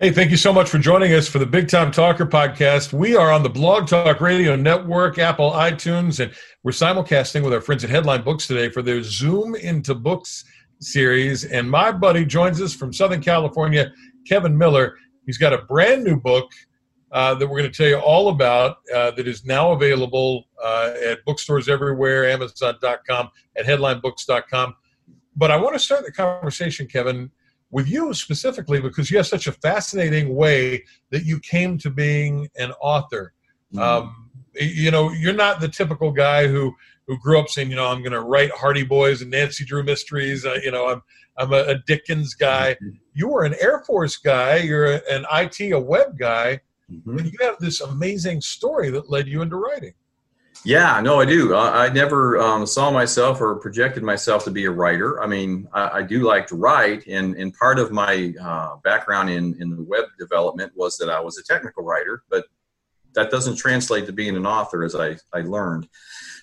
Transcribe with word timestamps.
Hey, 0.00 0.12
thank 0.12 0.30
you 0.30 0.36
so 0.36 0.52
much 0.52 0.70
for 0.70 0.78
joining 0.78 1.12
us 1.12 1.26
for 1.26 1.40
the 1.40 1.46
Big 1.46 1.66
Time 1.68 1.90
Talker 1.90 2.24
podcast. 2.24 2.92
We 2.92 3.16
are 3.16 3.32
on 3.32 3.42
the 3.42 3.48
Blog 3.48 3.88
Talk 3.88 4.20
Radio 4.20 4.54
Network, 4.54 5.18
Apple, 5.18 5.50
iTunes, 5.50 6.20
and 6.20 6.32
we're 6.62 6.70
simulcasting 6.70 7.42
with 7.42 7.52
our 7.52 7.60
friends 7.60 7.82
at 7.82 7.90
Headline 7.90 8.22
Books 8.22 8.46
today 8.46 8.68
for 8.68 8.80
their 8.80 9.02
Zoom 9.02 9.56
into 9.56 9.96
Books 9.96 10.44
series. 10.78 11.46
And 11.46 11.68
my 11.68 11.90
buddy 11.90 12.24
joins 12.24 12.60
us 12.60 12.72
from 12.72 12.92
Southern 12.92 13.20
California, 13.20 13.92
Kevin 14.24 14.56
Miller. 14.56 14.96
He's 15.26 15.36
got 15.36 15.52
a 15.52 15.62
brand 15.62 16.04
new 16.04 16.14
book 16.14 16.48
uh, 17.10 17.34
that 17.34 17.48
we're 17.48 17.58
going 17.58 17.72
to 17.72 17.76
tell 17.76 17.88
you 17.88 17.98
all 17.98 18.28
about 18.28 18.76
uh, 18.94 19.10
that 19.10 19.26
is 19.26 19.44
now 19.44 19.72
available 19.72 20.44
uh, 20.62 20.92
at 21.04 21.24
bookstores 21.24 21.68
everywhere, 21.68 22.30
Amazon.com, 22.30 23.30
at 23.56 23.66
headlinebooks.com. 23.66 24.76
But 25.34 25.50
I 25.50 25.56
want 25.56 25.74
to 25.74 25.80
start 25.80 26.04
the 26.04 26.12
conversation, 26.12 26.86
Kevin, 26.86 27.32
with 27.70 27.88
you 27.88 28.14
specifically 28.14 28.80
because 28.80 29.10
you 29.10 29.16
have 29.16 29.26
such 29.26 29.46
a 29.46 29.52
fascinating 29.52 30.34
way 30.34 30.84
that 31.10 31.24
you 31.24 31.38
came 31.40 31.78
to 31.78 31.90
being 31.90 32.48
an 32.56 32.72
author. 32.80 33.32
Mm-hmm. 33.74 33.82
Um, 33.82 34.30
you 34.54 34.90
know, 34.90 35.10
you're 35.12 35.34
not 35.34 35.60
the 35.60 35.68
typical 35.68 36.10
guy 36.10 36.46
who 36.46 36.74
who 37.06 37.18
grew 37.18 37.38
up 37.38 37.48
saying, 37.48 37.70
you 37.70 37.76
know, 37.76 37.86
I'm 37.86 38.00
going 38.00 38.12
to 38.12 38.20
write 38.20 38.50
Hardy 38.50 38.84
Boys 38.84 39.22
and 39.22 39.30
Nancy 39.30 39.64
Drew 39.64 39.82
mysteries. 39.82 40.44
Uh, 40.44 40.58
you 40.62 40.70
know, 40.70 40.88
I'm 40.88 41.02
I'm 41.38 41.52
a, 41.52 41.64
a 41.68 41.78
Dickens 41.86 42.34
guy. 42.34 42.74
Mm-hmm. 42.74 42.96
You 43.14 43.28
were 43.28 43.44
an 43.44 43.54
Air 43.60 43.82
Force 43.86 44.16
guy. 44.16 44.56
You're 44.56 45.00
an 45.10 45.24
IT, 45.32 45.60
a 45.72 45.80
web 45.80 46.18
guy. 46.18 46.60
Mm-hmm. 46.90 47.18
And 47.18 47.32
you 47.32 47.38
have 47.40 47.58
this 47.60 47.80
amazing 47.80 48.40
story 48.40 48.90
that 48.90 49.10
led 49.10 49.28
you 49.28 49.42
into 49.42 49.56
writing. 49.56 49.92
Yeah, 50.64 51.00
no, 51.00 51.20
I 51.20 51.24
do. 51.24 51.54
I, 51.54 51.86
I 51.86 51.88
never 51.88 52.38
um, 52.38 52.66
saw 52.66 52.90
myself 52.90 53.40
or 53.40 53.56
projected 53.56 54.02
myself 54.02 54.44
to 54.44 54.50
be 54.50 54.64
a 54.64 54.70
writer. 54.70 55.22
I 55.22 55.26
mean, 55.26 55.68
I, 55.72 55.88
I 55.98 56.02
do 56.02 56.26
like 56.26 56.46
to 56.48 56.56
write, 56.56 57.06
and, 57.06 57.36
and 57.36 57.54
part 57.54 57.78
of 57.78 57.92
my 57.92 58.34
uh, 58.40 58.76
background 58.82 59.30
in, 59.30 59.56
in 59.60 59.70
the 59.70 59.82
web 59.82 60.04
development 60.18 60.72
was 60.74 60.98
that 60.98 61.08
I 61.08 61.20
was 61.20 61.38
a 61.38 61.44
technical 61.44 61.84
writer, 61.84 62.24
but 62.28 62.44
that 63.14 63.30
doesn't 63.30 63.56
translate 63.56 64.06
to 64.06 64.12
being 64.12 64.36
an 64.36 64.46
author, 64.46 64.84
as 64.84 64.94
I, 64.94 65.16
I 65.32 65.40
learned. 65.42 65.88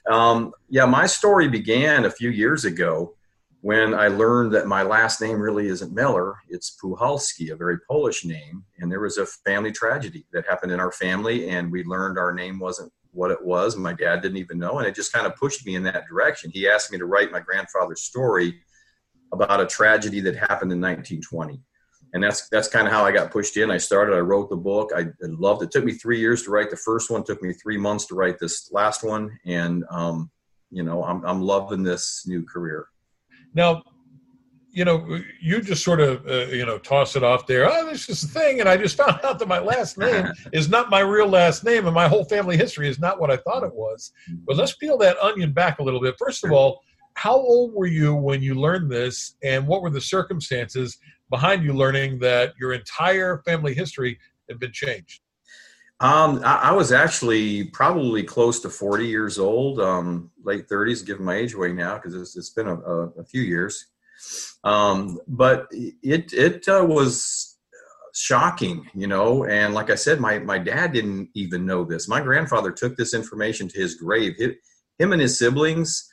Um, 0.09 0.53
yeah, 0.69 0.85
my 0.85 1.05
story 1.05 1.47
began 1.47 2.05
a 2.05 2.11
few 2.11 2.29
years 2.29 2.65
ago 2.65 3.15
when 3.61 3.93
I 3.95 4.07
learned 4.07 4.53
that 4.53 4.67
my 4.67 4.83
last 4.83 5.21
name 5.21 5.39
really 5.39 5.67
isn't 5.67 5.91
Miller, 5.91 6.35
it's 6.49 6.77
Puhalski, 6.81 7.51
a 7.51 7.55
very 7.55 7.79
Polish 7.89 8.23
name. 8.23 8.63
And 8.77 8.91
there 8.91 8.99
was 8.99 9.17
a 9.17 9.25
family 9.25 9.71
tragedy 9.71 10.25
that 10.33 10.45
happened 10.47 10.71
in 10.71 10.79
our 10.79 10.91
family, 10.91 11.49
and 11.49 11.71
we 11.71 11.83
learned 11.83 12.19
our 12.19 12.33
name 12.33 12.59
wasn't 12.59 12.91
what 13.15 13.31
it 13.31 13.43
was. 13.43 13.75
My 13.75 13.93
dad 13.93 14.21
didn't 14.21 14.37
even 14.37 14.59
know, 14.59 14.77
and 14.77 14.87
it 14.87 14.93
just 14.93 15.13
kind 15.13 15.25
of 15.25 15.35
pushed 15.35 15.65
me 15.65 15.75
in 15.75 15.83
that 15.83 16.05
direction. 16.07 16.51
He 16.51 16.67
asked 16.67 16.91
me 16.91 16.97
to 16.97 17.05
write 17.05 17.31
my 17.31 17.39
grandfather's 17.39 18.01
story 18.01 18.61
about 19.33 19.61
a 19.61 19.65
tragedy 19.65 20.19
that 20.21 20.35
happened 20.35 20.71
in 20.71 20.81
1920, 20.81 21.59
and 22.13 22.23
that's 22.23 22.47
that's 22.49 22.67
kind 22.67 22.87
of 22.87 22.93
how 22.93 23.05
I 23.05 23.11
got 23.11 23.31
pushed 23.31 23.57
in. 23.57 23.71
I 23.71 23.77
started. 23.77 24.15
I 24.15 24.19
wrote 24.19 24.49
the 24.49 24.55
book. 24.55 24.91
I, 24.95 25.07
loved 25.21 25.63
it. 25.63 25.65
it. 25.65 25.71
Took 25.71 25.85
me 25.85 25.93
three 25.93 26.19
years 26.19 26.43
to 26.43 26.51
write 26.51 26.69
the 26.69 26.77
first 26.77 27.09
one. 27.09 27.21
It 27.21 27.27
took 27.27 27.41
me 27.41 27.53
three 27.53 27.77
months 27.77 28.05
to 28.07 28.15
write 28.15 28.37
this 28.39 28.69
last 28.71 29.03
one, 29.03 29.31
and 29.45 29.83
um, 29.89 30.29
you 30.69 30.83
know, 30.83 31.03
I'm 31.03 31.25
I'm 31.25 31.41
loving 31.41 31.83
this 31.83 32.23
new 32.27 32.43
career. 32.43 32.87
Now, 33.53 33.83
you 34.75 34.83
know, 34.83 35.21
you 35.39 35.61
just 35.61 35.85
sort 35.85 36.01
of, 36.01 36.27
uh, 36.27 36.47
you 36.47 36.65
know, 36.65 36.77
toss 36.77 37.15
it 37.15 37.23
off 37.23 37.47
there. 37.47 37.65
Oh, 37.65 37.89
this 37.89 38.09
is 38.09 38.23
a 38.23 38.27
thing. 38.27 38.59
And 38.59 38.67
I 38.67 38.75
just 38.75 38.97
found 39.03 39.21
out 39.23 39.39
that 39.39 39.47
my 39.47 39.59
last 39.59 39.97
name 39.97 40.27
is 40.51 40.69
not 40.69 40.89
my 40.89 40.99
real 40.99 41.29
last 41.29 41.63
name 41.63 41.85
and 41.85 41.95
my 41.95 42.09
whole 42.09 42.25
family 42.25 42.57
history 42.57 42.89
is 42.89 42.99
not 42.99 43.17
what 43.17 43.31
I 43.31 43.37
thought 43.37 43.63
it 43.63 43.73
was. 43.73 44.11
But 44.45 44.57
let's 44.57 44.75
peel 44.75 44.97
that 44.97 45.17
onion 45.19 45.53
back 45.53 45.79
a 45.79 45.83
little 45.83 46.01
bit. 46.01 46.15
First 46.19 46.43
of 46.43 46.51
all, 46.51 46.81
how 47.13 47.35
old 47.35 47.73
were 47.73 47.85
you 47.85 48.13
when 48.15 48.41
you 48.41 48.55
learned 48.55 48.91
this 48.91 49.37
and 49.41 49.65
what 49.65 49.81
were 49.81 49.89
the 49.89 50.01
circumstances 50.01 50.97
behind 51.29 51.63
you 51.63 51.71
learning 51.71 52.19
that 52.19 52.53
your 52.59 52.73
entire 52.73 53.41
family 53.45 53.73
history 53.73 54.19
had 54.49 54.59
been 54.59 54.73
changed? 54.73 55.21
Um, 56.01 56.41
I, 56.43 56.55
I, 56.55 56.71
was 56.73 56.91
actually 56.91 57.69
probably 57.69 58.21
close 58.21 58.59
to 58.59 58.69
40 58.69 59.07
years 59.07 59.39
old, 59.39 59.79
um, 59.79 60.29
late 60.43 60.67
30s, 60.67 61.05
given 61.05 61.23
my 61.23 61.35
age 61.35 61.53
away 61.53 61.71
now, 61.71 61.95
because 61.95 62.13
it's, 62.13 62.35
it's 62.35 62.49
been 62.49 62.67
a, 62.67 62.75
a, 62.75 63.07
a 63.11 63.23
few 63.23 63.41
years. 63.41 63.93
Um, 64.63 65.19
but 65.27 65.67
it 65.71 66.33
it 66.33 66.67
uh, 66.67 66.85
was 66.87 67.57
shocking, 68.13 68.89
you 68.93 69.07
know. 69.07 69.45
And 69.45 69.73
like 69.73 69.89
I 69.89 69.95
said, 69.95 70.19
my 70.19 70.39
my 70.39 70.57
dad 70.57 70.93
didn't 70.93 71.29
even 71.35 71.65
know 71.65 71.83
this. 71.83 72.07
My 72.07 72.21
grandfather 72.21 72.71
took 72.71 72.95
this 72.95 73.13
information 73.13 73.67
to 73.69 73.79
his 73.79 73.95
grave. 73.95 74.35
Him 74.97 75.11
and 75.11 75.21
his 75.21 75.37
siblings 75.37 76.09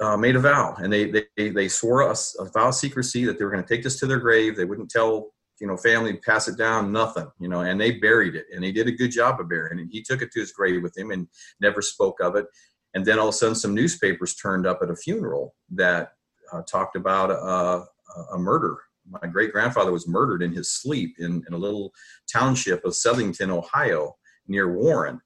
uh, 0.00 0.16
made 0.16 0.36
a 0.36 0.40
vow, 0.40 0.74
and 0.78 0.92
they 0.92 1.10
they 1.36 1.50
they 1.50 1.68
swore 1.68 2.02
a, 2.02 2.14
a 2.38 2.44
vow 2.46 2.68
of 2.68 2.74
secrecy 2.74 3.24
that 3.24 3.38
they 3.38 3.44
were 3.44 3.50
going 3.50 3.64
to 3.64 3.68
take 3.68 3.84
this 3.84 3.98
to 4.00 4.06
their 4.06 4.18
grave. 4.18 4.56
They 4.56 4.64
wouldn't 4.64 4.90
tell 4.90 5.32
you 5.60 5.66
know 5.66 5.76
family 5.76 6.16
pass 6.16 6.48
it 6.48 6.56
down 6.56 6.92
nothing 6.92 7.26
you 7.40 7.48
know 7.48 7.60
and 7.60 7.80
they 7.80 7.92
buried 7.92 8.34
it 8.34 8.46
and 8.54 8.62
they 8.62 8.72
did 8.72 8.86
a 8.86 8.92
good 8.92 9.10
job 9.10 9.40
of 9.40 9.48
burying 9.48 9.78
it 9.78 9.88
he 9.90 10.02
took 10.02 10.22
it 10.22 10.30
to 10.32 10.40
his 10.40 10.52
grave 10.52 10.82
with 10.82 10.96
him 10.96 11.10
and 11.10 11.26
never 11.60 11.82
spoke 11.82 12.20
of 12.20 12.36
it 12.36 12.46
and 12.94 13.04
then 13.04 13.18
all 13.18 13.28
of 13.28 13.34
a 13.34 13.36
sudden 13.36 13.54
some 13.54 13.74
newspapers 13.74 14.34
turned 14.34 14.66
up 14.66 14.80
at 14.82 14.90
a 14.90 14.96
funeral 14.96 15.54
that 15.70 16.12
uh, 16.52 16.62
talked 16.62 16.96
about 16.96 17.30
uh, 17.30 17.84
a 18.32 18.38
murder. 18.38 18.78
My 19.08 19.26
great 19.28 19.52
grandfather 19.52 19.92
was 19.92 20.08
murdered 20.08 20.42
in 20.42 20.52
his 20.52 20.70
sleep 20.70 21.14
in, 21.18 21.42
in, 21.46 21.54
a 21.54 21.58
little 21.58 21.92
township 22.30 22.84
of 22.84 22.92
Southington, 22.92 23.50
Ohio, 23.50 24.16
near 24.46 24.72
Warren. 24.72 25.20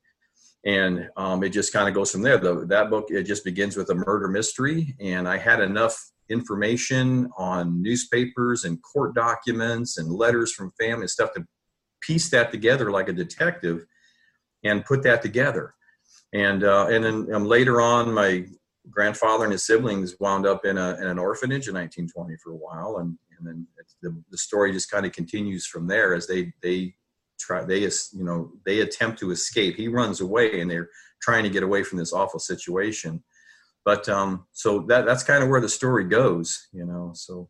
And 0.65 1.09
um, 1.17 1.43
it 1.43 1.51
just 1.51 1.73
kind 1.73 1.89
of 1.89 1.95
goes 1.95 2.13
from 2.13 2.23
there. 2.23 2.39
The, 2.39 2.65
that 2.67 2.91
book 2.91 3.07
it 3.09 3.25
just 3.25 3.45
begins 3.45 3.77
with 3.77 3.91
a 3.91 3.95
murder 3.95 4.29
mystery, 4.29 4.95
and 5.01 5.29
I 5.29 5.37
had 5.37 5.61
enough 5.61 6.01
information 6.29 7.29
on 7.37 7.83
newspapers 7.83 8.65
and 8.65 8.81
court 8.83 9.15
documents 9.15 9.99
and 9.99 10.11
letters 10.13 10.53
from 10.53 10.73
family 10.79 11.03
and 11.03 11.11
stuff 11.11 11.33
to 11.35 11.45
piece 12.01 12.31
that 12.31 12.51
together 12.51 12.91
like 12.91 13.09
a 13.09 13.13
detective 13.13 13.85
and 14.65 14.85
put 14.85 15.03
that 15.03 15.23
together. 15.23 15.75
And 16.33 16.65
uh, 16.65 16.87
and 16.89 17.05
then 17.05 17.35
um, 17.35 17.45
later 17.45 17.81
on, 17.81 18.13
my 18.13 18.47
grandfather 18.91 19.45
and 19.45 19.53
his 19.53 19.65
siblings 19.65 20.17
wound 20.21 20.47
up 20.47 20.65
in, 20.65 20.77
a, 20.79 20.97
in 20.97 21.07
an 21.07 21.19
orphanage 21.19 21.69
in 21.69 21.75
1920 21.75 22.37
for 22.37 22.51
a 22.51 22.57
while, 22.57 22.99
and 22.99 23.17
and 23.39 23.47
then 23.47 23.67
the, 24.03 24.23
the 24.31 24.39
story 24.39 24.73
just 24.73 24.91
kind 24.91 25.05
of 25.05 25.13
continues 25.13 25.67
from 25.67 25.87
there 25.87 26.15
as 26.15 26.27
they 26.27 26.53
they 26.63 26.95
try 27.39 27.65
they 27.65 27.81
you 27.81 28.25
know 28.25 28.53
they 28.65 28.81
attempt 28.81 29.19
to 29.21 29.31
escape. 29.31 29.77
He 29.77 29.89
runs 29.89 30.21
away, 30.21 30.61
and 30.61 30.71
they're 30.71 30.89
trying 31.21 31.45
to 31.45 31.51
get 31.51 31.63
away 31.63 31.83
from 31.83 31.99
this 31.99 32.13
awful 32.13 32.41
situation. 32.41 33.23
But 33.85 34.09
um, 34.09 34.47
so 34.53 34.85
that 34.89 35.07
that's 35.07 35.25
kind 35.25 35.43
of 35.43 35.51
where 35.51 35.61
the 35.61 35.69
story 35.69 36.05
goes, 36.05 36.69
you 36.73 36.87
know. 36.87 37.13
So 37.15 37.49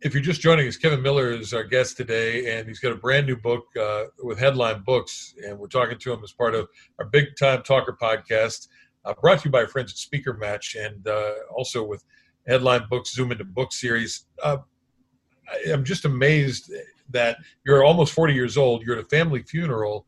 if 0.00 0.14
you're 0.14 0.22
just 0.22 0.40
joining 0.40 0.68
us, 0.68 0.76
Kevin 0.76 1.02
Miller 1.02 1.32
is 1.32 1.54
our 1.54 1.64
guest 1.64 1.96
today, 1.96 2.58
and 2.58 2.68
he's 2.68 2.78
got 2.78 2.92
a 2.92 2.96
brand 2.96 3.26
new 3.26 3.36
book 3.36 3.64
uh, 3.80 4.04
with 4.22 4.38
Headline 4.38 4.82
Books, 4.84 5.34
and 5.44 5.58
we're 5.58 5.66
talking 5.66 5.98
to 5.98 6.12
him 6.12 6.20
as 6.22 6.32
part 6.32 6.54
of 6.54 6.68
our 6.98 7.06
Big 7.06 7.36
Time 7.38 7.62
Talker 7.62 7.96
podcast 8.00 8.68
uh, 9.08 9.14
brought 9.20 9.40
to 9.40 9.46
you 9.46 9.50
by 9.50 9.66
friends 9.66 9.92
at 9.92 9.96
Speaker 9.96 10.34
Match 10.34 10.76
and 10.76 11.06
uh, 11.08 11.32
also 11.50 11.82
with 11.82 12.04
Headline 12.46 12.82
Books 12.90 13.14
Zoom 13.14 13.32
into 13.32 13.44
Book 13.44 13.72
series. 13.72 14.26
Uh, 14.42 14.58
I, 15.50 15.70
am 15.70 15.84
just 15.84 16.04
amazed 16.04 16.72
that 17.10 17.38
you're 17.64 17.84
almost 17.84 18.12
40 18.12 18.34
years 18.34 18.56
old. 18.56 18.82
You're 18.82 18.98
at 18.98 19.04
a 19.04 19.08
family 19.08 19.42
funeral. 19.42 20.06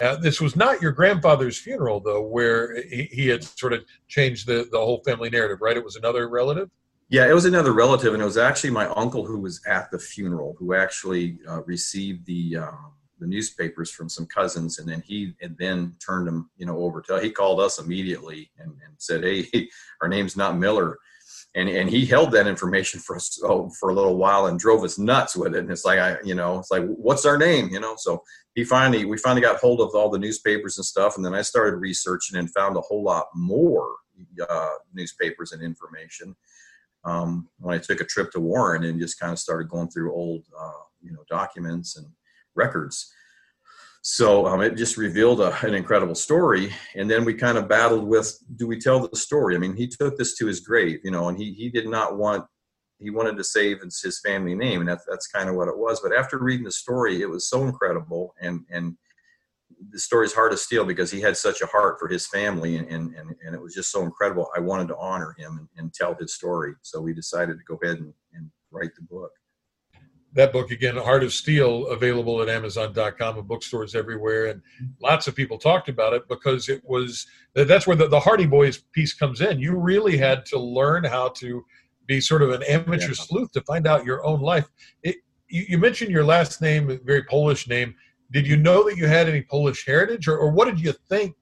Uh, 0.00 0.16
this 0.16 0.40
was 0.40 0.54
not 0.54 0.80
your 0.80 0.92
grandfather's 0.92 1.58
funeral, 1.58 2.00
though, 2.00 2.22
where 2.22 2.82
he, 2.82 3.08
he, 3.10 3.26
had 3.26 3.42
sort 3.42 3.72
of 3.72 3.84
changed 4.06 4.46
the, 4.46 4.68
the 4.70 4.78
whole 4.78 5.02
family 5.04 5.28
narrative, 5.28 5.60
right? 5.60 5.76
It 5.76 5.84
was 5.84 5.96
another 5.96 6.28
relative? 6.28 6.70
Yeah, 7.08 7.28
it 7.28 7.32
was 7.32 7.46
another 7.46 7.72
relative, 7.72 8.14
and 8.14 8.22
it 8.22 8.26
was 8.26 8.38
actually 8.38 8.70
my 8.70 8.86
uncle 8.86 9.26
who 9.26 9.40
was 9.40 9.60
at 9.66 9.90
the 9.90 9.98
funeral 9.98 10.56
who 10.58 10.74
actually 10.74 11.38
uh, 11.48 11.62
received 11.64 12.26
the 12.26 12.58
um, 12.58 12.92
the 13.22 13.28
newspapers 13.28 13.90
from 13.90 14.08
some 14.08 14.26
cousins, 14.26 14.78
and 14.78 14.88
then 14.88 15.00
he 15.06 15.34
and 15.40 15.56
then 15.56 15.94
turned 16.04 16.26
them, 16.26 16.50
you 16.56 16.66
know, 16.66 16.78
over 16.78 17.00
to. 17.02 17.20
He 17.20 17.30
called 17.30 17.60
us 17.60 17.78
immediately 17.78 18.50
and, 18.58 18.70
and 18.70 18.94
said, 18.98 19.22
"Hey, 19.22 19.70
our 20.02 20.08
name's 20.08 20.36
not 20.36 20.58
Miller." 20.58 20.98
And, 21.54 21.68
and 21.68 21.88
he 21.88 22.06
held 22.06 22.32
that 22.32 22.46
information 22.46 22.98
for 22.98 23.14
us 23.16 23.38
oh, 23.44 23.70
for 23.78 23.90
a 23.90 23.94
little 23.94 24.16
while 24.16 24.46
and 24.46 24.58
drove 24.58 24.84
us 24.84 24.98
nuts 24.98 25.36
with 25.36 25.54
it. 25.54 25.58
And 25.58 25.70
it's 25.70 25.84
like 25.84 25.98
I, 25.98 26.16
you 26.24 26.34
know, 26.34 26.58
it's 26.58 26.70
like 26.70 26.84
what's 26.86 27.26
our 27.26 27.36
name, 27.36 27.68
you 27.68 27.78
know? 27.78 27.94
So 27.98 28.22
he 28.54 28.64
finally, 28.64 29.04
we 29.04 29.18
finally 29.18 29.42
got 29.42 29.60
hold 29.60 29.82
of 29.82 29.94
all 29.94 30.08
the 30.08 30.18
newspapers 30.18 30.78
and 30.78 30.84
stuff, 30.84 31.16
and 31.16 31.24
then 31.24 31.34
I 31.34 31.42
started 31.42 31.76
researching 31.76 32.38
and 32.38 32.52
found 32.52 32.76
a 32.76 32.80
whole 32.80 33.02
lot 33.02 33.26
more 33.34 33.86
uh, 34.48 34.74
newspapers 34.94 35.52
and 35.52 35.62
information. 35.62 36.34
Um, 37.04 37.48
when 37.58 37.74
I 37.74 37.78
took 37.78 38.00
a 38.00 38.04
trip 38.04 38.30
to 38.32 38.40
Warren 38.40 38.84
and 38.84 39.00
just 39.00 39.18
kind 39.18 39.32
of 39.32 39.38
started 39.38 39.68
going 39.68 39.88
through 39.88 40.14
old, 40.14 40.44
uh, 40.58 40.84
you 41.00 41.12
know, 41.12 41.24
documents 41.28 41.96
and 41.96 42.06
records. 42.54 43.12
So 44.02 44.46
um, 44.46 44.60
it 44.60 44.76
just 44.76 44.96
revealed 44.96 45.40
a, 45.40 45.56
an 45.64 45.74
incredible 45.74 46.16
story. 46.16 46.72
And 46.96 47.08
then 47.08 47.24
we 47.24 47.34
kind 47.34 47.56
of 47.56 47.68
battled 47.68 48.04
with, 48.04 48.36
do 48.56 48.66
we 48.66 48.78
tell 48.78 49.06
the 49.06 49.16
story? 49.16 49.54
I 49.54 49.58
mean, 49.58 49.76
he 49.76 49.86
took 49.86 50.18
this 50.18 50.36
to 50.38 50.46
his 50.46 50.60
grave, 50.60 50.98
you 51.04 51.12
know, 51.12 51.28
and 51.28 51.38
he, 51.38 51.52
he 51.52 51.70
did 51.70 51.86
not 51.86 52.18
want, 52.18 52.44
he 52.98 53.10
wanted 53.10 53.36
to 53.36 53.44
save 53.44 53.78
his 53.80 54.20
family 54.24 54.56
name. 54.56 54.80
And 54.80 54.88
that's, 54.88 55.04
that's 55.08 55.28
kind 55.28 55.48
of 55.48 55.54
what 55.54 55.68
it 55.68 55.78
was. 55.78 56.00
But 56.00 56.12
after 56.12 56.38
reading 56.38 56.64
the 56.64 56.72
story, 56.72 57.22
it 57.22 57.30
was 57.30 57.48
so 57.48 57.62
incredible. 57.62 58.34
And, 58.40 58.62
and 58.70 58.96
the 59.90 60.00
story 60.00 60.26
is 60.26 60.34
Heart 60.34 60.52
of 60.52 60.58
Steel 60.58 60.84
because 60.84 61.10
he 61.10 61.20
had 61.20 61.36
such 61.36 61.60
a 61.60 61.66
heart 61.66 61.98
for 62.00 62.08
his 62.08 62.26
family 62.26 62.76
and, 62.76 62.88
and, 62.88 63.14
and, 63.16 63.54
it 63.54 63.62
was 63.62 63.74
just 63.74 63.90
so 63.90 64.02
incredible. 64.02 64.48
I 64.56 64.60
wanted 64.60 64.88
to 64.88 64.96
honor 64.96 65.34
him 65.38 65.58
and, 65.58 65.68
and 65.76 65.94
tell 65.94 66.14
his 66.14 66.34
story. 66.34 66.74
So 66.82 67.00
we 67.00 67.14
decided 67.14 67.56
to 67.56 67.64
go 67.64 67.78
ahead 67.82 67.98
and, 67.98 68.12
and 68.32 68.50
write 68.70 68.94
the 68.96 69.02
book. 69.02 69.30
That 70.34 70.52
book 70.52 70.70
again, 70.70 70.96
Heart 70.96 71.24
of 71.24 71.32
Steel, 71.32 71.86
available 71.88 72.40
at 72.40 72.48
Amazon.com 72.48 73.38
and 73.38 73.46
bookstores 73.46 73.94
everywhere, 73.94 74.46
and 74.46 74.62
lots 75.00 75.26
of 75.26 75.34
people 75.34 75.58
talked 75.58 75.88
about 75.88 76.14
it 76.14 76.26
because 76.28 76.68
it 76.68 76.82
was 76.84 77.26
that's 77.54 77.86
where 77.86 77.96
the, 77.96 78.08
the 78.08 78.20
Hardy 78.20 78.46
Boys 78.46 78.78
piece 78.92 79.12
comes 79.12 79.40
in. 79.40 79.60
You 79.60 79.76
really 79.76 80.16
had 80.16 80.46
to 80.46 80.58
learn 80.58 81.04
how 81.04 81.28
to 81.36 81.64
be 82.06 82.20
sort 82.20 82.42
of 82.42 82.50
an 82.50 82.62
amateur 82.64 83.08
yeah. 83.08 83.14
sleuth 83.14 83.52
to 83.52 83.60
find 83.62 83.86
out 83.86 84.04
your 84.04 84.24
own 84.24 84.40
life. 84.40 84.68
It, 85.02 85.16
you, 85.48 85.64
you, 85.68 85.78
mentioned 85.78 86.10
your 86.10 86.24
last 86.24 86.62
name, 86.62 86.98
very 87.04 87.24
Polish 87.24 87.68
name. 87.68 87.94
Did 88.30 88.46
you 88.46 88.56
know 88.56 88.88
that 88.88 88.96
you 88.96 89.06
had 89.06 89.28
any 89.28 89.42
Polish 89.42 89.84
heritage, 89.84 90.26
or, 90.26 90.38
or 90.38 90.50
what 90.50 90.64
did 90.64 90.80
you 90.80 90.94
think 91.10 91.34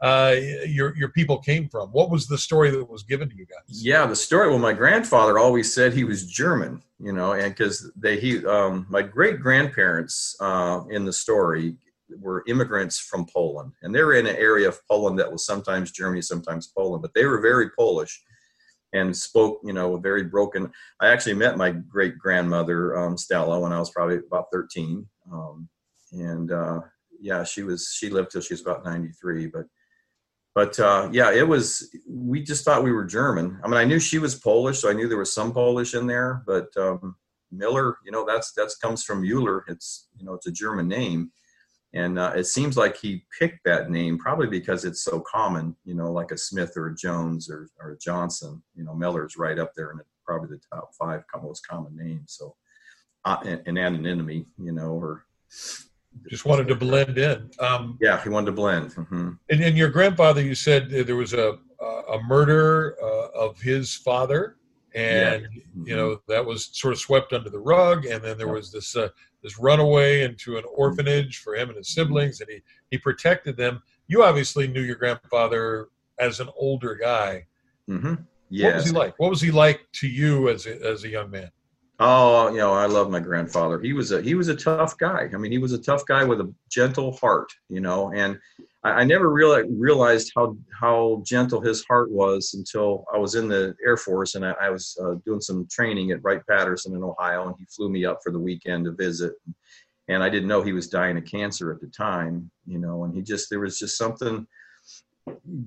uh, 0.00 0.34
your 0.66 0.96
your 0.96 1.10
people 1.10 1.38
came 1.38 1.68
from? 1.68 1.90
What 1.90 2.10
was 2.10 2.26
the 2.26 2.38
story 2.38 2.70
that 2.70 2.90
was 2.90 3.02
given 3.02 3.28
to 3.28 3.36
you 3.36 3.46
guys? 3.46 3.84
Yeah, 3.84 4.06
the 4.06 4.16
story. 4.16 4.48
Well, 4.48 4.58
my 4.58 4.72
grandfather 4.72 5.38
always 5.38 5.72
said 5.72 5.92
he 5.92 6.04
was 6.04 6.26
German, 6.26 6.82
you 6.98 7.12
know, 7.12 7.32
and 7.32 7.54
because 7.54 7.90
they 7.96 8.18
he 8.18 8.44
um, 8.46 8.86
my 8.88 9.02
great 9.02 9.40
grandparents 9.40 10.36
uh, 10.40 10.82
in 10.90 11.04
the 11.04 11.12
story 11.12 11.76
were 12.18 12.42
immigrants 12.48 12.98
from 12.98 13.26
Poland, 13.32 13.72
and 13.82 13.94
they 13.94 14.02
were 14.02 14.14
in 14.14 14.26
an 14.26 14.36
area 14.36 14.68
of 14.68 14.80
Poland 14.88 15.18
that 15.18 15.30
was 15.30 15.44
sometimes 15.44 15.92
Germany, 15.92 16.22
sometimes 16.22 16.66
Poland, 16.66 17.02
but 17.02 17.12
they 17.14 17.26
were 17.26 17.40
very 17.40 17.70
Polish 17.78 18.22
and 18.92 19.16
spoke, 19.16 19.60
you 19.62 19.72
know, 19.72 19.96
very 19.98 20.24
broken. 20.24 20.72
I 21.00 21.08
actually 21.08 21.34
met 21.34 21.56
my 21.56 21.70
great 21.70 22.18
grandmother 22.18 22.98
um, 22.98 23.16
Stella 23.16 23.60
when 23.60 23.72
I 23.72 23.78
was 23.78 23.90
probably 23.90 24.16
about 24.16 24.46
13, 24.50 25.06
um, 25.30 25.68
and 26.12 26.50
uh, 26.50 26.80
yeah, 27.20 27.44
she 27.44 27.62
was 27.62 27.94
she 27.94 28.08
lived 28.08 28.30
till 28.30 28.40
she 28.40 28.54
was 28.54 28.62
about 28.62 28.84
93, 28.84 29.48
but 29.48 29.66
but 30.54 30.78
uh, 30.80 31.08
yeah, 31.12 31.32
it 31.32 31.46
was. 31.46 31.94
We 32.08 32.42
just 32.42 32.64
thought 32.64 32.82
we 32.82 32.92
were 32.92 33.04
German. 33.04 33.60
I 33.62 33.68
mean, 33.68 33.76
I 33.76 33.84
knew 33.84 34.00
she 34.00 34.18
was 34.18 34.34
Polish, 34.34 34.80
so 34.80 34.90
I 34.90 34.92
knew 34.92 35.08
there 35.08 35.18
was 35.18 35.32
some 35.32 35.52
Polish 35.52 35.94
in 35.94 36.06
there. 36.06 36.42
But 36.46 36.76
um, 36.76 37.16
Miller, 37.52 37.98
you 38.04 38.10
know, 38.10 38.26
that's 38.26 38.52
that's 38.52 38.76
comes 38.76 39.04
from 39.04 39.24
Euler. 39.24 39.64
It's 39.68 40.08
you 40.16 40.24
know, 40.24 40.34
it's 40.34 40.48
a 40.48 40.52
German 40.52 40.88
name, 40.88 41.30
and 41.94 42.18
uh, 42.18 42.32
it 42.34 42.44
seems 42.44 42.76
like 42.76 42.96
he 42.96 43.24
picked 43.38 43.64
that 43.64 43.90
name 43.90 44.18
probably 44.18 44.48
because 44.48 44.84
it's 44.84 45.04
so 45.04 45.20
common. 45.20 45.76
You 45.84 45.94
know, 45.94 46.10
like 46.10 46.32
a 46.32 46.38
Smith 46.38 46.72
or 46.76 46.88
a 46.88 46.96
Jones 46.96 47.48
or 47.48 47.68
or 47.78 47.92
a 47.92 47.98
Johnson. 47.98 48.60
You 48.74 48.84
know, 48.84 48.94
Miller's 48.94 49.36
right 49.36 49.58
up 49.58 49.72
there 49.76 49.92
in 49.92 50.00
probably 50.26 50.48
the 50.48 50.60
top 50.72 50.90
five 50.98 51.22
most 51.42 51.66
common 51.66 51.96
names. 51.96 52.34
So, 52.38 52.56
uh, 53.24 53.38
an 53.44 53.78
anonymity, 53.78 54.46
you 54.58 54.72
know, 54.72 54.92
or 54.92 55.26
just 56.28 56.44
wanted 56.44 56.68
to 56.68 56.74
blend 56.74 57.18
in. 57.18 57.50
Um, 57.58 57.98
yeah, 58.00 58.22
he 58.22 58.28
wanted 58.28 58.46
to 58.46 58.52
blend. 58.52 58.90
Mm-hmm. 58.90 59.30
And, 59.50 59.62
and 59.62 59.76
your 59.76 59.88
grandfather, 59.88 60.42
you 60.42 60.54
said 60.54 60.90
there 60.90 61.16
was 61.16 61.34
a 61.34 61.58
a 62.10 62.20
murder 62.22 62.96
uh, 63.02 63.28
of 63.34 63.60
his 63.60 63.94
father, 63.94 64.56
and 64.94 65.42
yeah. 65.42 65.48
mm-hmm. 65.48 65.88
you 65.88 65.96
know 65.96 66.20
that 66.28 66.44
was 66.44 66.70
sort 66.72 66.92
of 66.92 66.98
swept 66.98 67.32
under 67.32 67.50
the 67.50 67.58
rug. 67.58 68.06
And 68.06 68.22
then 68.22 68.36
there 68.36 68.48
yeah. 68.48 68.52
was 68.52 68.72
this 68.72 68.96
uh, 68.96 69.08
this 69.42 69.58
runaway 69.58 70.22
into 70.22 70.58
an 70.58 70.64
orphanage 70.74 71.38
for 71.38 71.54
him 71.54 71.68
and 71.68 71.78
his 71.78 71.88
siblings, 71.88 72.40
and 72.40 72.50
he 72.50 72.62
he 72.90 72.98
protected 72.98 73.56
them. 73.56 73.82
You 74.08 74.24
obviously 74.24 74.66
knew 74.66 74.82
your 74.82 74.96
grandfather 74.96 75.88
as 76.18 76.40
an 76.40 76.48
older 76.56 76.94
guy. 76.94 77.46
Mm-hmm. 77.88 78.14
Yes. 78.50 78.64
What 78.64 78.74
was 78.74 78.84
he 78.84 78.92
like? 78.92 79.18
What 79.18 79.30
was 79.30 79.40
he 79.40 79.50
like 79.50 79.80
to 79.92 80.08
you 80.08 80.48
as 80.48 80.66
a, 80.66 80.84
as 80.84 81.04
a 81.04 81.08
young 81.08 81.30
man? 81.30 81.50
Oh, 82.02 82.48
you 82.48 82.56
know, 82.56 82.72
I 82.72 82.86
love 82.86 83.10
my 83.10 83.20
grandfather. 83.20 83.78
He 83.78 83.92
was 83.92 84.10
a 84.10 84.22
he 84.22 84.34
was 84.34 84.48
a 84.48 84.56
tough 84.56 84.96
guy. 84.96 85.28
I 85.32 85.36
mean, 85.36 85.52
he 85.52 85.58
was 85.58 85.74
a 85.74 85.78
tough 85.78 86.06
guy 86.06 86.24
with 86.24 86.40
a 86.40 86.50
gentle 86.70 87.14
heart, 87.18 87.52
you 87.68 87.80
know. 87.80 88.10
And 88.14 88.38
I, 88.82 88.90
I 88.90 89.04
never 89.04 89.30
really 89.30 89.68
realized 89.70 90.32
how 90.34 90.56
how 90.72 91.22
gentle 91.26 91.60
his 91.60 91.84
heart 91.84 92.10
was 92.10 92.54
until 92.54 93.04
I 93.12 93.18
was 93.18 93.34
in 93.34 93.48
the 93.48 93.74
Air 93.84 93.98
Force 93.98 94.34
and 94.34 94.46
I, 94.46 94.54
I 94.62 94.70
was 94.70 94.96
uh, 95.04 95.16
doing 95.26 95.42
some 95.42 95.68
training 95.70 96.10
at 96.10 96.24
Wright 96.24 96.40
Patterson 96.48 96.94
in 96.94 97.04
Ohio, 97.04 97.48
and 97.48 97.56
he 97.58 97.66
flew 97.66 97.90
me 97.90 98.06
up 98.06 98.20
for 98.24 98.32
the 98.32 98.40
weekend 98.40 98.86
to 98.86 98.92
visit. 98.92 99.34
And 100.08 100.22
I 100.22 100.30
didn't 100.30 100.48
know 100.48 100.62
he 100.62 100.72
was 100.72 100.88
dying 100.88 101.18
of 101.18 101.26
cancer 101.26 101.70
at 101.70 101.82
the 101.82 101.88
time, 101.88 102.50
you 102.66 102.78
know. 102.78 103.04
And 103.04 103.14
he 103.14 103.20
just 103.20 103.50
there 103.50 103.60
was 103.60 103.78
just 103.78 103.98
something 103.98 104.46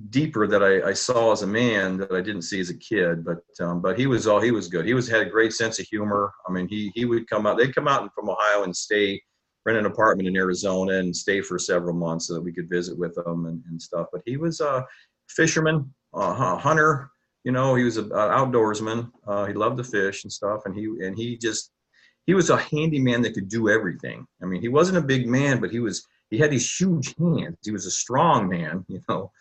deeper 0.10 0.48
that 0.48 0.64
I, 0.64 0.90
I, 0.90 0.94
saw 0.94 1.32
as 1.32 1.42
a 1.42 1.48
man 1.48 1.98
that 1.98 2.12
I 2.12 2.22
didn't 2.22 2.44
see 2.44 2.60
as 2.60 2.70
a 2.70 2.78
kid. 2.78 3.26
But 3.26 3.44
um, 3.60 3.82
but 3.82 3.98
he 3.98 4.08
was 4.08 4.28
all 4.28 4.40
he 4.40 4.52
was 4.52 4.68
good. 4.68 4.86
He 4.86 4.94
was 4.94 5.08
had 5.08 5.22
a 5.22 5.30
great 5.30 5.54
sense 5.54 5.80
of 5.80 5.88
humor. 5.88 6.34
I 6.48 6.52
mean, 6.52 6.68
he 6.68 6.92
he 6.96 7.06
would 7.06 7.30
come 7.30 7.46
out. 7.46 7.58
They'd 7.58 7.76
come 7.76 7.88
out 7.88 8.10
from 8.14 8.30
Ohio 8.30 8.64
and 8.64 8.76
stay, 8.76 9.22
rent 9.66 9.80
an 9.80 9.86
apartment 9.86 10.28
in 10.28 10.36
Arizona 10.36 10.94
and 10.94 11.16
stay 11.16 11.42
for 11.42 11.60
several 11.60 11.94
months 11.94 12.28
so 12.28 12.34
that 12.34 12.42
we 12.42 12.54
could 12.54 12.70
visit 12.70 12.98
with 12.98 13.16
them 13.16 13.46
and, 13.46 13.62
and 13.70 13.82
stuff. 13.82 14.08
But 14.12 14.22
he 14.26 14.38
was 14.38 14.60
a 14.62 14.86
fisherman, 15.28 15.94
a 16.14 16.58
hunter. 16.58 17.10
You 17.44 17.52
know, 17.52 17.76
he 17.76 17.84
was 17.84 17.98
an 17.98 18.10
outdoorsman. 18.10 19.12
Uh, 19.28 19.46
he 19.46 19.54
loved 19.54 19.78
to 19.78 19.84
fish 19.84 20.24
and 20.24 20.32
stuff. 20.32 20.62
And 20.66 20.76
he 20.76 20.86
and 21.06 21.18
he 21.18 21.38
just 21.38 21.72
he 22.26 22.34
was 22.34 22.50
a 22.50 22.58
handyman 22.58 23.22
that 23.24 23.34
could 23.34 23.50
do 23.50 23.70
everything. 23.70 24.26
I 24.42 24.46
mean, 24.46 24.62
he 24.62 24.70
wasn't 24.70 24.98
a 24.98 25.02
big 25.02 25.28
man, 25.28 25.60
but 25.60 25.72
he 25.72 25.80
was 25.80 26.08
he 26.30 26.38
had 26.38 26.52
these 26.52 26.70
huge 26.76 27.16
hands. 27.18 27.58
He 27.64 27.72
was 27.72 27.86
a 27.86 27.92
strong 27.92 28.48
man, 28.48 28.86
you 28.88 29.02
know, 29.10 29.32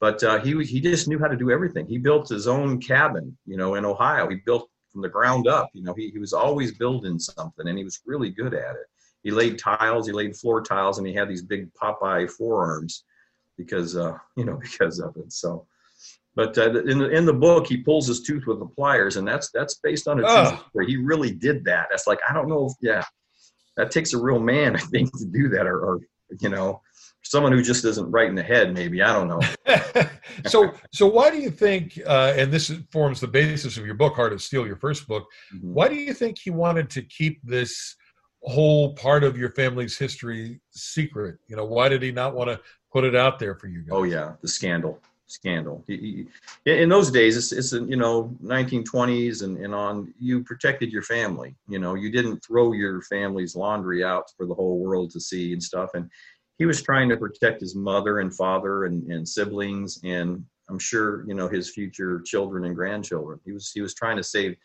but 0.00 0.22
uh, 0.22 0.40
he 0.40 0.62
he 0.64 0.80
just 0.80 1.08
knew 1.08 1.18
how 1.18 1.28
to 1.28 1.36
do 1.36 1.50
everything. 1.50 1.86
He 1.86 1.98
built 1.98 2.28
his 2.28 2.48
own 2.48 2.80
cabin, 2.80 3.36
you 3.46 3.56
know, 3.56 3.76
in 3.76 3.84
Ohio. 3.84 4.28
He 4.28 4.36
built 4.44 4.68
from 4.92 5.02
the 5.02 5.08
ground 5.08 5.48
up. 5.48 5.70
You 5.72 5.82
know, 5.82 5.94
he 5.94 6.10
he 6.10 6.18
was 6.18 6.32
always 6.32 6.76
building 6.76 7.18
something, 7.18 7.68
and 7.68 7.78
he 7.78 7.84
was 7.84 8.00
really 8.06 8.30
good 8.30 8.54
at 8.54 8.74
it. 8.76 8.86
He 9.22 9.30
laid 9.30 9.58
tiles, 9.58 10.06
he 10.06 10.12
laid 10.12 10.36
floor 10.36 10.62
tiles, 10.62 10.98
and 10.98 11.06
he 11.06 11.14
had 11.14 11.28
these 11.28 11.42
big 11.42 11.72
Popeye 11.74 12.30
forearms 12.30 13.04
because 13.56 13.96
uh, 13.96 14.18
you 14.36 14.44
know 14.44 14.56
because 14.56 14.98
of 14.98 15.16
it. 15.16 15.32
So. 15.32 15.66
But 16.34 16.56
uh, 16.56 16.70
in 16.84 16.98
the 16.98 17.10
in 17.10 17.26
the 17.26 17.34
book, 17.34 17.66
he 17.66 17.76
pulls 17.76 18.06
his 18.06 18.22
tooth 18.22 18.46
with 18.46 18.58
the 18.58 18.64
pliers, 18.64 19.18
and 19.18 19.28
that's 19.28 19.50
that's 19.50 19.74
based 19.82 20.08
on 20.08 20.18
a 20.18 20.26
oh. 20.26 20.64
where 20.72 20.86
he 20.86 20.96
really 20.96 21.30
did 21.30 21.62
that. 21.66 21.88
That's 21.90 22.06
like 22.06 22.20
I 22.26 22.32
don't 22.32 22.48
know, 22.48 22.68
if, 22.68 22.72
yeah, 22.80 23.04
that 23.76 23.90
takes 23.90 24.12
a 24.14 24.18
real 24.18 24.38
man, 24.38 24.76
I 24.76 24.80
think, 24.80 25.16
to 25.18 25.26
do 25.26 25.48
that, 25.50 25.66
or, 25.66 25.80
or 25.80 26.00
you 26.40 26.48
know, 26.48 26.80
someone 27.22 27.52
who 27.52 27.62
just 27.62 27.84
isn't 27.84 28.10
right 28.10 28.28
in 28.28 28.34
the 28.34 28.42
head, 28.42 28.74
maybe. 28.74 29.02
I 29.02 29.12
don't 29.12 29.28
know. 29.28 30.04
so, 30.46 30.72
so 30.92 31.06
why 31.06 31.30
do 31.30 31.38
you 31.38 31.50
think, 31.50 31.98
uh, 32.06 32.34
and 32.36 32.52
this 32.52 32.72
forms 32.90 33.20
the 33.20 33.28
basis 33.28 33.76
of 33.76 33.86
your 33.86 33.94
book, 33.94 34.14
Heart 34.14 34.32
of 34.32 34.42
Steel, 34.42 34.66
your 34.66 34.76
first 34.76 35.06
book, 35.06 35.26
mm-hmm. 35.54 35.72
why 35.72 35.88
do 35.88 35.94
you 35.94 36.14
think 36.14 36.38
he 36.38 36.50
wanted 36.50 36.90
to 36.90 37.02
keep 37.02 37.40
this 37.42 37.96
whole 38.42 38.94
part 38.94 39.24
of 39.24 39.38
your 39.38 39.50
family's 39.50 39.96
history 39.96 40.60
secret? 40.70 41.38
You 41.48 41.56
know, 41.56 41.64
why 41.64 41.88
did 41.88 42.02
he 42.02 42.12
not 42.12 42.34
want 42.34 42.50
to 42.50 42.60
put 42.92 43.04
it 43.04 43.14
out 43.14 43.38
there 43.38 43.54
for 43.54 43.68
you 43.68 43.80
guys? 43.80 43.90
Oh, 43.92 44.02
yeah, 44.02 44.32
the 44.42 44.48
scandal. 44.48 45.00
Scandal. 45.32 45.84
In 46.66 46.88
those 46.88 47.10
days, 47.10 47.36
it's, 47.36 47.52
it's 47.52 47.72
you 47.72 47.96
know 47.96 48.36
1920s 48.42 49.42
and, 49.42 49.56
and 49.58 49.74
on. 49.74 50.12
You 50.18 50.44
protected 50.44 50.92
your 50.92 51.02
family. 51.02 51.56
You 51.68 51.78
know, 51.78 51.94
you 51.94 52.10
didn't 52.10 52.44
throw 52.44 52.72
your 52.72 53.02
family's 53.02 53.56
laundry 53.56 54.04
out 54.04 54.30
for 54.36 54.46
the 54.46 54.54
whole 54.54 54.78
world 54.78 55.10
to 55.12 55.20
see 55.20 55.52
and 55.52 55.62
stuff. 55.62 55.90
And 55.94 56.10
he 56.58 56.66
was 56.66 56.82
trying 56.82 57.08
to 57.08 57.16
protect 57.16 57.60
his 57.60 57.74
mother 57.74 58.20
and 58.20 58.34
father 58.34 58.84
and, 58.84 59.10
and 59.10 59.26
siblings 59.26 59.98
and 60.04 60.44
I'm 60.68 60.78
sure 60.78 61.26
you 61.26 61.34
know 61.34 61.48
his 61.48 61.70
future 61.70 62.20
children 62.24 62.64
and 62.64 62.74
grandchildren. 62.74 63.40
He 63.44 63.52
was 63.52 63.70
he 63.72 63.80
was 63.80 63.94
trying 63.94 64.16
to 64.16 64.22
save 64.22 64.56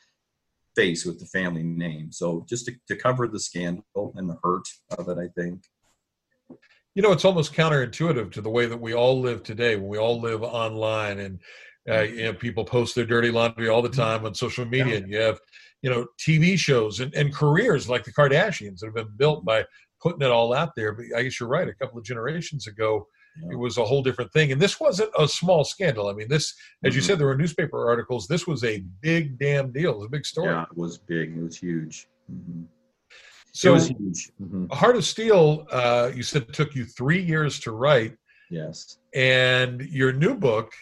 face 0.76 1.06
with 1.06 1.20
the 1.20 1.26
family 1.26 1.64
name. 1.64 2.12
So 2.12 2.46
just 2.48 2.66
to, 2.68 2.76
to 2.88 2.96
cover 2.96 3.28
the 3.28 3.40
scandal 3.40 4.14
and 4.16 4.30
the 4.30 4.38
hurt 4.44 4.68
of 4.98 5.10
it, 5.10 5.18
I 5.18 5.28
think. 5.40 5.64
You 6.98 7.04
know, 7.04 7.12
it's 7.12 7.26
almost 7.26 7.54
counterintuitive 7.54 8.32
to 8.32 8.42
the 8.42 8.50
way 8.50 8.66
that 8.66 8.82
we 8.82 8.96
all 8.96 9.22
live 9.22 9.44
today. 9.44 9.76
When 9.76 9.88
we 9.88 10.00
all 10.00 10.20
live 10.20 10.42
online 10.42 11.20
and 11.20 11.40
uh, 11.88 12.02
you 12.02 12.24
know 12.24 12.34
people 12.34 12.66
post 12.66 12.96
their 12.96 13.06
dirty 13.06 13.30
laundry 13.30 13.70
all 13.70 13.84
the 13.84 13.90
mm-hmm. 13.90 14.02
time 14.02 14.26
on 14.26 14.34
social 14.34 14.66
media, 14.66 14.94
yeah. 14.94 14.98
and 14.98 15.12
you 15.12 15.18
have 15.20 15.40
you 15.84 15.92
know 15.92 16.08
TV 16.18 16.58
shows 16.58 17.00
and, 17.00 17.14
and 17.14 17.32
careers 17.32 17.88
like 17.88 18.04
the 18.04 18.12
Kardashians 18.12 18.80
that 18.80 18.88
have 18.88 18.96
been 18.96 19.16
built 19.16 19.46
by 19.46 19.64
putting 20.02 20.24
it 20.24 20.32
all 20.32 20.56
out 20.56 20.72
there. 20.76 20.92
But 20.92 21.06
I 21.16 21.22
guess 21.22 21.40
you're 21.40 21.48
right. 21.48 21.68
A 21.68 21.74
couple 21.76 22.00
of 22.00 22.04
generations 22.04 22.66
ago, 22.66 23.08
it 23.52 23.60
was 23.60 23.78
a 23.78 23.86
whole 23.86 24.02
different 24.02 24.34
thing. 24.34 24.52
And 24.52 24.60
this 24.60 24.80
wasn't 24.80 25.12
a 25.20 25.28
small 25.28 25.64
scandal. 25.66 26.08
I 26.08 26.14
mean, 26.14 26.30
this, 26.30 26.56
as 26.84 26.90
mm-hmm. 26.90 26.96
you 26.96 27.02
said, 27.04 27.20
there 27.20 27.28
were 27.28 27.38
newspaper 27.38 27.88
articles. 27.88 28.28
This 28.28 28.48
was 28.48 28.64
a 28.64 28.84
big 29.02 29.38
damn 29.38 29.72
deal. 29.72 29.92
It 29.92 29.98
was 29.98 30.08
a 30.08 30.10
big 30.10 30.26
story. 30.26 30.50
Yeah, 30.50 30.64
it 30.64 30.76
was 30.76 30.98
big. 30.98 31.38
It 31.38 31.44
was 31.44 31.58
huge. 31.60 32.08
Mm-hmm. 32.34 32.64
So, 33.54 33.72
it 33.72 33.74
was 33.74 33.88
huge. 33.88 34.32
Mm-hmm. 34.42 34.68
Heart 34.72 34.98
of 34.98 35.06
Steel, 35.06 35.66
uh, 35.72 36.12
you 36.14 36.24
said 36.24 36.44
it 36.44 36.54
took 36.54 36.76
you 36.76 36.86
three 36.86 37.22
years 37.22 37.60
to 37.62 37.72
write. 37.72 38.16
Yes. 38.50 39.00
And 39.14 39.82
your 39.82 40.14
new 40.14 40.36
book 40.36 40.74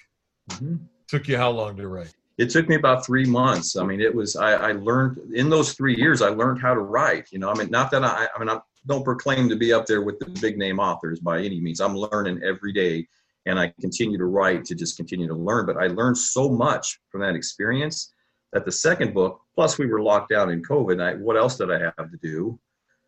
mm-hmm. 0.50 0.76
took 1.08 1.28
you 1.28 1.38
how 1.38 1.52
long 1.52 1.78
to 1.78 1.88
write? 1.88 2.14
it 2.38 2.50
took 2.50 2.68
me 2.68 2.76
about 2.76 3.06
three 3.06 3.26
months. 3.26 3.78
I 3.78 3.84
mean, 3.84 4.02
it 4.02 4.14
was 4.14 4.36
I, 4.36 4.54
I, 4.54 4.72
learned 4.74 5.34
in 5.34 5.50
those 5.50 5.74
three 5.74 5.96
years. 5.96 6.22
I 6.22 6.30
learned 6.30 6.60
how 6.60 6.74
to 6.74 6.82
write. 6.82 7.32
You 7.32 7.40
know, 7.40 7.50
I 7.50 7.54
mean, 7.54 7.70
not 7.70 7.92
that 7.92 8.04
I, 8.04 8.28
I 8.36 8.40
mean, 8.40 8.50
I 8.50 8.60
don't 8.88 9.06
proclaim 9.06 9.48
to 9.50 9.56
be 9.56 9.72
up 9.72 9.86
there 9.86 10.02
with 10.02 10.20
the 10.20 10.26
big 10.42 10.58
name 10.58 10.80
authors 10.80 11.20
by 11.20 11.40
any 11.40 11.62
means. 11.62 11.80
I'm 11.80 11.96
learning 11.96 12.42
every 12.44 12.74
day, 12.74 13.08
and 13.46 13.58
I 13.58 13.74
continue 13.80 14.18
to 14.18 14.26
write 14.26 14.66
to 14.66 14.76
just 14.76 14.98
continue 14.98 15.28
to 15.28 15.34
learn. 15.34 15.66
But 15.66 15.78
I 15.78 15.88
learned 15.88 16.18
so 16.18 16.50
much 16.50 17.00
from 17.10 17.22
that 17.22 17.36
experience 17.36 18.14
that 18.56 18.64
the 18.64 18.72
second 18.72 19.14
book, 19.14 19.42
plus 19.54 19.78
we 19.78 19.86
were 19.86 20.02
locked 20.02 20.30
down 20.30 20.50
in 20.50 20.64
COVID. 20.64 21.04
I, 21.04 21.16
what 21.16 21.36
else 21.36 21.58
did 21.58 21.70
I 21.70 21.80
have 21.98 22.10
to 22.10 22.18
do? 22.24 22.58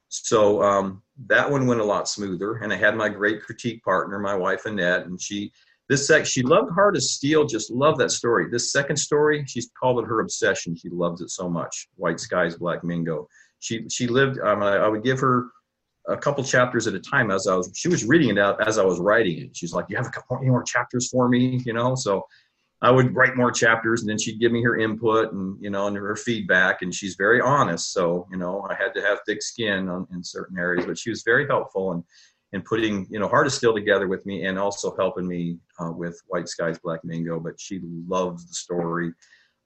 So 0.10 0.62
um, 0.62 1.02
that 1.28 1.50
one 1.50 1.66
went 1.66 1.80
a 1.80 1.86
lot 1.86 2.10
smoother, 2.10 2.58
and 2.58 2.74
I 2.74 2.76
had 2.76 2.98
my 2.98 3.08
great 3.08 3.42
critique 3.42 3.82
partner, 3.82 4.20
my 4.20 4.36
wife 4.36 4.66
Annette, 4.66 5.06
and 5.06 5.20
she 5.20 5.54
this 5.88 6.06
sec, 6.06 6.26
she 6.26 6.44
loved 6.44 6.74
Heart 6.74 6.98
of 6.98 7.04
Steel, 7.04 7.46
just 7.46 7.72
loved 7.72 7.98
that 8.02 8.12
story. 8.12 8.50
This 8.50 8.74
second 8.74 8.98
story, 8.98 9.46
she's 9.48 9.72
called 9.80 10.04
it 10.04 10.08
her 10.08 10.20
obsession. 10.20 10.76
She 10.76 10.90
loves 10.90 11.22
it 11.22 11.30
so 11.30 11.50
much. 11.50 11.88
White 11.96 12.20
Skies, 12.20 12.58
Black 12.58 12.84
Mingo. 12.84 13.30
she 13.60 13.88
she 13.88 14.06
lived. 14.06 14.38
Um, 14.42 14.62
I, 14.62 14.76
I 14.76 14.88
would 14.90 15.06
give 15.06 15.18
her 15.22 15.48
a 16.10 16.18
couple 16.18 16.44
chapters 16.44 16.88
at 16.88 16.94
a 16.94 17.00
time 17.00 17.32
as 17.32 17.48
I 17.48 17.56
was. 17.56 17.72
She 17.74 17.88
was 17.88 18.04
reading 18.04 18.30
it 18.32 18.38
out 18.38 18.68
as 18.68 18.78
I 18.78 18.84
was 18.84 19.00
writing 19.00 19.44
it. 19.44 19.56
She's 19.56 19.72
like, 19.72 19.86
"You 19.88 19.96
have 19.96 20.08
a 20.08 20.10
couple 20.10 20.42
more 20.44 20.64
chapters 20.64 21.08
for 21.10 21.30
me," 21.30 21.62
you 21.66 21.72
know. 21.72 21.96
So 21.96 22.26
I 22.82 22.92
would 22.92 23.16
write 23.16 23.36
more 23.36 23.52
chapters, 23.52 24.02
and 24.02 24.10
then 24.10 24.20
she'd 24.20 24.40
give 24.40 24.52
me 24.52 24.62
her 24.64 24.78
input 24.78 25.34
and 25.34 25.58
you 25.60 25.70
know 25.70 25.88
and 25.88 25.98
her 25.98 26.16
feedback. 26.16 26.82
And 26.82 26.94
she's 26.94 27.16
very 27.16 27.42
honest, 27.42 27.92
so 27.92 28.28
you 28.32 28.38
know 28.38 28.68
I 28.70 28.76
had 28.76 28.94
to 28.96 29.02
have 29.02 29.20
thick 29.26 29.42
skin 29.42 29.90
on, 29.90 30.08
in 30.12 30.24
certain 30.24 30.58
areas, 30.58 30.86
but 30.86 30.98
she 30.98 31.10
was 31.10 31.24
very 31.24 31.48
helpful 31.48 31.94
and 31.94 32.04
in 32.54 32.62
putting 32.62 33.08
you 33.10 33.20
know 33.20 33.28
Heart 33.28 33.48
is 33.48 33.56
Steel 33.56 33.74
together 33.74 34.08
with 34.08 34.26
me, 34.26 34.46
and 34.46 34.60
also 34.60 34.96
helping 34.96 35.28
me 35.28 35.58
uh, 35.80 35.92
with 35.92 36.22
White 36.28 36.48
Skies 36.48 36.78
Black 36.78 37.04
Mingo. 37.04 37.40
But 37.40 37.60
she 37.60 37.82
loves 38.08 38.48
the 38.48 38.54
story. 38.54 39.12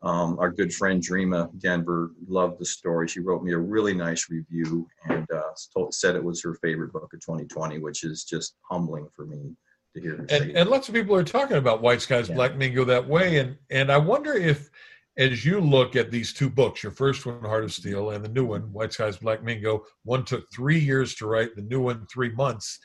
Um, 0.03 0.39
our 0.39 0.49
good 0.49 0.73
friend 0.73 1.03
Dreama 1.03 1.51
Denver 1.59 2.11
loved 2.27 2.59
the 2.59 2.65
story. 2.65 3.07
She 3.07 3.19
wrote 3.19 3.43
me 3.43 3.51
a 3.51 3.57
really 3.57 3.93
nice 3.93 4.31
review 4.31 4.87
and 5.09 5.27
uh, 5.31 5.51
told, 5.71 5.93
said 5.93 6.15
it 6.15 6.23
was 6.23 6.41
her 6.41 6.55
favorite 6.55 6.91
book 6.91 7.13
of 7.13 7.19
2020, 7.19 7.77
which 7.77 8.03
is 8.03 8.23
just 8.23 8.55
humbling 8.67 9.07
for 9.15 9.25
me 9.27 9.55
to 9.93 10.01
hear. 10.01 10.25
And, 10.29 10.51
and, 10.51 10.69
lots 10.69 10.89
of 10.89 10.95
people 10.95 11.15
are 11.15 11.23
talking 11.23 11.57
about 11.57 11.81
White 11.81 12.01
Skies 12.01 12.29
yeah. 12.29 12.35
Black 12.35 12.55
Mingo 12.55 12.83
that 12.85 13.07
way, 13.07 13.37
and 13.37 13.57
and 13.69 13.91
I 13.91 13.97
wonder 13.97 14.33
if, 14.33 14.69
as 15.17 15.45
you 15.45 15.59
look 15.59 15.95
at 15.95 16.11
these 16.11 16.33
two 16.33 16.49
books, 16.49 16.83
your 16.83 16.91
first 16.91 17.25
one, 17.25 17.41
Heart 17.41 17.65
of 17.65 17.73
Steel, 17.73 18.11
and 18.11 18.23
the 18.23 18.29
new 18.29 18.45
one, 18.45 18.71
White 18.73 18.93
Skies 18.93 19.17
Black 19.17 19.43
Mingo, 19.43 19.83
one 20.03 20.23
took 20.23 20.51
three 20.51 20.79
years 20.79 21.15
to 21.15 21.27
write, 21.27 21.55
the 21.55 21.61
new 21.61 21.81
one 21.81 22.05
three 22.07 22.31
months. 22.31 22.79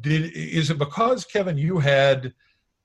Did 0.00 0.32
is 0.34 0.70
it 0.70 0.78
because 0.78 1.24
Kevin 1.24 1.56
you 1.56 1.78
had 1.78 2.34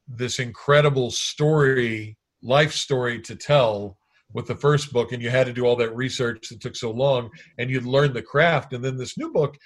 this 0.07 0.39
incredible 0.39 1.11
story 1.11 2.17
life 2.41 2.73
story 2.73 3.21
to 3.21 3.35
tell 3.35 3.97
with 4.33 4.47
the 4.47 4.55
first 4.55 4.91
book 4.91 5.11
and 5.11 5.21
you 5.21 5.29
had 5.29 5.45
to 5.47 5.53
do 5.53 5.65
all 5.65 5.75
that 5.75 5.95
research 5.95 6.49
that 6.49 6.59
took 6.59 6.75
so 6.75 6.91
long 6.91 7.29
and 7.57 7.69
you'd 7.69 7.85
learn 7.85 8.13
the 8.13 8.21
craft 8.21 8.73
and 8.73 8.83
then 8.83 8.97
this 8.97 9.17
new 9.17 9.31
book 9.31 9.57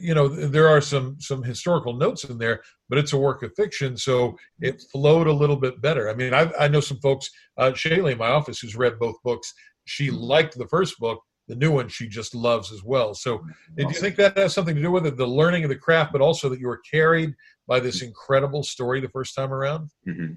you 0.00 0.14
know 0.14 0.28
there 0.28 0.68
are 0.68 0.80
some 0.80 1.16
some 1.20 1.42
historical 1.42 1.94
notes 1.94 2.24
in 2.24 2.38
there 2.38 2.62
but 2.88 2.98
it's 2.98 3.12
a 3.12 3.18
work 3.18 3.42
of 3.42 3.52
fiction 3.56 3.96
so 3.96 4.36
it 4.60 4.82
flowed 4.92 5.26
a 5.26 5.32
little 5.32 5.56
bit 5.56 5.80
better 5.80 6.10
i 6.10 6.14
mean 6.14 6.34
i, 6.34 6.50
I 6.58 6.68
know 6.68 6.80
some 6.80 6.98
folks 6.98 7.30
uh, 7.56 7.70
shaylee 7.70 8.12
in 8.12 8.18
my 8.18 8.28
office 8.28 8.58
who's 8.60 8.76
read 8.76 8.98
both 8.98 9.16
books 9.22 9.52
she 9.84 10.08
mm-hmm. 10.08 10.16
liked 10.16 10.58
the 10.58 10.68
first 10.68 10.98
book 10.98 11.22
the 11.48 11.56
new 11.56 11.70
one 11.70 11.88
she 11.88 12.08
just 12.08 12.34
loves 12.34 12.72
as 12.72 12.82
well 12.84 13.14
so 13.14 13.38
do 13.76 13.84
you 13.84 13.92
think 13.92 14.16
that 14.16 14.36
has 14.36 14.52
something 14.52 14.74
to 14.74 14.82
do 14.82 14.90
with 14.90 15.06
it 15.06 15.16
the 15.16 15.26
learning 15.26 15.64
of 15.64 15.70
the 15.70 15.76
craft 15.76 16.12
but 16.12 16.20
also 16.20 16.48
that 16.48 16.60
you 16.60 16.66
were 16.66 16.80
carried 16.90 17.34
by 17.66 17.80
this 17.80 18.02
incredible 18.02 18.62
story 18.62 19.00
the 19.00 19.08
first 19.08 19.34
time 19.34 19.52
around 19.52 19.88
mm-hmm. 20.06 20.34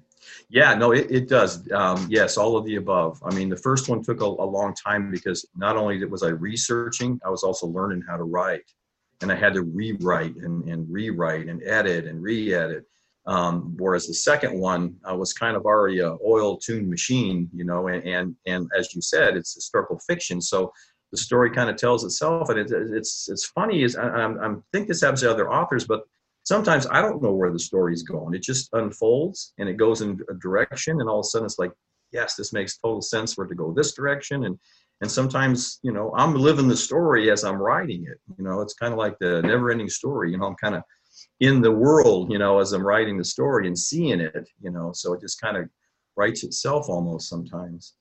Yeah, 0.49 0.75
no, 0.75 0.91
it, 0.91 1.09
it 1.09 1.27
does. 1.27 1.67
Um, 1.71 2.05
yes, 2.09 2.37
all 2.37 2.55
of 2.55 2.63
the 2.65 2.75
above. 2.75 3.21
I 3.25 3.33
mean, 3.33 3.49
the 3.49 3.57
first 3.57 3.89
one 3.89 4.03
took 4.03 4.21
a, 4.21 4.25
a, 4.25 4.27
long 4.27 4.75
time 4.75 5.09
because 5.09 5.47
not 5.55 5.77
only 5.77 6.03
was 6.05 6.21
I 6.23 6.29
researching, 6.29 7.19
I 7.25 7.29
was 7.29 7.43
also 7.43 7.67
learning 7.67 8.03
how 8.07 8.17
to 8.17 8.23
write. 8.23 8.61
And 9.21 9.31
I 9.31 9.35
had 9.35 9.53
to 9.53 9.63
rewrite 9.63 10.35
and, 10.35 10.67
and 10.67 10.91
rewrite 10.91 11.47
and 11.47 11.61
edit 11.63 12.05
and 12.05 12.21
re 12.21 12.53
edit. 12.53 12.85
Um, 13.27 13.75
whereas 13.77 14.07
the 14.07 14.15
second 14.15 14.59
one 14.59 14.95
uh, 15.09 15.15
was 15.15 15.31
kind 15.31 15.55
of 15.55 15.65
already 15.65 15.99
a 15.99 16.17
oil 16.25 16.57
tuned 16.57 16.89
machine, 16.89 17.49
you 17.53 17.63
know, 17.63 17.87
and, 17.87 18.03
and, 18.03 18.35
and 18.47 18.67
as 18.75 18.95
you 18.95 19.01
said, 19.01 19.37
it's 19.37 19.53
historical 19.53 19.99
fiction. 19.99 20.41
So 20.41 20.73
the 21.11 21.17
story 21.17 21.51
kind 21.51 21.69
of 21.69 21.75
tells 21.75 22.03
itself. 22.03 22.49
And 22.49 22.57
it, 22.57 22.71
it's, 22.71 23.29
it's 23.29 23.45
funny 23.45 23.83
is 23.83 23.95
I, 23.95 24.09
I'm, 24.09 24.39
I'm 24.39 24.63
think 24.73 24.87
this 24.87 25.01
happens 25.01 25.21
to 25.21 25.29
other 25.29 25.51
authors, 25.51 25.85
but 25.85 26.01
sometimes 26.43 26.87
I 26.87 27.01
don't 27.01 27.21
know 27.21 27.33
where 27.33 27.51
the 27.51 27.59
story's 27.59 28.01
going. 28.01 28.33
It 28.33 28.41
just 28.41 28.69
unfolds 28.73 29.53
and 29.59 29.69
it 29.69 29.77
goes 29.77 30.01
in 30.01 30.19
a 30.29 30.33
direction, 30.33 30.99
and 30.99 31.07
all 31.07 31.19
of 31.19 31.25
a 31.25 31.29
sudden 31.29 31.45
it's 31.45 31.59
like, 31.59 31.71
yes, 32.11 32.35
this 32.35 32.53
makes 32.53 32.77
total 32.77 33.01
sense 33.01 33.33
for 33.35 33.45
it 33.45 33.49
to 33.49 33.55
go 33.55 33.71
this 33.71 33.93
direction. 33.93 34.45
And 34.45 34.57
and 35.01 35.11
sometimes, 35.11 35.79
you 35.81 35.91
know, 35.91 36.13
I'm 36.15 36.35
living 36.35 36.67
the 36.67 36.77
story 36.77 37.31
as 37.31 37.43
I'm 37.43 37.57
writing 37.57 38.05
it. 38.07 38.19
You 38.37 38.43
know, 38.43 38.61
it's 38.61 38.75
kind 38.75 38.93
of 38.93 38.99
like 38.99 39.17
the 39.19 39.41
never-ending 39.41 39.89
story. 39.89 40.31
You 40.31 40.37
know, 40.37 40.45
I'm 40.45 40.55
kind 40.55 40.75
of 40.75 40.83
in 41.39 41.61
the 41.61 41.71
world, 41.71 42.31
you 42.31 42.37
know, 42.37 42.59
as 42.59 42.73
I'm 42.73 42.85
writing 42.85 43.17
the 43.17 43.25
story 43.25 43.67
and 43.67 43.77
seeing 43.77 44.19
it. 44.19 44.49
You 44.61 44.71
know, 44.71 44.91
so 44.93 45.13
it 45.13 45.21
just 45.21 45.41
kind 45.41 45.57
of 45.57 45.67
writes 46.15 46.43
itself 46.43 46.87
almost 46.87 47.29
sometimes. 47.29 47.95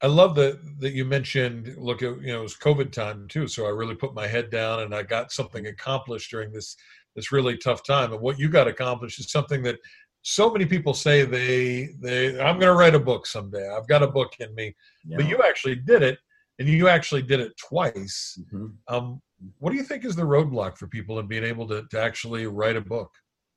I 0.00 0.06
love 0.06 0.34
that 0.36 0.58
that 0.80 0.92
you 0.92 1.04
mentioned. 1.04 1.74
Look, 1.76 2.02
at 2.02 2.20
you 2.20 2.32
know, 2.32 2.40
it 2.40 2.42
was 2.42 2.56
COVID 2.56 2.92
time 2.92 3.26
too, 3.28 3.46
so 3.46 3.66
I 3.66 3.70
really 3.70 3.94
put 3.94 4.14
my 4.14 4.26
head 4.26 4.50
down 4.50 4.80
and 4.80 4.94
I 4.94 5.02
got 5.02 5.32
something 5.32 5.66
accomplished 5.66 6.30
during 6.30 6.52
this 6.52 6.76
this 7.14 7.30
really 7.30 7.56
tough 7.56 7.84
time. 7.84 8.12
And 8.12 8.20
what 8.20 8.38
you 8.38 8.48
got 8.48 8.68
accomplished 8.68 9.20
is 9.20 9.30
something 9.30 9.62
that 9.62 9.78
so 10.22 10.50
many 10.50 10.64
people 10.64 10.94
say 10.94 11.24
they 11.24 11.90
they 12.00 12.40
I'm 12.40 12.58
going 12.58 12.72
to 12.72 12.74
write 12.74 12.94
a 12.94 13.00
book 13.00 13.26
someday. 13.26 13.68
I've 13.68 13.88
got 13.88 14.02
a 14.02 14.08
book 14.08 14.34
in 14.40 14.54
me, 14.54 14.74
yeah. 15.04 15.16
but 15.16 15.28
you 15.28 15.42
actually 15.42 15.76
did 15.76 16.02
it, 16.02 16.18
and 16.58 16.68
you 16.68 16.88
actually 16.88 17.22
did 17.22 17.40
it 17.40 17.52
twice. 17.56 18.38
Mm-hmm. 18.40 18.66
Um, 18.94 19.20
what 19.58 19.70
do 19.70 19.76
you 19.76 19.82
think 19.82 20.04
is 20.04 20.14
the 20.14 20.22
roadblock 20.22 20.78
for 20.78 20.86
people 20.86 21.18
in 21.18 21.26
being 21.26 21.44
able 21.44 21.66
to, 21.68 21.84
to 21.90 22.00
actually 22.00 22.46
write 22.46 22.76
a 22.76 22.80
book? 22.80 23.10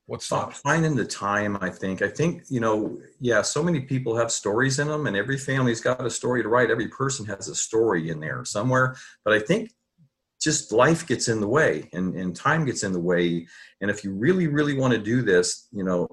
What's 0.07 0.29
that? 0.29 0.53
Finding 0.53 0.95
the 0.95 1.05
time, 1.05 1.57
I 1.61 1.69
think. 1.69 2.03
I 2.03 2.07
think, 2.07 2.43
you 2.47 2.59
know, 2.59 2.99
yeah, 3.19 3.41
so 3.41 3.63
many 3.63 3.81
people 3.81 4.15
have 4.15 4.31
stories 4.31 4.77
in 4.77 4.87
them, 4.87 5.07
and 5.07 5.17
every 5.17 5.37
family's 5.37 5.81
got 5.81 6.05
a 6.05 6.11
story 6.11 6.43
to 6.43 6.49
write. 6.49 6.69
Every 6.69 6.89
person 6.89 7.25
has 7.25 7.47
a 7.47 7.55
story 7.55 8.09
in 8.09 8.19
there 8.19 8.45
somewhere. 8.45 8.95
But 9.23 9.33
I 9.33 9.39
think 9.39 9.71
just 10.45 10.71
life 10.71 11.07
gets 11.07 11.27
in 11.27 11.41
the 11.41 11.47
way 11.47 11.89
and, 11.91 12.15
and 12.15 12.35
time 12.35 12.65
gets 12.65 12.83
in 12.83 12.93
the 12.93 12.99
way. 12.99 13.47
And 13.81 13.89
if 13.89 14.03
you 14.03 14.13
really 14.13 14.45
really 14.45 14.77
want 14.77 14.93
to 14.93 14.99
do 14.99 15.23
this 15.23 15.67
you 15.71 15.83
know 15.83 16.07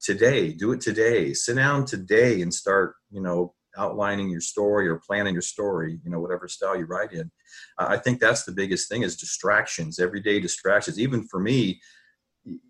today 0.00 0.52
do 0.52 0.72
it 0.72 0.82
today. 0.82 1.32
Sit 1.32 1.56
down 1.56 1.86
today 1.86 2.42
and 2.42 2.52
start 2.52 2.94
you 3.10 3.22
know 3.22 3.54
outlining 3.78 4.28
your 4.28 4.42
story 4.42 4.86
or 4.88 5.00
planning 5.06 5.32
your 5.32 5.48
story 5.54 5.98
you 6.04 6.10
know 6.10 6.20
whatever 6.20 6.46
style 6.46 6.76
you 6.76 6.84
write 6.84 7.12
in. 7.12 7.30
I 7.78 7.96
think 7.96 8.20
that's 8.20 8.44
the 8.44 8.52
biggest 8.52 8.88
thing 8.90 9.02
is 9.02 9.16
distractions 9.16 9.98
everyday 9.98 10.38
distractions. 10.40 11.00
Even 11.00 11.26
for 11.26 11.40
me 11.40 11.80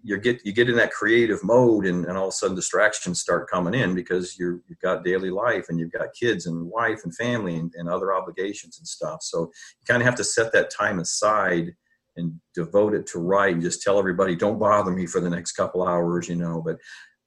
you 0.03 0.19
get 0.19 0.45
you 0.45 0.53
get 0.53 0.69
in 0.69 0.77
that 0.77 0.93
creative 0.93 1.43
mode 1.43 1.87
and, 1.87 2.05
and 2.07 2.17
all 2.17 2.29
of 2.29 2.31
a 2.31 2.33
sudden 2.33 2.57
distractions 2.57 3.21
start 3.21 3.51
coming 3.51 3.75
in 3.75 3.95
because 3.95 4.39
you're 4.39 4.61
you've 4.69 4.81
got 4.81 5.05
daily 5.05 5.31
life 5.31 5.67
and 5.69 5.79
you've 5.79 5.93
got 5.93 6.15
kids 6.19 6.47
and 6.47 6.71
wife 6.71 7.01
and 7.05 7.15
family 7.15 7.57
and, 7.57 7.73
and 7.77 7.89
other 7.89 8.15
obligations 8.15 8.79
and 8.79 8.87
stuff. 8.87 9.23
So 9.23 9.41
you 9.41 9.85
kind 9.87 10.03
of 10.03 10.07
have 10.07 10.17
to 10.17 10.25
set 10.25 10.53
that 10.53 10.71
time 10.71 10.99
aside 10.99 11.75
and 12.17 12.35
devote 12.55 12.95
it 12.95 13.07
to 13.07 13.19
write 13.19 13.55
and 13.55 13.63
just 13.63 13.83
tell 13.83 13.99
everybody 13.99 14.35
don't 14.35 14.59
bother 14.59 14.91
me 14.91 15.07
for 15.07 15.21
the 15.21 15.31
next 15.31 15.53
couple 15.53 15.87
hours 15.87 16.29
you 16.29 16.35
know 16.35 16.61
but 16.61 16.77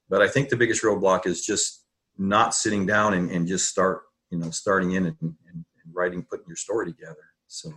but 0.10 0.22
i 0.22 0.28
think 0.28 0.50
the 0.50 0.58
biggest 0.58 0.84
roadblock 0.84 1.26
is 1.26 1.46
just 1.46 1.86
not 2.18 2.54
sitting 2.54 2.86
down 2.86 3.14
and, 3.14 3.32
and 3.32 3.48
just 3.48 3.70
start 3.70 4.02
you 4.30 4.38
know 4.38 4.50
starting 4.50 4.92
in 4.92 5.06
and, 5.06 5.16
and 5.22 5.66
writing 5.92 6.26
putting 6.30 6.48
your 6.48 6.56
story 6.56 6.86
together. 6.86 7.16
So 7.48 7.72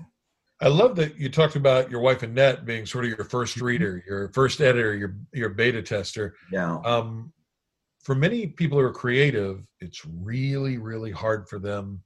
I 0.61 0.69
love 0.69 0.97
that 0.97 1.19
you 1.19 1.29
talked 1.29 1.57
about 1.57 1.91
your 1.91 2.01
wife 2.01 2.23
Annette 2.23 2.65
being 2.65 2.87
sort 2.87 3.05
of 3.05 3.11
your 3.11 3.25
first 3.25 3.57
mm-hmm. 3.57 3.67
reader, 3.67 4.03
your 4.07 4.29
first 4.31 4.61
editor, 4.61 4.95
your 4.95 5.17
your 5.33 5.51
beta 5.51 5.83
tester. 5.83 6.35
Yeah. 6.51 6.79
Um, 6.85 7.33
for 8.03 8.15
many 8.15 8.47
people 8.47 8.79
who 8.79 8.85
are 8.85 8.93
creative, 8.93 9.63
it's 9.81 10.05
really 10.07 10.79
really 10.79 11.11
hard 11.11 11.49
for 11.49 11.59
them 11.59 12.03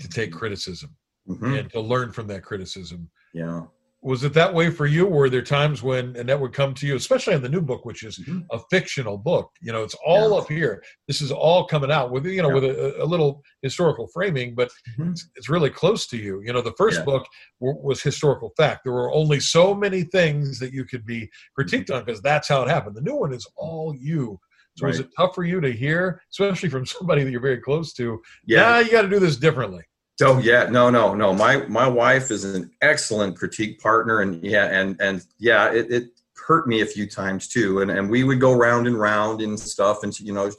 to 0.00 0.08
take 0.08 0.30
mm-hmm. 0.30 0.38
criticism 0.38 0.96
mm-hmm. 1.28 1.54
and 1.54 1.70
to 1.72 1.80
learn 1.80 2.12
from 2.12 2.26
that 2.28 2.42
criticism. 2.42 3.10
Yeah 3.34 3.62
was 4.02 4.24
it 4.24 4.32
that 4.32 4.54
way 4.54 4.70
for 4.70 4.86
you? 4.86 5.06
Were 5.06 5.28
there 5.28 5.42
times 5.42 5.82
when 5.82 6.16
Annette 6.16 6.40
would 6.40 6.54
come 6.54 6.72
to 6.74 6.86
you, 6.86 6.96
especially 6.96 7.34
in 7.34 7.42
the 7.42 7.48
new 7.48 7.60
book, 7.60 7.84
which 7.84 8.02
is 8.02 8.18
mm-hmm. 8.18 8.40
a 8.50 8.58
fictional 8.70 9.18
book? 9.18 9.50
You 9.60 9.72
know, 9.72 9.82
it's 9.82 9.96
all 10.04 10.30
yeah. 10.30 10.36
up 10.36 10.48
here. 10.48 10.82
This 11.06 11.20
is 11.20 11.30
all 11.30 11.66
coming 11.66 11.92
out 11.92 12.10
with 12.10 12.24
you 12.24 12.40
know 12.40 12.48
yeah. 12.48 12.54
with 12.54 12.64
a, 12.64 13.02
a, 13.02 13.04
little 13.04 13.42
historical 13.60 14.06
framing, 14.08 14.54
but 14.54 14.70
mm-hmm. 14.90 15.10
it's, 15.10 15.28
it's, 15.36 15.50
really 15.50 15.68
close 15.68 16.06
to 16.08 16.16
you. 16.16 16.40
You 16.42 16.52
know, 16.52 16.62
the 16.62 16.74
first 16.78 17.00
yeah. 17.00 17.04
book 17.04 17.26
w- 17.60 17.78
was 17.82 18.02
historical 18.02 18.52
fact. 18.56 18.84
There 18.84 18.92
were 18.92 19.12
only 19.12 19.38
so 19.38 19.74
many 19.74 20.04
things 20.04 20.58
that 20.60 20.72
you 20.72 20.84
could 20.84 21.04
be 21.04 21.28
critiqued 21.58 21.86
mm-hmm. 21.86 21.96
on 21.96 22.04
because 22.04 22.22
that's 22.22 22.48
how 22.48 22.62
it 22.62 22.68
happened. 22.68 22.96
The 22.96 23.02
new 23.02 23.16
one 23.16 23.34
is 23.34 23.46
all 23.56 23.94
you. 23.94 24.40
So 24.76 24.86
right. 24.86 24.94
is 24.94 25.00
it 25.00 25.08
tough 25.16 25.34
for 25.34 25.44
you 25.44 25.60
to 25.60 25.70
hear, 25.70 26.22
especially 26.32 26.70
from 26.70 26.86
somebody 26.86 27.22
that 27.22 27.30
you're 27.30 27.40
very 27.40 27.60
close 27.60 27.92
to? 27.94 28.20
Yeah, 28.46 28.80
you 28.80 28.90
got 28.90 29.02
to 29.02 29.10
do 29.10 29.18
this 29.18 29.36
differently. 29.36 29.82
Oh 30.22 30.38
yeah, 30.38 30.64
no, 30.64 30.90
no, 30.90 31.14
no. 31.14 31.32
My 31.32 31.58
my 31.66 31.88
wife 31.88 32.30
is 32.30 32.44
an 32.44 32.70
excellent 32.80 33.36
critique 33.36 33.80
partner, 33.80 34.20
and 34.20 34.42
yeah, 34.44 34.66
and 34.66 35.00
and 35.00 35.24
yeah, 35.38 35.72
it, 35.72 35.90
it 35.90 36.04
hurt 36.46 36.66
me 36.66 36.80
a 36.80 36.86
few 36.86 37.08
times 37.08 37.48
too. 37.48 37.80
And 37.80 37.90
and 37.90 38.10
we 38.10 38.24
would 38.24 38.40
go 38.40 38.52
round 38.52 38.86
and 38.86 38.98
round 38.98 39.40
and 39.40 39.58
stuff, 39.58 40.02
and 40.02 40.18
you 40.20 40.32
know, 40.32 40.50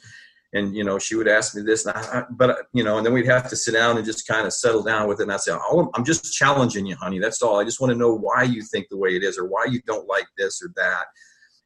and 0.54 0.76
you 0.76 0.84
know, 0.84 1.00
she 1.00 1.16
would 1.16 1.28
ask 1.28 1.56
me 1.56 1.62
this, 1.62 1.88
I, 1.88 2.24
but 2.30 2.68
you 2.74 2.84
know, 2.84 2.98
and 2.98 3.06
then 3.06 3.14
we'd 3.14 3.26
have 3.26 3.50
to 3.50 3.56
sit 3.56 3.74
down 3.74 3.98
and 3.98 4.06
just 4.06 4.28
kind 4.28 4.46
of 4.46 4.54
settle 4.54 4.84
down 4.84 5.08
with 5.08 5.20
it. 5.20 5.24
And 5.24 5.34
I 5.34 5.38
say, 5.38 5.54
oh, 5.54 5.90
I'm 5.96 6.06
just 6.06 6.34
challenging 6.34 6.86
you, 6.86 6.96
honey. 6.96 7.20
That's 7.20 7.42
all. 7.42 7.60
I 7.60 7.64
just 7.64 7.80
want 7.80 7.92
to 7.92 7.98
know 7.98 8.14
why 8.14 8.44
you 8.44 8.62
think 8.62 8.88
the 8.90 8.98
way 8.98 9.16
it 9.16 9.24
is, 9.24 9.38
or 9.38 9.46
why 9.46 9.66
you 9.70 9.82
don't 9.88 10.08
like 10.08 10.28
this 10.38 10.62
or 10.62 10.72
that. 10.76 11.06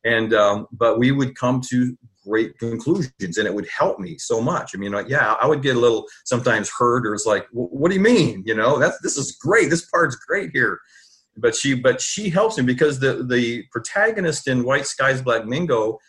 And 0.03 0.33
um, 0.33 0.67
but 0.71 0.99
we 0.99 1.11
would 1.11 1.35
come 1.35 1.61
to 1.69 1.97
great 2.25 2.57
conclusions 2.57 3.37
and 3.37 3.47
it 3.47 3.53
would 3.53 3.67
help 3.67 3.99
me 3.99 4.17
so 4.17 4.41
much. 4.41 4.71
I 4.73 4.77
mean, 4.77 4.93
yeah, 5.07 5.33
I 5.41 5.47
would 5.47 5.61
get 5.61 5.75
a 5.75 5.79
little 5.79 6.05
sometimes 6.25 6.69
hurt 6.69 7.05
or 7.05 7.13
it's 7.13 7.25
like, 7.25 7.47
what 7.51 7.89
do 7.89 7.95
you 7.95 8.01
mean? 8.01 8.43
You 8.45 8.55
know, 8.55 8.79
that's, 8.79 8.99
this 9.01 9.17
is 9.17 9.33
great. 9.33 9.69
This 9.69 9.85
part's 9.85 10.15
great 10.15 10.51
here. 10.51 10.79
But 11.37 11.55
she, 11.55 11.73
but 11.73 11.99
she 11.99 12.29
helps 12.29 12.57
me 12.57 12.63
because 12.63 12.99
the, 12.99 13.23
the 13.23 13.63
protagonist 13.71 14.47
in 14.47 14.63
White 14.63 14.85
Skies 14.85 15.21
Black 15.21 15.45
Mingo 15.45 15.99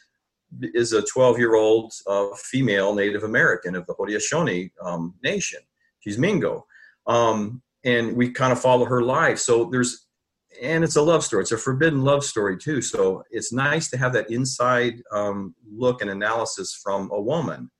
is 0.63 0.93
a 0.93 1.03
12 1.03 1.39
year 1.39 1.57
old 1.57 1.93
uh, 2.07 2.29
female 2.37 2.95
Native 2.95 3.25
American 3.25 3.75
of 3.75 3.87
the 3.87 3.95
Haudenosaunee 3.95 4.71
um, 4.83 5.15
nation. 5.23 5.61
She's 6.01 6.19
Mingo. 6.19 6.67
Um, 7.07 7.63
and 7.85 8.17
we 8.17 8.31
kind 8.31 8.53
of 8.53 8.61
follow 8.61 8.85
her 8.85 9.03
life. 9.03 9.39
So 9.39 9.67
there's, 9.67 10.06
and 10.63 10.85
it's 10.85 10.97
a 10.97 11.03
love 11.03 11.25
story. 11.25 11.43
It's 11.43 11.53
a 11.53 11.59
forbidden 11.59 12.03
love 12.03 12.25
story 12.25 12.57
too. 12.57 12.81
So 12.83 13.23
it's 13.31 13.53
nice 13.53 13.89
to 13.91 13.97
have 13.97 14.13
that 14.15 14.31
inside 14.31 15.03
um, 15.13 15.55
look 15.71 16.03
and 16.03 16.11
analysis 16.11 16.79
from 16.83 17.11
a 17.13 17.21
woman, 17.21 17.71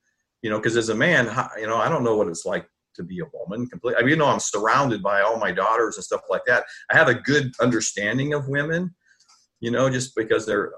you 0.43 0.51
know, 0.51 0.59
because 0.59 0.77
as 0.77 0.89
a 0.89 0.95
man, 0.95 1.27
you 1.59 1.67
know, 1.67 1.77
I 1.77 1.89
don't 1.89 2.05
know 2.05 2.17
what 2.17 2.29
it's 2.29 2.45
like 2.45 2.67
to 2.95 3.03
be 3.03 3.21
a 3.21 3.27
woman 3.33 3.67
completely. 3.69 3.99
I 3.99 4.03
mean, 4.03 4.11
you 4.11 4.17
know, 4.17 4.27
I'm 4.27 4.41
surrounded 4.41 5.03
by 5.03 5.21
all 5.21 5.39
my 5.39 5.53
daughters 5.53 5.97
and 5.97 6.05
stuff 6.05 6.23
like 6.31 6.45
that. 6.47 6.65
I 6.91 6.97
have 6.97 7.09
a 7.09 7.15
good 7.15 7.53
understanding 7.61 8.33
of 8.33 8.49
women, 8.49 8.95
you 9.61 9.71
know, 9.71 9.91
just 9.91 10.15
because 10.17 10.47
they're, 10.47 10.73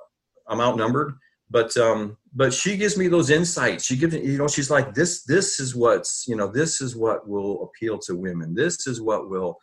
I'm 0.49 0.61
outnumbered 0.61 1.15
but 1.51 1.77
um 1.77 2.17
but 2.35 2.53
she 2.53 2.77
gives 2.77 2.97
me 2.97 3.09
those 3.09 3.31
insights 3.31 3.85
she 3.85 3.97
gives 3.97 4.15
you 4.15 4.39
know 4.39 4.49
she's 4.49 4.71
like 4.71 4.95
this 4.95 5.23
this 5.25 5.61
is 5.61 5.75
what's 5.75 6.27
you 6.29 6.37
know 6.37 6.47
this 6.47 6.81
is 6.81 6.97
what 6.97 7.29
will 7.29 7.63
appeal 7.65 7.99
to 7.99 8.15
women 8.15 8.55
this 8.55 8.87
is 8.87 9.01
what 9.01 9.31
will 9.31 9.57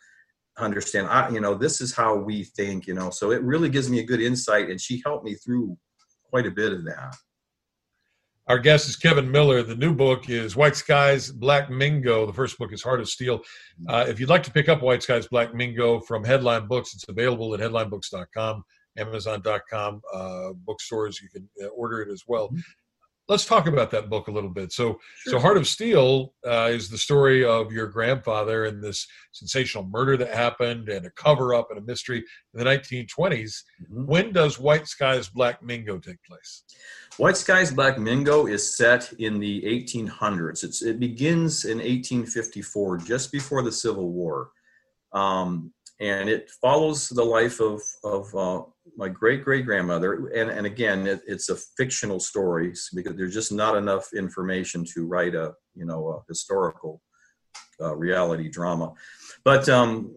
understand. 0.58 1.08
I 1.08 1.28
you 1.30 1.40
know 1.40 1.54
this 1.54 1.80
is 1.80 1.94
how 1.94 2.16
we 2.16 2.44
think 2.44 2.86
you 2.86 2.94
know 2.94 3.10
so 3.10 3.30
it 3.30 3.42
really 3.42 3.68
gives 3.68 3.90
me 3.90 4.00
a 4.00 4.04
good 4.04 4.20
insight 4.20 4.70
and 4.70 4.80
she 4.80 5.02
helped 5.04 5.24
me 5.24 5.34
through 5.34 5.76
quite 6.24 6.46
a 6.46 6.50
bit 6.50 6.72
of 6.72 6.84
that. 6.84 7.16
Our 8.48 8.58
guest 8.58 8.88
is 8.88 8.96
kevin 8.96 9.30
miller. 9.30 9.62
The 9.62 9.74
new 9.74 9.94
book 9.94 10.30
is 10.30 10.56
white 10.56 10.76
skies 10.76 11.30
black 11.30 11.68
mingo. 11.68 12.26
The 12.26 12.32
first 12.32 12.58
book 12.58 12.72
is 12.72 12.82
heart 12.82 13.00
of 13.00 13.08
steel. 13.08 13.42
Uh, 13.88 14.06
if 14.08 14.20
you'd 14.20 14.28
like 14.28 14.44
to 14.44 14.52
pick 14.52 14.68
up 14.68 14.82
white 14.82 15.02
skies 15.02 15.26
black 15.26 15.54
mingo 15.54 16.00
from 16.00 16.24
headline 16.24 16.66
books 16.66 16.94
it's 16.94 17.08
available 17.08 17.54
at 17.54 17.60
headlinebooks.com 17.60 18.64
Amazon.com, 18.98 20.00
uh, 20.12 20.52
bookstores. 20.64 21.20
You 21.20 21.28
can 21.28 21.48
uh, 21.62 21.68
order 21.68 22.02
it 22.02 22.10
as 22.10 22.24
well. 22.26 22.50
Let's 23.28 23.44
talk 23.44 23.66
about 23.66 23.90
that 23.90 24.08
book 24.08 24.28
a 24.28 24.30
little 24.30 24.50
bit. 24.50 24.72
So, 24.72 25.00
sure. 25.24 25.32
so 25.32 25.38
Heart 25.40 25.56
of 25.56 25.66
Steel 25.66 26.32
uh, 26.46 26.70
is 26.70 26.88
the 26.88 26.98
story 26.98 27.44
of 27.44 27.72
your 27.72 27.88
grandfather 27.88 28.66
and 28.66 28.80
this 28.82 29.06
sensational 29.32 29.84
murder 29.84 30.16
that 30.16 30.32
happened, 30.32 30.88
and 30.88 31.06
a 31.06 31.10
cover 31.10 31.52
up 31.52 31.68
and 31.70 31.78
a 31.78 31.82
mystery 31.82 32.18
in 32.18 32.64
the 32.64 32.64
1920s. 32.64 33.08
Mm-hmm. 33.10 34.06
When 34.06 34.32
does 34.32 34.60
White 34.60 34.86
Skies 34.86 35.28
Black 35.28 35.60
Mingo 35.62 35.98
take 35.98 36.22
place? 36.22 36.62
White 37.16 37.36
Skies 37.36 37.72
Black 37.72 37.98
Mingo 37.98 38.46
is 38.46 38.76
set 38.76 39.12
in 39.18 39.40
the 39.40 39.62
1800s. 39.62 40.62
It's, 40.62 40.82
it 40.82 41.00
begins 41.00 41.64
in 41.64 41.78
1854, 41.78 42.98
just 42.98 43.32
before 43.32 43.62
the 43.62 43.72
Civil 43.72 44.12
War. 44.12 44.50
Um, 45.12 45.72
and 45.98 46.28
it 46.28 46.50
follows 46.60 47.08
the 47.08 47.24
life 47.24 47.60
of, 47.60 47.80
of 48.04 48.34
uh, 48.34 48.62
my 48.96 49.08
great 49.08 49.44
great 49.44 49.64
grandmother. 49.64 50.28
And, 50.28 50.50
and 50.50 50.66
again, 50.66 51.06
it, 51.06 51.20
it's 51.26 51.48
a 51.48 51.56
fictional 51.76 52.20
story 52.20 52.72
because 52.94 53.16
there's 53.16 53.34
just 53.34 53.52
not 53.52 53.76
enough 53.76 54.12
information 54.14 54.84
to 54.94 55.06
write 55.06 55.34
a 55.34 55.52
you 55.74 55.84
know 55.84 56.08
a 56.08 56.22
historical 56.28 57.02
uh, 57.80 57.94
reality 57.96 58.48
drama. 58.48 58.92
But 59.44 59.68
um, 59.68 60.14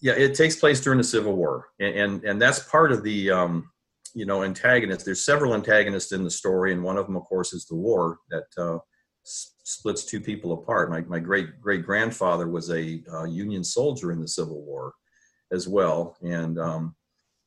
yeah, 0.00 0.14
it 0.14 0.34
takes 0.34 0.56
place 0.56 0.80
during 0.80 0.98
the 0.98 1.04
Civil 1.04 1.36
War, 1.36 1.68
and 1.80 1.94
and, 1.94 2.24
and 2.24 2.42
that's 2.42 2.60
part 2.60 2.92
of 2.92 3.02
the 3.02 3.30
um, 3.30 3.70
you 4.14 4.26
know 4.26 4.42
antagonist. 4.42 5.04
There's 5.04 5.24
several 5.24 5.54
antagonists 5.54 6.12
in 6.12 6.24
the 6.24 6.30
story, 6.30 6.72
and 6.72 6.82
one 6.82 6.98
of 6.98 7.06
them, 7.06 7.16
of 7.16 7.24
course, 7.24 7.52
is 7.52 7.66
the 7.66 7.76
war 7.76 8.18
that. 8.30 8.44
Uh, 8.56 8.78
splits 9.24 10.04
two 10.04 10.20
people 10.20 10.52
apart. 10.52 10.90
My, 10.90 11.00
my 11.02 11.20
great 11.20 11.60
great 11.60 11.86
grandfather 11.86 12.48
was 12.48 12.70
a 12.70 13.00
uh, 13.12 13.22
Union 13.22 13.62
soldier 13.62 14.10
in 14.10 14.20
the 14.20 14.26
Civil 14.26 14.64
War, 14.64 14.92
as 15.52 15.68
well. 15.68 16.16
And 16.22 16.58
um, 16.58 16.96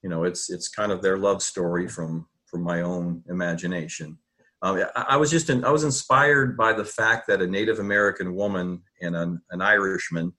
you 0.06 0.10
know, 0.10 0.24
it's 0.24 0.52
it's 0.52 0.70
kind 0.70 0.91
of 0.91 1.02
their 1.02 1.18
love 1.18 1.41
story 1.41 1.88
from 1.88 2.28
from 2.46 2.62
my 2.62 2.84
own 2.84 3.24
imagination. 3.28 4.20
Um, 4.62 4.84
I, 4.96 5.06
I, 5.10 5.18
was 5.18 5.32
just 5.32 5.50
in, 5.50 5.65
I 5.65 5.72
was 5.72 5.84
inspired 5.84 6.56
by 6.56 6.74
the 6.74 6.86
fact 6.86 7.28
that 7.28 7.41
a 7.41 7.48
Native 7.48 7.80
American 7.80 8.36
woman 8.36 8.84
and 9.02 9.15
an, 9.15 9.41
an 9.50 9.62
Irishman, 9.62 10.32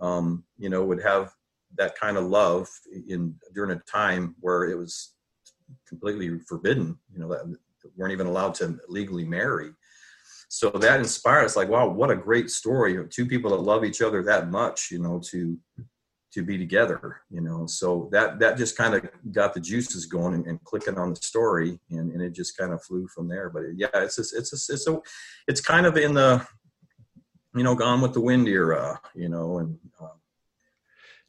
um, 0.00 0.44
you 0.56 0.70
know, 0.70 0.82
would 0.86 1.02
have 1.02 1.30
that 1.76 1.94
kind 1.94 2.16
of 2.16 2.24
love 2.24 2.66
in 3.06 3.34
during 3.54 3.76
a 3.76 3.82
time 3.82 4.34
where 4.40 4.64
it 4.64 4.78
was 4.78 5.12
completely 5.86 6.38
forbidden. 6.48 6.98
You 7.12 7.18
know, 7.18 7.28
that 7.28 7.54
weren't 7.94 8.14
even 8.14 8.26
allowed 8.26 8.54
to 8.56 8.78
legally 8.88 9.26
marry. 9.26 9.72
So 10.48 10.70
that 10.70 11.00
inspired 11.00 11.44
us. 11.44 11.56
Like, 11.56 11.68
wow, 11.68 11.86
what 11.86 12.10
a 12.10 12.16
great 12.16 12.48
story! 12.48 12.96
of 12.96 13.10
Two 13.10 13.26
people 13.26 13.50
that 13.50 13.62
love 13.62 13.84
each 13.84 14.00
other 14.00 14.22
that 14.22 14.50
much, 14.50 14.90
you 14.90 15.00
know, 15.00 15.20
to 15.32 15.58
to 16.32 16.42
be 16.42 16.58
together 16.58 17.22
you 17.30 17.40
know? 17.40 17.66
So 17.66 18.08
that 18.12 18.38
that 18.40 18.56
just 18.56 18.76
kind 18.76 18.94
of 18.94 19.08
got 19.32 19.54
the 19.54 19.60
juices 19.60 20.06
going 20.06 20.34
and, 20.34 20.46
and, 20.46 20.62
clicking 20.64 20.98
on 20.98 21.10
the 21.10 21.16
story 21.16 21.78
and, 21.90 22.12
and 22.12 22.22
it 22.22 22.30
just 22.30 22.56
kind 22.56 22.72
of 22.72 22.82
flew 22.82 23.06
from 23.08 23.28
there. 23.28 23.50
But 23.50 23.62
yeah 23.76 23.88
it's 23.94 24.16
just, 24.16 24.34
it's 24.34 24.52
a, 24.52 24.72
it's 24.72 24.86
a 24.86 25.00
it's 25.48 25.60
kind 25.60 25.86
of 25.86 25.96
in 25.96 26.14
the 26.14 26.46
you 27.54 27.62
know 27.62 27.74
gone 27.74 28.00
with 28.00 28.14
the 28.14 28.20
wind 28.20 28.48
era 28.48 28.98
you 29.14 29.28
know 29.28 29.58
and 29.58 29.78
um, 30.00 30.08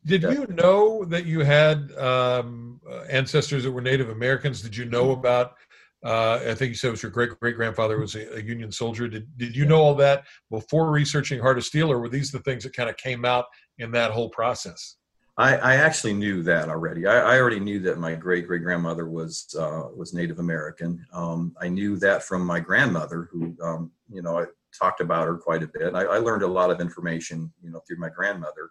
did 0.06 0.22
that, 0.22 0.34
you 0.34 0.48
know 0.48 1.06
that 1.06 1.26
you 1.26 1.42
had 1.42 1.92
um, 1.98 2.82
ancestors 3.10 3.64
that 3.64 3.72
were 3.72 3.82
native 3.82 4.10
americans? 4.10 4.62
Did 4.62 4.76
you 4.76 4.86
know 4.86 5.12
about 5.12 5.56
uh, 6.04 6.42
I 6.46 6.54
think 6.54 6.70
you 6.70 6.76
said 6.76 6.90
it 6.90 6.92
was 6.92 7.04
your 7.04 7.12
great 7.12 7.40
great 7.40 7.56
grandfather 7.56 7.98
was 7.98 8.16
a, 8.16 8.38
a, 8.38 8.42
Union 8.42 8.72
soldier. 8.72 9.08
Did 9.08 9.26
did 9.38 9.56
you 9.56 9.66
know 9.66 9.82
all 9.82 9.96
that 9.96 10.26
before 10.52 10.92
researching 10.92 11.40
Heart 11.40 11.60
of 11.60 11.64
Steel, 11.64 11.90
or 11.90 12.00
were 12.00 12.10
these 12.10 12.30
the 12.30 12.40
things 12.40 12.64
that 12.64 12.76
kind 12.76 12.90
of 12.90 12.98
came 12.98 13.24
out 13.24 13.46
in 13.78 13.92
that 13.92 14.12
whole 14.12 14.30
process? 14.30 14.98
I, 15.38 15.56
I 15.56 15.76
actually 15.76 16.14
knew 16.14 16.44
that 16.44 16.70
already. 16.70 17.08
I, 17.08 17.34
I, 17.34 17.40
already 17.40 17.60
knew 17.60 17.80
that 17.80 17.98
my 17.98 18.14
great 18.14 18.46
great 18.46 18.62
grandmother 18.62 19.10
was 19.10 19.54
uh, 19.60 19.88
was 19.96 20.14
Native 20.14 20.38
American. 20.38 21.04
Um, 21.12 21.56
I 21.60 21.70
knew 21.70 21.98
that 21.98 22.22
from 22.22 22.46
my 22.46 22.60
grandmother, 22.60 23.30
who 23.32 23.56
um, 23.64 23.92
you 24.12 24.22
know 24.22 24.38
I 24.40 24.46
talked 24.80 25.02
about 25.02 25.26
her 25.26 25.38
quite 25.38 25.64
a 25.64 25.68
bit. 25.68 25.96
I, 25.96 26.04
I, 26.04 26.18
learned 26.18 26.44
a 26.44 26.48
lot 26.48 26.70
of 26.70 26.80
information, 26.80 27.52
you 27.64 27.72
know, 27.72 27.82
through 27.88 27.98
my 27.98 28.10
grandmother, 28.10 28.70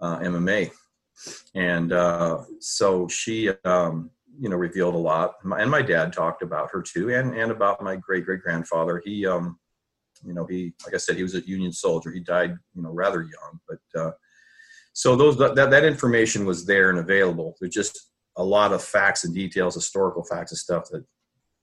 uh, 0.00 0.18
MMA, 0.18 0.70
and 1.54 1.92
uh, 1.92 2.38
so 2.60 3.08
she, 3.08 3.50
um, 3.64 4.10
you 4.38 4.48
know, 4.48 4.56
revealed 4.56 4.94
a 4.94 4.98
lot. 4.98 5.34
And 5.42 5.70
my 5.70 5.82
dad 5.82 6.12
talked 6.12 6.42
about 6.42 6.70
her 6.70 6.80
too, 6.80 7.12
and 7.12 7.36
and 7.36 7.50
about 7.50 7.82
my 7.82 7.96
great 7.96 8.24
great 8.24 8.42
grandfather. 8.42 9.02
He 9.04 9.26
um, 9.26 9.58
you 10.24 10.34
know, 10.34 10.46
he, 10.46 10.72
like 10.84 10.94
I 10.94 10.98
said, 10.98 11.16
he 11.16 11.22
was 11.22 11.34
a 11.34 11.46
Union 11.46 11.72
soldier. 11.72 12.10
He 12.10 12.20
died, 12.20 12.54
you 12.74 12.82
know, 12.82 12.90
rather 12.90 13.22
young. 13.22 13.60
But 13.68 14.00
uh, 14.00 14.12
so 14.92 15.16
those 15.16 15.36
that 15.38 15.54
that 15.54 15.84
information 15.84 16.44
was 16.44 16.64
there 16.64 16.90
and 16.90 16.98
available. 16.98 17.56
There's 17.60 17.74
just 17.74 18.10
a 18.36 18.44
lot 18.44 18.72
of 18.72 18.82
facts 18.82 19.24
and 19.24 19.34
details, 19.34 19.74
historical 19.74 20.24
facts 20.24 20.52
and 20.52 20.58
stuff 20.58 20.88
that 20.90 21.04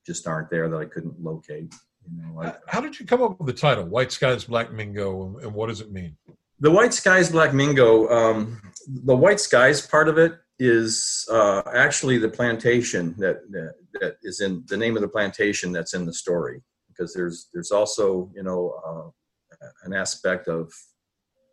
just 0.05 0.27
aren't 0.27 0.49
there 0.49 0.69
that 0.69 0.77
I 0.77 0.85
couldn't 0.85 1.19
locate. 1.21 1.73
You 2.11 2.23
know, 2.23 2.41
I, 2.41 2.55
How 2.67 2.81
did 2.81 2.99
you 2.99 3.05
come 3.05 3.21
up 3.21 3.37
with 3.39 3.47
the 3.47 3.53
title, 3.53 3.85
"White 3.85 4.11
Skies, 4.11 4.45
Black 4.45 4.71
Mingo," 4.71 5.37
and 5.41 5.53
what 5.53 5.67
does 5.67 5.81
it 5.81 5.91
mean? 5.91 6.17
The 6.59 6.71
White 6.71 6.93
Skies, 6.93 7.31
Black 7.31 7.53
Mingo. 7.53 8.09
Um, 8.09 8.61
the 8.87 9.15
White 9.15 9.39
Skies 9.39 9.85
part 9.85 10.09
of 10.09 10.17
it 10.17 10.33
is 10.57 11.25
uh, 11.31 11.61
actually 11.73 12.17
the 12.17 12.27
plantation 12.27 13.15
that, 13.17 13.49
that 13.51 13.73
that 14.01 14.17
is 14.23 14.41
in 14.41 14.63
the 14.67 14.75
name 14.75 14.95
of 14.97 15.01
the 15.01 15.07
plantation 15.07 15.71
that's 15.71 15.93
in 15.93 16.05
the 16.05 16.13
story 16.13 16.61
because 16.99 17.13
there's 17.13 17.47
there's 17.53 17.71
also 17.71 18.29
you 18.35 18.43
know 18.43 18.73
uh, 18.85 19.67
an 19.83 19.93
aspect 19.93 20.47
of 20.47 20.71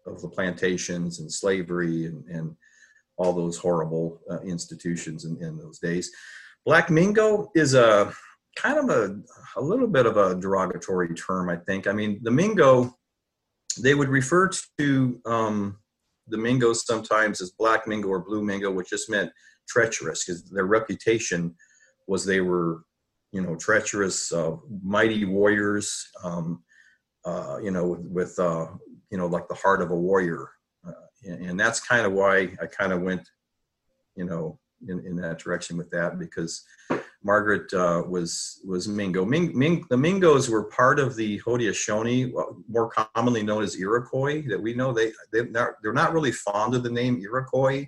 of 0.07 0.21
the 0.23 0.29
plantations 0.29 1.21
and 1.21 1.33
slavery 1.33 2.07
and, 2.07 2.25
and 2.29 2.57
all 3.17 3.33
those 3.33 3.57
horrible 3.57 4.21
uh, 4.31 4.41
institutions 4.41 5.25
in, 5.25 5.43
in 5.43 5.57
those 5.57 5.79
days. 5.79 6.11
Black 6.65 6.91
Mingo 6.91 7.51
is 7.55 7.75
a 7.75 8.13
kind 8.57 8.79
of 8.79 8.91
a, 8.91 9.17
a 9.57 9.61
little 9.61 9.87
bit 9.87 10.07
of 10.07 10.17
a 10.17 10.35
derogatory 10.35 11.15
term, 11.15 11.49
I 11.49 11.57
think. 11.57 11.87
I 11.87 11.93
mean, 11.93 12.21
the 12.23 12.31
Mingo, 12.31 12.95
they 13.81 13.95
would 13.95 14.09
refer 14.09 14.51
to 14.79 15.21
um, 15.25 15.79
the 16.29 16.37
Mingos 16.37 16.85
sometimes 16.85 17.41
as 17.41 17.53
Black 17.59 17.87
Mingo 17.87 18.09
or 18.09 18.21
Blue 18.21 18.45
Mingo, 18.45 18.71
which 18.71 18.91
just 18.91 19.11
meant 19.11 19.33
treacherous 19.69 20.25
because 20.25 20.45
their 20.51 20.67
reputation 20.67 21.55
was 22.07 22.25
they 22.25 22.41
were 22.41 22.83
you 23.33 23.41
know, 23.43 23.57
treacherous, 23.57 24.33
uh, 24.33 24.57
mighty 24.83 25.25
warriors, 25.25 26.09
um, 26.25 26.63
uh, 27.25 27.59
you 27.63 27.71
know, 27.71 27.99
with, 28.11 28.39
uh, 28.39 28.67
you 29.11 29.19
know, 29.19 29.27
like 29.27 29.49
the 29.49 29.55
heart 29.55 29.83
of 29.83 29.91
a 29.91 29.97
warrior. 29.97 30.49
Uh, 30.87 30.93
and, 31.25 31.45
and, 31.47 31.61
that's 31.61 31.81
kind 31.81 32.07
of 32.07 32.13
why 32.13 32.55
I 32.63 32.67
kind 32.67 32.93
of 32.93 33.03
went, 33.03 33.29
you 34.15 34.25
know, 34.25 34.59
in, 34.89 35.01
in 35.07 35.17
that 35.17 35.39
direction 35.39 35.77
with 35.77 35.91
that 35.91 36.19
because 36.19 36.65
Margaret 37.27 37.73
uh, 37.75 38.05
was 38.09 38.61
was 38.65 38.87
Mingo. 38.87 39.25
Ming, 39.25 39.57
Ming, 39.59 39.85
the 39.91 39.97
Mingos 39.97 40.49
were 40.49 40.65
part 40.65 41.01
of 41.01 41.17
the 41.17 41.41
Haudenosaunee, 41.41 42.33
more 42.69 42.89
commonly 42.89 43.43
known 43.43 43.65
as 43.65 43.77
Iroquois. 43.77 44.43
That 44.49 44.63
we 44.63 44.75
know 44.75 44.93
they 44.93 45.13
they 45.33 45.41
they're 45.43 45.93
not 45.93 46.13
really 46.13 46.31
fond 46.31 46.75
of 46.75 46.85
the 46.85 46.91
name 46.91 47.21
Iroquois 47.21 47.87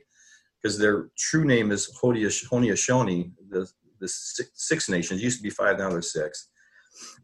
because 0.60 0.76
their 0.76 1.10
true 1.16 1.44
name 1.44 1.70
is 1.70 1.88
Haudenosaunee. 2.02 3.30
The 3.50 3.70
the 4.00 4.08
six, 4.08 4.50
six 4.54 4.88
nations 4.88 5.22
used 5.22 5.38
to 5.38 5.42
be 5.42 5.50
five 5.50 5.78
now 5.78 5.90
there's 5.90 6.12
six. 6.12 6.48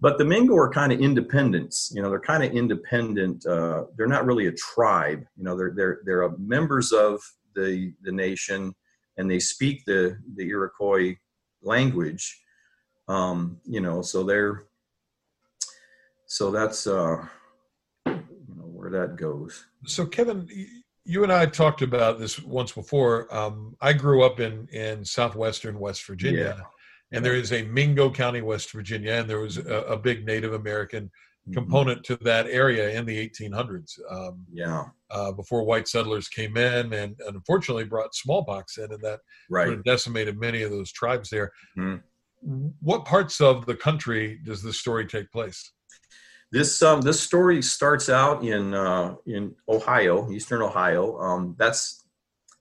But 0.01 0.19
the 0.19 0.25
mingo 0.25 0.55
are 0.57 0.71
kind 0.71 0.93
of 0.93 1.01
independents 1.01 1.91
you 1.95 2.03
know 2.03 2.11
they're 2.11 2.21
kind 2.21 2.45
of 2.45 2.53
independent 2.53 3.45
uh, 3.47 3.85
they're 3.97 4.07
not 4.07 4.27
really 4.27 4.47
a 4.47 4.53
tribe 4.53 5.25
you 5.37 5.45
know 5.45 5.57
they're 5.57 5.73
they're 5.75 6.01
they're 6.05 6.29
members 6.39 6.93
of 6.93 7.21
the 7.55 7.93
the 8.03 8.13
nation 8.13 8.75
and 9.17 9.31
they 9.31 9.39
speak 9.39 9.85
the 9.87 10.17
the 10.37 10.49
iroquois 10.49 11.17
language 11.63 12.41
um, 13.09 13.59
you 13.65 13.81
know 13.81 14.03
so 14.03 14.23
they're 14.23 14.65
so 16.27 16.51
that's 16.51 16.87
uh 16.87 17.25
you 18.07 18.55
know 18.57 18.65
where 18.65 18.91
that 18.91 19.17
goes. 19.17 19.67
So 19.87 20.07
kevin 20.07 20.49
you 21.05 21.23
and 21.23 21.33
I 21.33 21.47
talked 21.47 21.83
about 21.83 22.19
this 22.19 22.41
once 22.41 22.73
before. 22.73 23.33
Um, 23.35 23.77
I 23.81 23.93
grew 23.93 24.25
up 24.25 24.41
in 24.41 24.67
in 24.69 25.05
southwestern 25.05 25.79
West 25.79 26.05
Virginia, 26.07 26.57
Yeah. 26.59 27.17
and 27.17 27.25
there 27.25 27.35
is 27.35 27.53
a 27.53 27.63
Mingo 27.65 28.11
County, 28.11 28.41
West 28.43 28.73
Virginia, 28.73 29.13
and 29.13 29.29
there 29.29 29.41
was 29.41 29.59
a, 29.59 29.83
a 29.83 29.99
big 29.99 30.25
Native 30.25 30.55
American 30.55 31.11
component 31.53 32.03
to 32.03 32.17
that 32.17 32.47
area 32.47 32.99
in 32.99 33.05
the 33.05 33.29
1800s 33.29 33.99
um, 34.11 34.47
Yeah. 34.51 34.85
uh, 35.11 35.31
before 35.31 35.63
white 35.65 35.87
settlers 35.87 36.27
came 36.27 36.57
in 36.57 36.95
and, 36.95 37.15
and 37.21 37.37
unfortunately 37.37 37.85
brought 37.85 38.15
smallpox 38.15 38.79
in, 38.79 38.91
and 38.91 39.03
that 39.03 39.21
Right. 39.51 39.67
sort 39.67 39.77
of 39.79 39.85
decimated 39.85 40.41
many 40.41 40.63
of 40.63 40.71
those 40.71 40.91
tribes 40.91 41.29
there. 41.29 41.53
Mhm. 41.77 42.03
What 42.81 43.05
parts 43.05 43.43
of 43.43 43.67
the 43.67 43.77
country 43.77 44.39
does 44.43 44.63
this 44.63 44.79
story 44.81 45.07
take 45.07 45.31
place? 45.31 45.73
This 46.55 46.83
um, 46.83 47.01
this 47.01 47.21
story 47.21 47.61
starts 47.61 48.09
out 48.09 48.45
in 48.45 48.75
uh, 48.75 49.17
in 49.27 49.57
Ohio, 49.69 50.31
Eastern 50.31 50.63
Ohio. 50.63 51.19
Um, 51.19 51.57
that's 51.59 52.05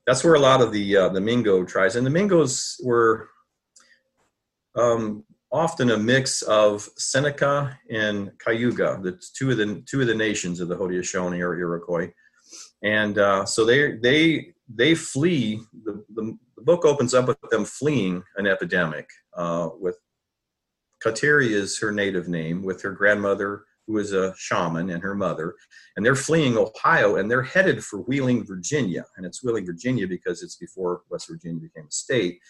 that's 0.04 0.24
where 0.24 0.34
a 0.34 0.40
lot 0.40 0.60
of 0.60 0.72
the 0.72 0.96
uh, 0.96 1.08
the 1.10 1.20
Mingo 1.20 1.64
tribes 1.64 1.94
and 1.94 2.04
the 2.04 2.10
Mingos 2.10 2.74
were 2.82 3.28
um, 4.74 5.22
often 5.52 5.92
a 5.92 5.96
mix 5.96 6.42
of 6.42 6.88
Seneca 6.98 7.78
and 7.88 8.32
Cayuga, 8.44 8.98
the 9.00 9.16
two 9.32 9.52
of 9.52 9.58
the 9.58 9.80
two 9.88 10.00
of 10.00 10.08
the 10.08 10.14
nations 10.28 10.58
of 10.58 10.66
the 10.66 10.76
Haudenosaunee 10.76 11.40
or 11.40 11.56
Iroquois, 11.56 12.10
and 12.82 13.16
uh, 13.16 13.44
so 13.44 13.64
they 13.64 13.92
they 13.98 14.54
they 14.68 14.96
flee. 14.96 15.60
The, 15.84 16.04
the, 16.16 16.36
the 16.56 16.62
book 16.64 16.84
opens 16.84 17.14
up 17.14 17.28
with 17.28 17.38
them 17.48 17.64
fleeing 17.64 18.24
an 18.38 18.48
epidemic 18.48 19.08
uh, 19.36 19.68
with 19.78 19.96
Kateri 21.00 21.50
is 21.50 21.78
her 21.78 21.92
native 21.92 22.26
name, 22.26 22.64
with 22.64 22.82
her 22.82 22.90
grandmother 22.90 23.62
who 23.86 23.98
is 23.98 24.12
a 24.12 24.34
shaman 24.36 24.90
and 24.90 25.02
her 25.02 25.14
mother, 25.14 25.54
and 25.96 26.04
they're 26.04 26.14
fleeing 26.14 26.56
Ohio 26.56 27.16
and 27.16 27.30
they're 27.30 27.42
headed 27.42 27.84
for 27.84 28.00
Wheeling, 28.00 28.46
Virginia, 28.46 29.04
and 29.16 29.26
it's 29.26 29.42
Wheeling, 29.42 29.66
Virginia 29.66 30.06
because 30.06 30.42
it's 30.42 30.56
before 30.56 31.02
West 31.10 31.28
Virginia 31.28 31.60
became 31.60 31.86
a 31.86 31.92
state. 31.92 32.40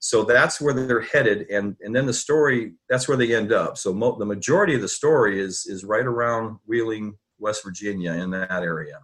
So 0.00 0.24
that's 0.24 0.60
where 0.60 0.72
they're 0.74 1.00
headed, 1.00 1.48
and 1.50 1.76
and 1.80 1.94
then 1.94 2.06
the 2.06 2.12
story 2.12 2.74
that's 2.88 3.08
where 3.08 3.16
they 3.16 3.34
end 3.34 3.52
up. 3.52 3.76
So 3.76 3.92
mo- 3.92 4.16
the 4.18 4.26
majority 4.26 4.74
of 4.74 4.80
the 4.80 4.88
story 4.88 5.40
is 5.40 5.66
is 5.66 5.84
right 5.84 6.06
around 6.06 6.58
Wheeling, 6.66 7.14
West 7.38 7.64
Virginia, 7.64 8.12
in 8.12 8.30
that 8.30 8.62
area. 8.62 9.00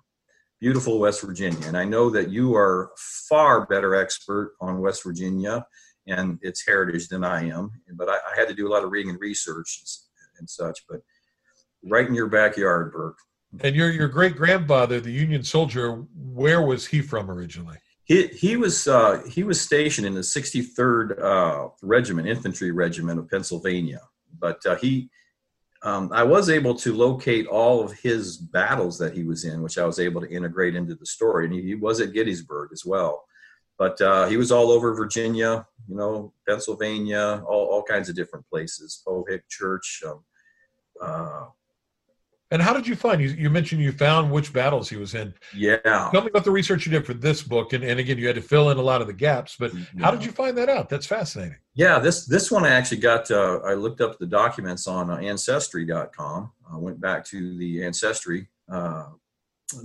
Beautiful 0.60 1.00
West 1.00 1.20
Virginia, 1.20 1.66
and 1.66 1.76
I 1.76 1.84
know 1.84 2.10
that 2.10 2.30
you 2.30 2.54
are 2.54 2.92
far 2.96 3.66
better 3.66 3.96
expert 3.96 4.54
on 4.60 4.80
West 4.80 5.02
Virginia 5.02 5.66
and 6.06 6.38
its 6.42 6.64
heritage 6.66 7.08
than 7.08 7.24
I 7.24 7.48
am. 7.48 7.70
But 7.94 8.08
I, 8.08 8.14
I 8.14 8.38
had 8.38 8.48
to 8.48 8.54
do 8.54 8.68
a 8.68 8.72
lot 8.72 8.84
of 8.84 8.90
reading 8.90 9.10
and 9.10 9.20
research 9.20 9.80
and, 9.80 10.38
and 10.40 10.50
such. 10.50 10.84
But 10.88 11.00
right 11.84 12.06
in 12.06 12.14
your 12.14 12.28
backyard, 12.28 12.92
Burke. 12.92 13.18
And 13.60 13.76
your 13.76 13.90
your 13.90 14.08
great 14.08 14.36
grandfather, 14.36 15.00
the 15.00 15.12
Union 15.12 15.44
soldier, 15.44 16.04
where 16.14 16.62
was 16.62 16.86
he 16.86 17.00
from 17.00 17.30
originally? 17.30 17.78
He 18.04 18.26
he 18.28 18.56
was 18.56 18.88
uh, 18.88 19.22
he 19.28 19.44
was 19.44 19.60
stationed 19.60 20.06
in 20.06 20.14
the 20.14 20.20
63rd 20.20 21.22
uh, 21.22 21.68
Regiment, 21.82 22.28
Infantry 22.28 22.72
Regiment 22.72 23.18
of 23.18 23.30
Pennsylvania. 23.30 24.00
But 24.38 24.64
uh, 24.66 24.76
he, 24.76 25.08
um, 25.82 26.10
I 26.12 26.24
was 26.24 26.50
able 26.50 26.74
to 26.76 26.92
locate 26.92 27.46
all 27.46 27.82
of 27.82 27.92
his 27.92 28.36
battles 28.36 28.98
that 28.98 29.14
he 29.14 29.22
was 29.22 29.44
in, 29.44 29.62
which 29.62 29.78
I 29.78 29.86
was 29.86 30.00
able 30.00 30.20
to 30.20 30.28
integrate 30.28 30.74
into 30.74 30.94
the 30.96 31.06
story. 31.06 31.46
And 31.46 31.54
he, 31.54 31.62
he 31.62 31.74
was 31.76 32.00
at 32.00 32.12
Gettysburg 32.12 32.70
as 32.72 32.84
well. 32.84 33.24
But 33.78 34.00
uh, 34.00 34.26
he 34.26 34.36
was 34.36 34.52
all 34.52 34.70
over 34.70 34.94
Virginia, 34.94 35.66
you 35.88 35.96
know, 35.96 36.32
Pennsylvania, 36.48 37.42
all, 37.46 37.66
all 37.66 37.82
kinds 37.82 38.08
of 38.08 38.16
different 38.16 38.46
places. 38.48 39.02
Pohick 39.06 39.42
Church. 39.48 40.02
Um, 40.06 40.24
uh, 41.00 41.46
And 42.50 42.61
how 42.61 42.72
did 42.72 42.87
you 42.87 42.94
find? 42.94 43.20
You, 43.20 43.28
you 43.28 43.50
mentioned 43.50 43.80
you 43.80 43.90
found 43.90 44.30
which 44.30 44.52
battles 44.52 44.88
he 44.88 44.96
was 44.96 45.14
in. 45.14 45.35
yeah. 45.54 45.78
Tell 46.12 46.20
me 46.20 46.28
about 46.28 46.44
the 46.44 46.50
research 46.50 46.85
you 46.87 46.92
did 46.92 47.07
for 47.07 47.14
this 47.14 47.42
book, 47.42 47.72
and, 47.72 47.83
and 47.83 47.98
again, 47.98 48.18
you 48.18 48.26
had 48.26 48.37
to 48.37 48.42
fill 48.42 48.70
in 48.70 48.76
a 48.76 48.83
lot 48.83 49.00
of 49.00 49.07
the 49.07 49.12
gaps. 49.12 49.57
But 49.59 49.72
how 49.98 50.11
did 50.11 50.24
you 50.24 50.30
find 50.30 50.57
that 50.59 50.68
out? 50.68 50.88
That's 50.88 51.07
fascinating. 51.07 51.57
Yeah, 51.74 51.98
this 51.98 52.26
this 52.26 52.50
one 52.50 52.64
I 52.64 52.70
actually 52.70 52.98
got. 53.00 53.30
Uh, 53.30 53.61
I 53.64 53.74
looked 53.74 54.00
up 54.00 54.18
the 54.18 54.26
documents 54.26 54.87
on 54.87 55.11
uh, 55.11 55.16
Ancestry.com. 55.16 56.52
I 56.72 56.76
went 56.76 57.00
back 57.00 57.24
to 57.26 57.57
the 57.57 57.85
Ancestry 57.85 58.48
uh, 58.70 59.07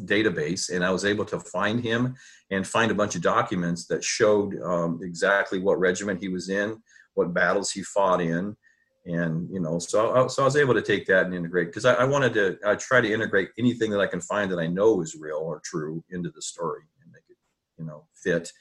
database, 0.06 0.69
and 0.69 0.84
I 0.84 0.91
was 0.91 1.06
able 1.06 1.26
to 1.26 1.39
find 1.39 1.82
him 1.82 2.15
and 2.52 2.67
find 2.67 2.91
a 2.91 2.95
bunch 2.95 3.15
of 3.15 3.22
documents 3.22 3.86
that 3.88 4.04
showed 4.04 4.60
um, 4.62 5.00
exactly 5.02 5.60
what 5.60 5.80
regiment 5.80 6.22
he 6.22 6.28
was 6.28 6.50
in, 6.50 6.82
what 7.13 7.34
battles 7.34 7.72
he 7.72 7.84
fought 7.84 8.22
in, 8.22 8.56
and 9.05 9.49
you 9.51 9.59
know, 9.59 9.79
so 9.79 10.12
I, 10.25 10.27
so 10.27 10.41
I 10.43 10.45
was 10.45 10.55
able 10.57 10.73
to 10.73 10.81
take 10.81 11.05
that 11.07 11.25
and 11.25 11.33
integrate 11.33 11.67
because 11.67 11.85
I, 11.85 11.93
I 11.95 12.03
wanted 12.03 12.33
to. 12.33 12.57
I 12.65 12.75
try 12.75 13.01
to 13.01 13.12
integrate 13.12 13.49
anything 13.57 13.91
that 13.91 13.99
I 14.01 14.07
can 14.07 14.21
find 14.21 14.51
that 14.51 14.59
I 14.59 14.67
know 14.67 15.01
is 15.01 15.15
real 15.19 15.38
or 15.38 15.62
true 15.63 16.03
into 16.09 16.29
the 16.29 16.41
story 16.41 16.81
and 17.01 17.12
make 17.12 17.23
it, 17.29 17.38
you 17.77 17.85
know, 17.85 18.05
fit. 18.13 18.51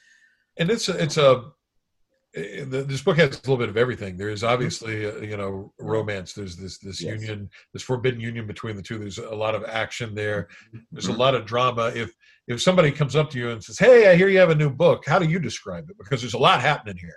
And 0.59 0.71
it's 0.71 0.89
a, 0.89 1.03
it's 1.03 1.17
a 1.17 1.51
eh, 2.37 2.65
this 2.67 3.03
book 3.03 3.17
has 3.19 3.31
a 3.31 3.33
little 3.41 3.57
bit 3.57 3.69
of 3.69 3.77
everything. 3.77 4.17
There 4.17 4.31
is 4.31 4.45
obviously 4.45 5.07
uh, 5.07 5.17
you 5.19 5.37
know 5.37 5.73
romance. 5.81 6.35
There's 6.35 6.57
this 6.57 6.79
this 6.79 7.03
Yes. 7.03 7.21
union, 7.21 7.51
this 7.73 7.83
forbidden 7.83 8.21
union 8.21 8.47
between 8.47 8.77
the 8.77 8.83
two. 8.83 8.99
There's 8.99 9.19
a 9.19 9.35
lot 9.35 9.57
of 9.57 9.65
action 9.65 10.15
there. 10.15 10.49
There's 10.93 11.09
a 11.09 11.13
Mhm. 11.13 11.19
lot 11.19 11.35
of 11.35 11.47
drama. 11.47 11.93
If 11.95 12.15
if 12.47 12.63
somebody 12.63 12.93
comes 12.93 13.17
up 13.17 13.29
to 13.31 13.39
you 13.39 13.51
and 13.51 13.63
says, 13.63 13.79
"Hey, 13.79 14.09
I 14.09 14.15
hear 14.15 14.29
you 14.29 14.39
have 14.39 14.51
a 14.51 14.55
new 14.55 14.71
book," 14.71 15.05
how 15.05 15.19
do 15.19 15.27
you 15.29 15.41
describe 15.41 15.91
it? 15.91 15.99
Because 15.99 16.21
there's 16.23 16.35
a 16.35 16.39
lot 16.39 16.61
happening 16.61 16.97
here. 16.97 17.17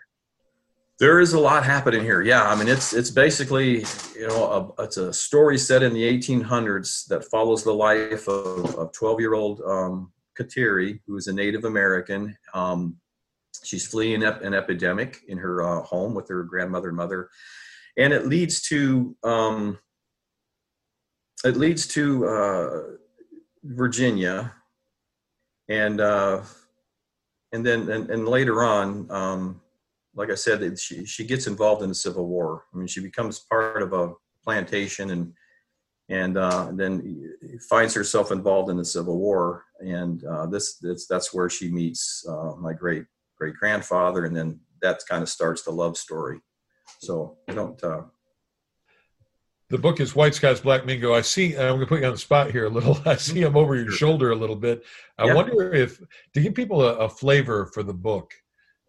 There 1.01 1.19
is 1.19 1.33
a 1.33 1.39
lot 1.39 1.65
happening 1.65 2.03
here. 2.03 2.21
Yeah, 2.21 2.43
I 2.43 2.53
mean 2.53 2.67
it's 2.67 2.93
it's 2.93 3.09
basically 3.09 3.83
you 4.15 4.27
know 4.27 4.75
a, 4.77 4.83
it's 4.83 4.97
a 4.97 5.11
story 5.11 5.57
set 5.57 5.81
in 5.81 5.93
the 5.93 6.03
1800s 6.03 7.07
that 7.07 7.25
follows 7.25 7.63
the 7.63 7.73
life 7.73 8.27
of 8.27 8.75
of 8.75 8.91
12 8.91 9.19
year 9.19 9.33
old 9.33 9.61
um, 9.65 10.11
Kateri, 10.39 10.99
who 11.07 11.17
is 11.17 11.25
a 11.25 11.33
Native 11.33 11.65
American. 11.65 12.37
Um, 12.53 12.97
she's 13.63 13.87
fleeing 13.87 14.21
ep- 14.21 14.43
an 14.43 14.53
epidemic 14.53 15.21
in 15.27 15.39
her 15.39 15.63
uh, 15.63 15.81
home 15.81 16.13
with 16.13 16.29
her 16.29 16.43
grandmother 16.43 16.89
and 16.89 16.97
mother, 16.97 17.29
and 17.97 18.13
it 18.13 18.27
leads 18.27 18.61
to 18.69 19.17
um, 19.23 19.79
it 21.43 21.57
leads 21.57 21.87
to 21.87 22.27
uh, 22.27 22.79
Virginia, 23.63 24.53
and 25.67 25.99
uh, 25.99 26.43
and 27.53 27.65
then 27.65 27.89
and, 27.89 28.07
and 28.11 28.27
later 28.27 28.63
on. 28.63 29.09
Um, 29.09 29.61
like 30.15 30.29
I 30.29 30.35
said, 30.35 30.77
she 30.79 31.05
she 31.05 31.23
gets 31.25 31.47
involved 31.47 31.81
in 31.83 31.89
the 31.89 31.95
Civil 31.95 32.27
War. 32.27 32.65
I 32.73 32.77
mean, 32.77 32.87
she 32.87 33.01
becomes 33.01 33.39
part 33.39 33.81
of 33.81 33.93
a 33.93 34.13
plantation 34.43 35.11
and 35.11 35.33
and 36.09 36.37
uh, 36.37 36.71
then 36.73 37.33
finds 37.69 37.93
herself 37.93 38.31
involved 38.31 38.69
in 38.69 38.75
the 38.77 38.83
Civil 38.83 39.17
War. 39.17 39.63
And 39.79 40.23
uh, 40.25 40.45
this, 40.47 40.77
this 40.79 41.07
that's 41.07 41.33
where 41.33 41.49
she 41.49 41.71
meets 41.71 42.25
uh, 42.27 42.53
my 42.59 42.73
great 42.73 43.05
great 43.37 43.55
grandfather, 43.55 44.25
and 44.25 44.35
then 44.35 44.59
that 44.81 44.99
kind 45.09 45.23
of 45.23 45.29
starts 45.29 45.63
the 45.63 45.71
love 45.71 45.95
story. 45.97 46.39
So 46.99 47.37
I 47.49 47.53
don't. 47.53 47.81
Uh, 47.83 48.01
The 49.69 49.77
book 49.77 50.01
is 50.01 50.13
White 50.15 50.35
Skies, 50.35 50.59
Black 50.59 50.85
Mingo. 50.85 51.13
I 51.13 51.21
see. 51.21 51.53
I'm 51.55 51.75
going 51.75 51.79
to 51.81 51.85
put 51.85 52.01
you 52.01 52.07
on 52.07 52.11
the 52.11 52.17
spot 52.17 52.51
here 52.51 52.65
a 52.65 52.69
little. 52.69 52.97
I 53.05 53.15
see 53.15 53.41
him 53.41 53.55
over 53.55 53.75
your 53.75 53.91
shoulder 53.91 54.31
a 54.31 54.35
little 54.35 54.57
bit. 54.57 54.83
I 55.17 55.27
Yeah. 55.27 55.33
wonder 55.35 55.73
if 55.73 56.01
to 56.33 56.41
give 56.41 56.53
people 56.53 56.81
a, 56.81 56.95
a 57.05 57.09
flavor 57.09 57.67
for 57.73 57.81
the 57.83 57.93
book, 57.93 58.33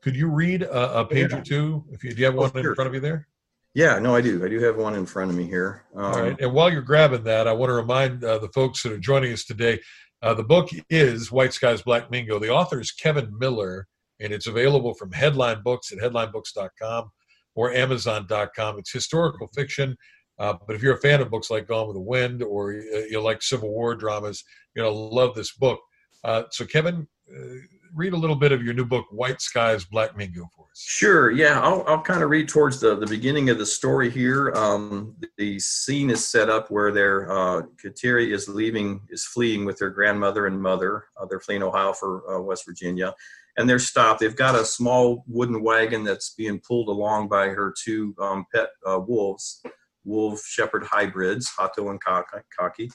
could 0.02 0.14
you 0.16 0.28
read 0.28 0.62
a, 0.62 1.00
a 1.00 1.04
page 1.06 1.30
Yeah. 1.32 1.38
or 1.38 1.42
two? 1.42 1.84
If 1.90 2.04
you 2.04 2.10
do, 2.10 2.16
you 2.20 2.24
have 2.26 2.34
Oh, 2.34 2.40
one 2.50 2.56
in 2.56 2.74
front 2.74 2.88
of 2.88 2.94
you 2.94 3.00
there? 3.00 3.28
yeah, 3.74 3.98
no, 3.98 4.14
I 4.14 4.20
do. 4.20 4.44
I 4.44 4.48
do 4.48 4.60
have 4.60 4.76
one 4.76 4.94
in 4.94 5.06
front 5.06 5.30
of 5.30 5.36
me 5.36 5.44
here. 5.46 5.84
Um, 5.96 6.04
All 6.04 6.20
right. 6.20 6.40
And 6.40 6.52
while 6.52 6.70
you're 6.72 6.82
grabbing 6.82 7.24
that, 7.24 7.48
I 7.48 7.52
want 7.52 7.70
to 7.70 7.74
remind 7.74 8.22
uh, 8.24 8.38
the 8.38 8.48
folks 8.50 8.82
that 8.82 8.92
are 8.92 8.98
joining 8.98 9.32
us 9.32 9.44
today 9.44 9.80
uh, 10.22 10.32
the 10.34 10.44
book 10.44 10.68
is 10.88 11.32
White 11.32 11.52
Skies, 11.52 11.82
Black 11.82 12.08
Mingo. 12.10 12.38
The 12.38 12.48
author 12.50 12.80
is 12.80 12.92
Kevin 12.92 13.36
Miller, 13.40 13.88
and 14.20 14.32
it's 14.32 14.46
available 14.46 14.94
from 14.94 15.10
Headline 15.10 15.62
Books 15.64 15.90
at 15.90 15.98
headlinebooks.com 15.98 17.10
or 17.56 17.72
amazon.com. 17.72 18.78
It's 18.78 18.92
historical 18.92 19.48
fiction. 19.48 19.96
Uh, 20.38 20.54
but 20.66 20.76
if 20.76 20.82
you're 20.82 20.94
a 20.94 21.00
fan 21.00 21.20
of 21.20 21.28
books 21.30 21.50
like 21.50 21.66
Gone 21.66 21.88
with 21.88 21.96
the 21.96 22.00
Wind 22.00 22.40
or 22.42 22.72
uh, 22.72 22.98
you 23.10 23.20
like 23.20 23.42
Civil 23.42 23.70
War 23.70 23.94
dramas, 23.96 24.44
you're 24.76 24.84
going 24.86 24.94
to 24.94 25.00
love 25.16 25.34
this 25.34 25.52
book. 25.56 25.80
Uh, 26.22 26.44
so, 26.52 26.64
Kevin, 26.66 27.06
uh, 27.28 27.54
read 27.94 28.12
a 28.12 28.16
little 28.16 28.36
bit 28.36 28.52
of 28.52 28.62
your 28.62 28.74
new 28.74 28.84
book, 28.84 29.06
White 29.10 29.40
Skies, 29.40 29.84
Black 29.84 30.16
Mingo, 30.16 30.48
for 30.54 30.66
us. 30.70 30.80
Sure. 30.80 31.30
Yeah, 31.30 31.60
I'll, 31.60 31.84
I'll 31.86 32.00
kind 32.00 32.22
of 32.22 32.30
read 32.30 32.48
towards 32.48 32.80
the, 32.80 32.96
the 32.96 33.06
beginning 33.06 33.50
of 33.50 33.58
the 33.58 33.66
story 33.66 34.10
here. 34.10 34.52
Um, 34.52 35.16
the 35.36 35.58
scene 35.58 36.10
is 36.10 36.26
set 36.26 36.48
up 36.48 36.70
where 36.70 36.92
their 36.92 37.30
uh, 37.30 37.62
Kateri 37.82 38.32
is 38.32 38.48
leaving, 38.48 39.00
is 39.10 39.24
fleeing 39.24 39.64
with 39.64 39.78
their 39.78 39.90
grandmother 39.90 40.46
and 40.46 40.60
mother. 40.60 41.04
Uh, 41.20 41.26
they're 41.28 41.40
fleeing 41.40 41.62
Ohio 41.62 41.92
for 41.92 42.34
uh, 42.34 42.40
West 42.40 42.64
Virginia, 42.66 43.14
and 43.56 43.68
they're 43.68 43.78
stopped. 43.78 44.20
They've 44.20 44.34
got 44.34 44.54
a 44.54 44.64
small 44.64 45.24
wooden 45.26 45.62
wagon 45.62 46.04
that's 46.04 46.34
being 46.34 46.60
pulled 46.60 46.88
along 46.88 47.28
by 47.28 47.48
her 47.48 47.74
two 47.82 48.14
um, 48.20 48.46
pet 48.54 48.70
uh, 48.86 49.00
wolves, 49.00 49.62
wolf 50.04 50.42
shepherd 50.44 50.84
hybrids, 50.84 51.50
Hato 51.50 51.90
and 51.90 52.00
Kaki. 52.00 52.90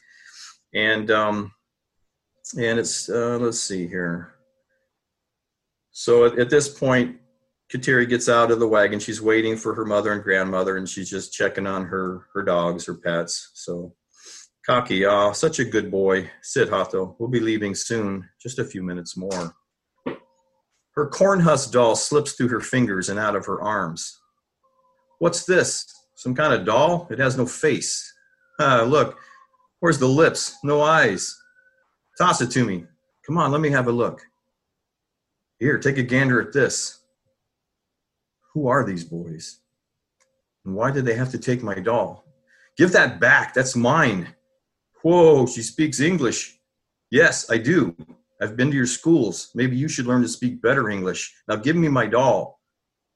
And 0.74 1.12
um, 1.12 1.52
and 2.58 2.80
it's 2.80 3.10
uh, 3.10 3.38
let's 3.40 3.60
see 3.60 3.88
here. 3.88 4.37
So 6.00 6.26
at, 6.26 6.38
at 6.38 6.52
this 6.52 6.70
point, 6.70 7.18
Kateri 7.74 8.08
gets 8.08 8.30
out 8.30 8.52
of 8.52 8.60
the 8.60 8.68
wagon. 8.68 9.00
She's 9.00 9.20
waiting 9.20 9.58
for 9.58 9.74
her 9.74 9.84
mother 9.84 10.14
and 10.14 10.22
grandmother, 10.22 10.78
and 10.78 10.88
she's 10.88 11.10
just 11.10 11.34
checking 11.34 11.66
on 11.66 11.86
her 11.86 12.28
her 12.36 12.44
dogs, 12.44 12.86
her 12.86 12.94
pets. 12.94 13.50
So 13.56 13.96
Kaki, 14.64 15.06
ah, 15.06 15.32
such 15.32 15.58
a 15.58 15.66
good 15.66 15.90
boy. 15.90 16.30
Sit, 16.44 16.70
Hato. 16.70 17.16
We'll 17.18 17.30
be 17.30 17.40
leaving 17.40 17.74
soon. 17.74 18.30
Just 18.40 18.60
a 18.60 18.64
few 18.64 18.84
minutes 18.84 19.18
more. 19.18 19.56
Her 20.94 21.10
corn 21.10 21.40
husk 21.40 21.72
doll 21.72 21.96
slips 21.96 22.34
through 22.34 22.50
her 22.50 22.62
fingers 22.62 23.10
and 23.10 23.18
out 23.18 23.36
of 23.36 23.48
her 23.48 23.60
arms. 23.60 24.20
What's 25.18 25.46
this? 25.46 25.84
Some 26.14 26.36
kind 26.36 26.54
of 26.54 26.64
doll? 26.64 27.08
It 27.10 27.18
has 27.18 27.38
no 27.40 27.48
face. 27.48 28.14
Ah, 28.60 28.86
look, 28.88 29.18
where's 29.80 29.98
the 29.98 30.08
lips? 30.08 30.58
No 30.64 30.80
eyes. 30.80 31.36
Toss 32.20 32.40
it 32.42 32.52
to 32.52 32.66
me. 32.66 32.86
Come 33.26 33.40
on, 33.40 33.52
let 33.52 33.62
me 33.62 33.72
have 33.72 33.88
a 33.88 33.92
look. 33.92 34.22
Here, 35.60 35.80
take 35.80 35.98
a 35.98 36.04
gander 36.04 36.42
at 36.42 36.54
this. 36.54 37.00
Who 38.54 38.68
are 38.68 38.86
these 38.86 39.04
boys? 39.04 39.60
And 40.66 40.76
why 40.76 40.92
did 40.92 41.06
they 41.06 41.16
have 41.16 41.32
to 41.32 41.38
take 41.38 41.64
my 41.64 41.76
doll? 41.76 42.26
Give 42.78 42.92
that 42.92 43.20
back. 43.20 43.54
That's 43.54 43.76
mine. 43.76 44.36
Whoa, 45.02 45.48
she 45.48 45.62
speaks 45.62 46.00
English. 46.00 46.60
Yes, 47.10 47.50
I 47.50 47.58
do. 47.58 47.96
I've 48.42 48.56
been 48.56 48.70
to 48.70 48.78
your 48.78 48.86
schools. 48.86 49.50
Maybe 49.56 49.76
you 49.76 49.88
should 49.88 50.06
learn 50.06 50.22
to 50.22 50.28
speak 50.28 50.62
better 50.62 50.90
English. 50.90 51.34
Now 51.48 51.56
give 51.56 51.76
me 51.76 51.88
my 51.88 52.06
doll. 52.06 52.60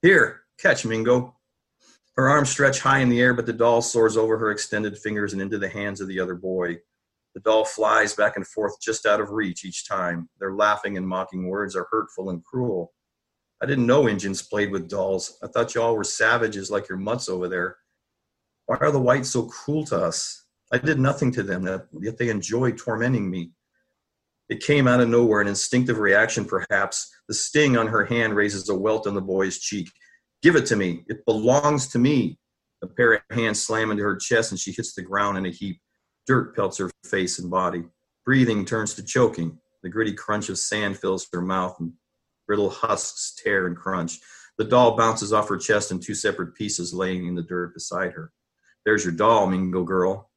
Here, 0.01 0.41
catch, 0.57 0.85
Mingo. 0.85 1.35
Her 2.15 2.27
arms 2.27 2.49
stretch 2.49 2.79
high 2.79 2.99
in 2.99 3.09
the 3.09 3.21
air, 3.21 3.33
but 3.33 3.45
the 3.45 3.53
doll 3.53 3.81
soars 3.81 4.17
over 4.17 4.37
her 4.37 4.51
extended 4.51 4.97
fingers 4.97 5.33
and 5.33 5.41
into 5.41 5.57
the 5.57 5.69
hands 5.69 6.01
of 6.01 6.07
the 6.07 6.19
other 6.19 6.35
boy. 6.35 6.79
The 7.33 7.41
doll 7.41 7.63
flies 7.63 8.13
back 8.13 8.35
and 8.35 8.45
forth 8.45 8.81
just 8.81 9.05
out 9.05 9.21
of 9.21 9.31
reach 9.31 9.63
each 9.63 9.87
time. 9.87 10.29
Their 10.39 10.53
laughing 10.53 10.97
and 10.97 11.07
mocking 11.07 11.47
words 11.47 11.75
are 11.75 11.87
hurtful 11.89 12.29
and 12.29 12.43
cruel. 12.43 12.93
I 13.61 13.65
didn't 13.65 13.85
know 13.85 14.09
Injuns 14.09 14.41
played 14.41 14.71
with 14.71 14.89
dolls. 14.89 15.37
I 15.43 15.47
thought 15.47 15.75
y'all 15.75 15.95
were 15.95 16.03
savages 16.03 16.71
like 16.71 16.89
your 16.89 16.97
mutts 16.97 17.29
over 17.29 17.47
there. 17.47 17.77
Why 18.65 18.77
are 18.77 18.91
the 18.91 18.99
whites 18.99 19.29
so 19.29 19.43
cruel 19.43 19.85
to 19.85 19.97
us? 19.97 20.45
I 20.71 20.77
did 20.77 20.99
nothing 20.99 21.31
to 21.33 21.43
them, 21.43 21.65
yet 22.01 22.17
they 22.17 22.29
enjoy 22.29 22.71
tormenting 22.71 23.29
me. 23.29 23.51
It 24.49 24.63
came 24.63 24.87
out 24.87 24.99
of 24.99 25.09
nowhere, 25.09 25.41
an 25.41 25.47
instinctive 25.47 25.99
reaction 25.99 26.43
perhaps. 26.43 27.13
The 27.27 27.33
sting 27.33 27.77
on 27.77 27.87
her 27.87 28.03
hand 28.03 28.35
raises 28.35 28.67
a 28.69 28.75
welt 28.75 29.07
on 29.07 29.13
the 29.13 29.21
boy's 29.21 29.59
cheek. 29.59 29.89
Give 30.41 30.55
it 30.55 30.65
to 30.67 30.75
me. 30.75 31.05
It 31.07 31.25
belongs 31.25 31.87
to 31.89 31.99
me. 31.99 32.37
A 32.81 32.87
pair 32.87 33.13
of 33.13 33.21
hands 33.29 33.65
slam 33.65 33.91
into 33.91 34.03
her 34.03 34.15
chest 34.15 34.51
and 34.51 34.59
she 34.59 34.71
hits 34.71 34.93
the 34.93 35.03
ground 35.03 35.37
in 35.37 35.45
a 35.45 35.51
heap. 35.51 35.79
Dirt 36.27 36.55
pelts 36.55 36.77
her 36.77 36.89
face 37.03 37.39
and 37.39 37.49
body. 37.49 37.83
Breathing 38.25 38.65
turns 38.65 38.93
to 38.95 39.03
choking. 39.03 39.57
The 39.83 39.89
gritty 39.89 40.13
crunch 40.13 40.49
of 40.49 40.57
sand 40.57 40.97
fills 40.97 41.27
her 41.33 41.41
mouth 41.41 41.75
and 41.79 41.93
brittle 42.47 42.69
husks 42.69 43.33
tear 43.41 43.67
and 43.67 43.75
crunch. 43.75 44.19
The 44.57 44.65
doll 44.65 44.95
bounces 44.95 45.33
off 45.33 45.49
her 45.49 45.57
chest 45.57 45.91
in 45.91 45.99
two 45.99 46.13
separate 46.13 46.53
pieces, 46.53 46.93
laying 46.93 47.25
in 47.27 47.35
the 47.35 47.41
dirt 47.41 47.73
beside 47.73 48.11
her. 48.11 48.31
There's 48.85 49.03
your 49.03 49.13
doll, 49.13 49.47
Mingo 49.47 49.83
girl. 49.83 50.29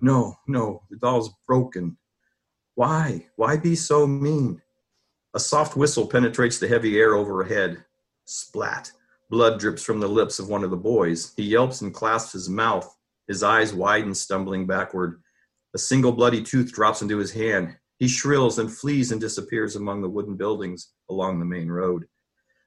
No, 0.00 0.36
no, 0.46 0.82
the 0.90 0.96
doll's 0.96 1.30
broken. 1.46 1.96
Why? 2.74 3.26
Why 3.36 3.56
be 3.56 3.74
so 3.74 4.06
mean? 4.06 4.62
A 5.34 5.40
soft 5.40 5.76
whistle 5.76 6.06
penetrates 6.06 6.58
the 6.58 6.68
heavy 6.68 6.98
air 6.98 7.14
overhead. 7.14 7.84
Splat. 8.24 8.92
Blood 9.30 9.58
drips 9.58 9.82
from 9.82 10.00
the 10.00 10.08
lips 10.08 10.38
of 10.38 10.48
one 10.48 10.64
of 10.64 10.70
the 10.70 10.76
boys. 10.76 11.34
He 11.36 11.42
yelps 11.42 11.80
and 11.80 11.92
clasps 11.92 12.32
his 12.32 12.48
mouth. 12.48 12.96
His 13.28 13.42
eyes 13.42 13.74
widen, 13.74 14.14
stumbling 14.14 14.66
backward. 14.66 15.22
A 15.74 15.78
single 15.78 16.12
bloody 16.12 16.42
tooth 16.42 16.72
drops 16.72 17.02
into 17.02 17.18
his 17.18 17.32
hand. 17.32 17.76
He 17.98 18.08
shrills 18.08 18.58
and 18.58 18.72
flees 18.72 19.12
and 19.12 19.20
disappears 19.20 19.76
among 19.76 20.02
the 20.02 20.08
wooden 20.08 20.36
buildings 20.36 20.92
along 21.10 21.38
the 21.38 21.44
main 21.44 21.68
road. 21.68 22.06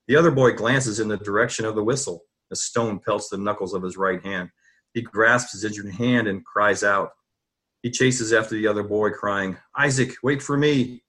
The 0.07 0.15
other 0.15 0.31
boy 0.31 0.53
glances 0.53 0.99
in 0.99 1.07
the 1.07 1.17
direction 1.17 1.65
of 1.65 1.75
the 1.75 1.83
whistle. 1.83 2.23
A 2.51 2.55
stone 2.55 2.99
pelts 2.99 3.29
the 3.29 3.37
knuckles 3.37 3.73
of 3.73 3.81
his 3.81 3.97
right 3.97 4.23
hand. 4.23 4.49
He 4.93 5.01
grasps 5.01 5.53
his 5.53 5.63
injured 5.63 5.93
hand 5.93 6.27
and 6.27 6.45
cries 6.45 6.83
out. 6.83 7.11
He 7.81 7.89
chases 7.89 8.33
after 8.33 8.55
the 8.55 8.67
other 8.67 8.83
boy, 8.83 9.11
crying, 9.11 9.57
Isaac, 9.75 10.15
wait 10.21 10.43
for 10.43 10.57
me. 10.57 11.03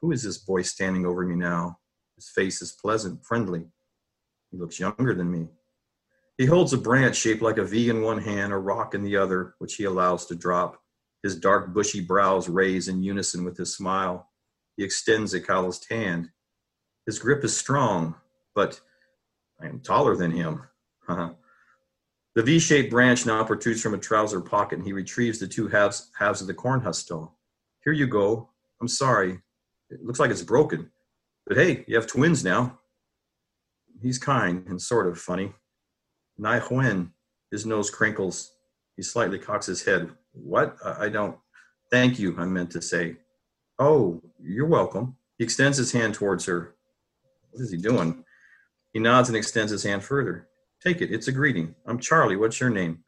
Who 0.00 0.12
is 0.12 0.22
this 0.22 0.38
boy 0.38 0.62
standing 0.62 1.04
over 1.04 1.26
me 1.26 1.34
now? 1.34 1.78
His 2.16 2.30
face 2.30 2.62
is 2.62 2.72
pleasant, 2.72 3.24
friendly. 3.24 3.66
He 4.50 4.56
looks 4.56 4.80
younger 4.80 5.14
than 5.14 5.30
me. 5.30 5.48
He 6.40 6.46
holds 6.46 6.72
a 6.72 6.78
branch 6.78 7.16
shaped 7.16 7.42
like 7.42 7.58
a 7.58 7.64
V 7.64 7.90
in 7.90 8.00
one 8.00 8.18
hand, 8.18 8.50
a 8.50 8.56
rock 8.56 8.94
in 8.94 9.02
the 9.02 9.14
other, 9.14 9.56
which 9.58 9.74
he 9.74 9.84
allows 9.84 10.24
to 10.24 10.34
drop. 10.34 10.80
His 11.22 11.36
dark, 11.36 11.74
bushy 11.74 12.00
brows 12.00 12.48
raise 12.48 12.88
in 12.88 13.02
unison 13.02 13.44
with 13.44 13.58
his 13.58 13.76
smile. 13.76 14.26
He 14.78 14.82
extends 14.82 15.34
a 15.34 15.40
calloused 15.42 15.86
hand. 15.90 16.30
His 17.04 17.18
grip 17.18 17.44
is 17.44 17.54
strong, 17.54 18.14
but 18.54 18.80
I 19.60 19.66
am 19.66 19.80
taller 19.80 20.16
than 20.16 20.30
him. 20.30 20.62
Uh-huh. 21.08 21.34
the 22.34 22.42
V 22.42 22.58
shaped 22.58 22.90
branch 22.90 23.26
now 23.26 23.44
protrudes 23.44 23.82
from 23.82 23.92
a 23.92 23.98
trouser 23.98 24.40
pocket, 24.40 24.78
and 24.78 24.86
he 24.86 24.94
retrieves 24.94 25.40
the 25.40 25.46
two 25.46 25.68
halves, 25.68 26.10
halves 26.18 26.40
of 26.40 26.46
the 26.46 26.54
corn 26.54 26.80
husk. 26.80 27.08
Here 27.84 27.92
you 27.92 28.06
go. 28.06 28.48
I'm 28.80 28.88
sorry. 28.88 29.42
It 29.90 30.02
looks 30.02 30.18
like 30.18 30.30
it's 30.30 30.40
broken. 30.40 30.90
But 31.46 31.58
hey, 31.58 31.84
you 31.86 31.96
have 31.96 32.06
twins 32.06 32.42
now. 32.42 32.78
He's 34.00 34.18
kind 34.18 34.66
and 34.68 34.80
sort 34.80 35.06
of 35.06 35.18
funny. 35.18 35.52
Nai 36.40 36.58
Huen, 36.58 37.10
his 37.50 37.66
nose 37.66 37.90
crinkles. 37.90 38.52
He 38.96 39.02
slightly 39.02 39.38
cocks 39.38 39.66
his 39.66 39.84
head. 39.84 40.10
What? 40.32 40.76
I 40.84 41.10
don't. 41.10 41.36
Thank 41.90 42.18
you, 42.18 42.34
I 42.38 42.46
meant 42.46 42.70
to 42.72 42.80
say. 42.82 43.16
Oh, 43.78 44.22
you're 44.42 44.66
welcome. 44.66 45.16
He 45.36 45.44
extends 45.44 45.76
his 45.76 45.92
hand 45.92 46.14
towards 46.14 46.46
her. 46.46 46.76
What 47.50 47.62
is 47.62 47.70
he 47.70 47.76
doing? 47.76 48.24
He 48.92 49.00
nods 49.00 49.28
and 49.28 49.36
extends 49.36 49.70
his 49.70 49.82
hand 49.82 50.02
further. 50.02 50.48
Take 50.82 51.02
it. 51.02 51.12
It's 51.12 51.28
a 51.28 51.32
greeting. 51.32 51.74
I'm 51.86 51.98
Charlie. 51.98 52.36
What's 52.36 52.58
your 52.58 52.70
name? 52.70 53.04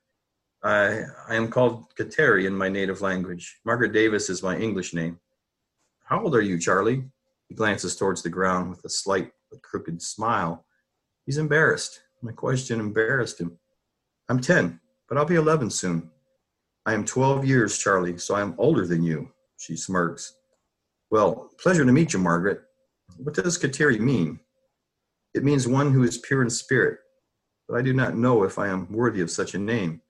I 0.62 1.04
I 1.26 1.34
am 1.34 1.48
called 1.48 1.94
Kateri 1.96 2.46
in 2.46 2.54
my 2.54 2.68
native 2.68 3.00
language. 3.00 3.60
Margaret 3.64 3.92
Davis 3.92 4.28
is 4.28 4.42
my 4.42 4.58
English 4.58 4.92
name. 4.92 5.18
How 6.04 6.22
old 6.22 6.34
are 6.34 6.42
you, 6.42 6.58
Charlie? 6.58 7.04
He 7.48 7.54
glances 7.54 7.96
towards 7.96 8.22
the 8.22 8.28
ground 8.28 8.70
with 8.70 8.84
a 8.84 8.90
slight 8.90 9.32
but 9.50 9.62
crooked 9.62 10.02
smile. 10.02 10.66
He's 11.24 11.38
embarrassed. 11.38 12.00
My 12.22 12.32
question 12.32 12.78
embarrassed 12.78 13.40
him. 13.40 13.58
I'm 14.28 14.40
10, 14.40 14.80
but 15.08 15.18
I'll 15.18 15.24
be 15.24 15.34
11 15.34 15.70
soon. 15.70 16.10
I 16.86 16.94
am 16.94 17.04
12 17.04 17.44
years, 17.44 17.78
Charlie, 17.78 18.16
so 18.18 18.34
I 18.34 18.40
am 18.40 18.54
older 18.58 18.86
than 18.86 19.02
you. 19.02 19.28
She 19.58 19.76
smirks. 19.76 20.34
Well, 21.10 21.50
pleasure 21.60 21.84
to 21.84 21.92
meet 21.92 22.12
you, 22.12 22.20
Margaret. 22.20 22.62
What 23.16 23.34
does 23.34 23.58
Kateri 23.58 23.98
mean? 23.98 24.38
It 25.34 25.44
means 25.44 25.66
one 25.66 25.92
who 25.92 26.04
is 26.04 26.18
pure 26.18 26.42
in 26.42 26.50
spirit, 26.50 26.98
but 27.68 27.76
I 27.76 27.82
do 27.82 27.92
not 27.92 28.16
know 28.16 28.44
if 28.44 28.58
I 28.58 28.68
am 28.68 28.90
worthy 28.92 29.20
of 29.20 29.30
such 29.30 29.54
a 29.54 29.58
name. 29.58 30.00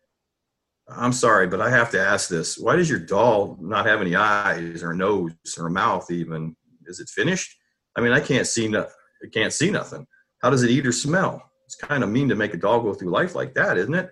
I'm 0.88 1.12
sorry, 1.12 1.46
but 1.46 1.60
I 1.60 1.70
have 1.70 1.90
to 1.92 2.00
ask 2.00 2.28
this. 2.28 2.58
Why 2.58 2.76
does 2.76 2.90
your 2.90 2.98
doll 2.98 3.56
not 3.60 3.86
have 3.86 4.00
any 4.00 4.14
eyes 4.16 4.82
or 4.82 4.92
nose 4.92 5.32
or 5.58 5.70
mouth 5.70 6.10
even? 6.10 6.56
Is 6.86 7.00
it 7.00 7.08
finished? 7.08 7.56
I 7.96 8.00
mean, 8.00 8.12
I 8.12 8.20
can't 8.20 8.46
see 8.46 8.68
no- 8.68 8.88
I 9.22 9.28
can't 9.32 9.52
see 9.52 9.70
nothing. 9.70 10.06
How 10.42 10.50
does 10.50 10.62
it 10.62 10.70
eat 10.70 10.86
or 10.86 10.92
smell? 10.92 11.51
It's 11.72 11.80
kind 11.80 12.04
of 12.04 12.10
mean 12.10 12.28
to 12.28 12.34
make 12.34 12.52
a 12.52 12.58
dog 12.58 12.82
go 12.82 12.92
through 12.92 13.10
life 13.10 13.34
like 13.34 13.54
that, 13.54 13.78
isn't 13.78 13.94
it? 13.94 14.10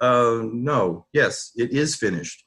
Uh, 0.00 0.42
no. 0.44 1.06
Yes, 1.12 1.50
it 1.56 1.72
is 1.72 1.96
finished. 1.96 2.44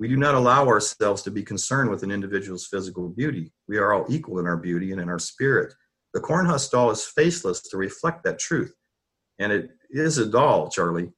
We 0.00 0.08
do 0.08 0.16
not 0.16 0.34
allow 0.34 0.66
ourselves 0.66 1.22
to 1.22 1.30
be 1.30 1.44
concerned 1.44 1.88
with 1.88 2.02
an 2.02 2.10
individual's 2.10 2.66
physical 2.66 3.08
beauty. 3.08 3.52
We 3.68 3.78
are 3.78 3.92
all 3.92 4.06
equal 4.08 4.40
in 4.40 4.46
our 4.46 4.56
beauty 4.56 4.90
and 4.90 5.00
in 5.00 5.08
our 5.08 5.20
spirit. 5.20 5.74
The 6.12 6.18
cornhusk 6.20 6.72
doll 6.72 6.90
is 6.90 7.04
faceless 7.04 7.60
to 7.68 7.76
reflect 7.76 8.24
that 8.24 8.40
truth. 8.40 8.74
And 9.38 9.52
it 9.52 9.70
is 9.90 10.18
a 10.18 10.26
doll, 10.26 10.70
Charlie. 10.70 11.12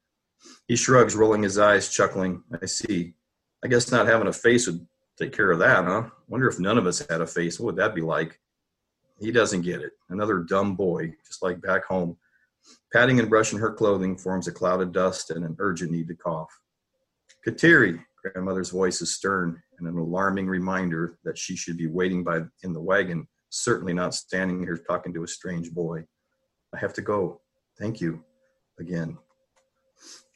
He 0.69 0.77
shrugs, 0.77 1.17
rolling 1.17 1.43
his 1.43 1.57
eyes, 1.57 1.89
chuckling. 1.89 2.43
I 2.61 2.67
see. 2.67 3.15
I 3.65 3.69
guess 3.69 3.91
not 3.91 4.07
having 4.07 4.29
a 4.29 4.35
face 4.35 4.67
would 4.67 4.87
take 5.19 5.33
care 5.33 5.51
of 5.51 5.61
that, 5.61 5.85
huh? 5.85 6.11
Wonder 6.29 6.49
if 6.49 6.61
none 6.61 6.77
of 6.77 6.87
us 6.87 7.07
had 7.09 7.23
a 7.23 7.27
face. 7.27 7.59
What 7.59 7.67
would 7.69 7.77
that 7.77 7.95
be 7.95 8.03
like? 8.03 8.39
He 9.19 9.33
doesn't 9.33 9.63
get 9.63 9.81
it. 9.81 9.93
Another 10.11 10.41
dumb 10.41 10.77
boy, 10.77 11.15
just 11.27 11.43
like 11.43 11.63
back 11.63 11.87
home. 11.87 12.19
Patting 12.93 13.21
and 13.21 13.31
brushing 13.31 13.59
her 13.59 13.73
clothing 13.73 14.17
forms 14.17 14.49
a 14.49 14.53
cloud 14.53 14.81
of 14.81 14.93
dust 14.93 15.31
and 15.31 15.45
an 15.45 15.57
urgent 15.59 15.93
need 15.93 16.09
to 16.09 16.15
cough. 16.15 16.51
Kateri, 17.47 18.01
grandmother's 18.23 18.71
voice 18.71 19.01
is 19.01 19.15
stern 19.15 19.63
and 19.79 19.89
an 19.89 19.97
alarming 19.97 20.47
reminder 20.47 21.19
that 21.25 21.39
she 21.39 21.57
should 21.57 21.77
be 21.77 21.87
waiting 21.87 22.23
by 22.23 22.41
in 22.63 22.73
the 22.73 22.81
wagon, 22.81 23.27
certainly 23.49 23.95
not 23.95 24.15
standing 24.15 24.61
here 24.61 24.77
talking 24.77 25.15
to 25.15 25.25
a 25.25 25.29
strange 25.29 25.71
boy. 25.73 26.05
I 26.75 26.79
have 26.79 26.93
to 26.95 27.03
go. 27.03 27.41
Thank 27.79 28.01
you 28.01 28.23
again. 28.79 29.17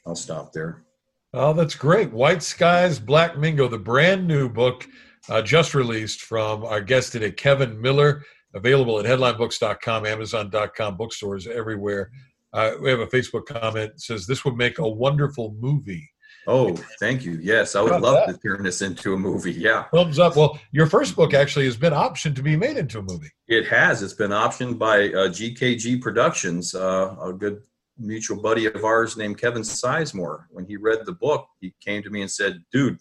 I'll 0.07 0.17
stop 0.17 0.53
there. 0.53 0.85
Oh, 1.33 1.53
that's 1.53 1.75
great. 1.75 2.13
White 2.13 2.43
Skies, 2.43 2.99
Black 2.99 3.37
Mingo, 3.37 3.69
the 3.69 3.79
brand 3.79 4.27
new 4.27 4.49
book 4.49 4.87
uh, 5.29 5.43
just 5.43 5.75
released 5.75 6.21
from 6.21 6.65
our 6.65 6.81
guest 6.81 7.13
today, 7.13 7.33
Kevin 7.33 7.81
Miller, 7.81 8.23
available 8.55 8.99
at 8.99 9.05
headlinebooks.com, 9.05 10.07
amazon.com, 10.07 10.97
bookstores 10.97 11.47
everywhere. 11.47 12.11
Uh, 12.53 12.73
we 12.81 12.89
have 12.89 13.01
a 13.01 13.07
Facebook 13.07 13.47
comment 13.47 13.93
that 13.93 14.01
says 14.01 14.27
this 14.27 14.45
would 14.45 14.57
make 14.57 14.79
a 14.79 14.89
wonderful 14.89 15.57
movie. 15.59 16.09
Oh, 16.47 16.77
thank 17.01 17.25
you. 17.25 17.39
Yes, 17.43 17.75
I 17.75 17.81
would 17.81 18.01
love 18.01 18.27
that? 18.27 18.35
to 18.35 18.39
turn 18.39 18.63
this 18.65 18.83
into 18.83 19.15
a 19.15 19.17
movie. 19.17 19.53
Yeah. 19.53 19.85
Thumbs 19.95 20.19
up. 20.19 20.37
Well, 20.37 20.59
your 20.73 20.87
first 20.87 21.17
book 21.17 21.33
actually 21.33 21.65
has 21.65 21.77
been 21.77 21.93
optioned 21.93 22.37
to 22.37 22.43
be 22.43 22.57
made 22.57 22.77
into 22.77 22.99
a 22.99 23.03
movie. 23.03 23.31
It 23.49 23.67
has. 23.67 24.03
It's 24.03 24.13
been 24.13 24.31
optioned 24.31 24.79
by 24.79 25.09
uh, 25.09 25.29
GKG 25.29 26.03
Productions, 26.03 26.75
uh, 26.75 27.17
a 27.23 27.33
good 27.33 27.63
mutual 27.99 28.41
buddy 28.41 28.67
of 28.67 28.85
ours 28.85 29.17
named 29.17 29.39
Kevin 29.39 29.63
Sizemore. 29.63 30.45
When 30.51 30.67
he 30.67 30.77
read 30.77 31.07
the 31.07 31.13
book, 31.13 31.47
he 31.61 31.75
came 31.81 32.03
to 32.03 32.11
me 32.11 32.21
and 32.21 32.31
said, 32.31 32.63
"Dude, 32.73 32.99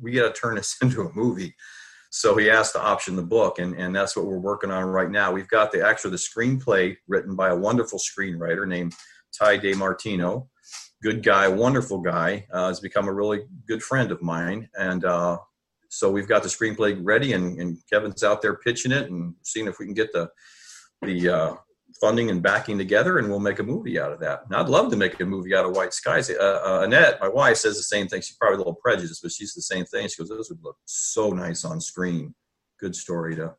we 0.00 0.12
got 0.12 0.34
to 0.34 0.40
turn 0.40 0.56
this 0.56 0.76
into 0.82 1.02
a 1.02 1.12
movie." 1.14 1.54
So 2.10 2.36
he 2.36 2.50
asked 2.50 2.72
to 2.72 2.80
option 2.80 3.16
the 3.16 3.22
book, 3.22 3.58
and, 3.58 3.74
and 3.74 3.94
that's 3.94 4.16
what 4.16 4.26
we're 4.26 4.38
working 4.38 4.70
on 4.70 4.84
right 4.84 5.10
now. 5.10 5.30
We've 5.30 5.48
got 5.48 5.72
the 5.72 5.86
actually 5.86 6.12
the 6.12 6.16
screenplay 6.16 6.96
written 7.06 7.36
by 7.36 7.50
a 7.50 7.56
wonderful 7.56 7.98
screenwriter 7.98 8.66
named 8.66 8.94
Ty 9.38 9.58
DeMartino. 9.58 10.48
Good 11.02 11.22
guy, 11.22 11.48
wonderful 11.48 12.00
guy. 12.00 12.46
Uh, 12.52 12.68
has 12.68 12.80
become 12.80 13.08
a 13.08 13.12
really 13.12 13.42
good 13.66 13.82
friend 13.82 14.10
of 14.10 14.22
mine, 14.22 14.68
and 14.78 15.04
uh, 15.04 15.38
so 15.90 16.10
we've 16.10 16.28
got 16.28 16.42
the 16.42 16.48
screenplay 16.48 16.98
ready, 17.00 17.34
and, 17.34 17.60
and, 17.60 17.78
Kevin's 17.90 18.24
out 18.24 18.42
there 18.42 18.56
pitching 18.56 18.92
it 18.92 19.10
and 19.10 19.34
seeing 19.42 19.66
if 19.66 19.78
we 19.78 19.84
can 19.84 19.94
get 19.94 20.12
the 20.12 20.30
the 21.02 21.28
uh, 21.28 21.54
funding 22.00 22.30
and 22.30 22.42
backing 22.42 22.78
together, 22.78 23.18
and 23.18 23.28
we'll 23.28 23.40
make 23.40 23.58
a 23.58 23.62
movie 23.62 23.98
out 23.98 24.12
of 24.12 24.20
that. 24.20 24.44
And 24.44 24.54
I'd 24.54 24.68
love 24.68 24.90
to 24.90 24.96
make 24.96 25.18
a 25.20 25.26
movie 25.26 25.54
out 25.54 25.64
of 25.64 25.74
White 25.74 25.92
Skies. 25.92 26.30
Uh, 26.30 26.60
uh, 26.64 26.80
Annette, 26.84 27.20
my 27.20 27.28
wife, 27.28 27.56
says 27.56 27.76
the 27.76 27.82
same 27.82 28.08
thing. 28.08 28.20
She's 28.20 28.36
probably 28.36 28.56
a 28.56 28.58
little 28.58 28.74
prejudiced, 28.74 29.22
but 29.22 29.32
she's 29.32 29.54
the 29.54 29.62
same 29.62 29.84
thing. 29.84 30.08
She 30.08 30.16
goes, 30.16 30.28
"Those 30.28 30.50
would 30.50 30.62
look 30.62 30.76
so 30.84 31.30
nice 31.30 31.64
on 31.64 31.80
screen. 31.80 32.34
Good 32.78 32.94
story 32.94 33.36
to 33.36 33.54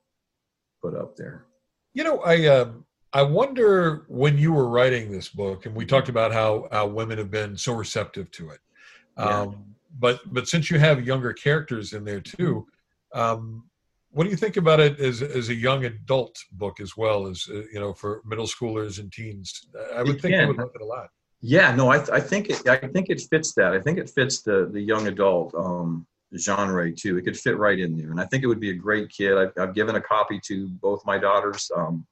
put 0.82 0.96
up 0.96 1.16
there." 1.16 1.46
You 1.94 2.04
know, 2.04 2.20
I 2.20 2.46
um, 2.48 2.86
I 3.14 3.24
wonder 3.24 4.06
when 4.08 4.38
you 4.38 4.54
were 4.54 4.70
writing 4.70 5.12
this 5.12 5.30
book, 5.30 5.66
and 5.66 5.76
we 5.76 5.86
talked 5.86 6.10
about 6.10 6.32
how 6.32 6.68
how 6.72 6.88
women 6.88 7.18
have 7.18 7.32
been 7.32 7.58
so 7.58 7.74
receptive 7.74 8.30
to 8.32 8.50
it. 8.52 8.60
Yeah. 9.18 9.42
Um, 9.42 9.76
but 9.98 10.22
but 10.32 10.48
since 10.48 10.70
you 10.70 10.80
have 10.80 11.06
younger 11.06 11.34
characters 11.34 11.94
in 11.94 12.06
there 12.06 12.22
too, 12.22 12.68
um, 13.14 13.69
what 14.12 14.24
do 14.24 14.30
you 14.30 14.36
think 14.36 14.58
about 14.58 14.80
it 14.80 15.00
as 15.00 15.22
as 15.22 15.50
a 15.50 15.54
young 15.54 15.86
adult 15.86 16.36
book 16.54 16.80
as 16.80 16.98
well 16.98 17.28
as 17.28 17.48
uh, 17.50 17.62
you 17.72 17.80
know 17.80 17.94
for 17.94 18.22
middle 18.26 18.46
schoolers 18.46 19.00
and 19.00 19.12
teens? 19.12 19.68
I 19.96 20.04
would 20.04 20.22
think 20.22 20.36
you 20.36 20.48
would 20.48 20.58
like 20.58 20.72
it 20.74 20.82
a 20.82 20.86
lot. 20.86 21.10
Yeah, 21.42 21.74
no, 21.74 21.90
I, 21.90 22.04
I 22.12 22.20
think 22.20 22.50
it, 22.50 22.68
I 22.68 22.78
think 22.78 23.10
it 23.10 23.22
fits 23.30 23.54
that. 23.56 23.74
I 23.74 23.80
think 23.80 23.98
it 23.98 24.10
fits 24.10 24.42
the 24.42 24.70
the 24.72 24.82
young 24.82 25.08
adult 25.08 25.54
um, 25.56 26.06
genre 26.38 26.92
too. 26.92 27.18
It 27.18 27.24
could 27.24 27.38
fit 27.38 27.58
right 27.58 27.80
in 27.80 27.98
there, 27.98 28.12
and 28.12 28.20
I 28.20 28.26
think 28.26 28.44
it 28.44 28.48
would 28.48 28.60
be 28.60 28.72
a 28.72 28.76
great 28.76 29.10
kid. 29.10 29.38
I've, 29.38 29.54
I've 29.58 29.76
given 29.76 29.96
a 29.96 30.02
copy 30.02 30.40
to 30.48 30.68
both 30.82 31.06
my 31.06 31.18
daughters. 31.18 31.70
Um, 31.76 32.06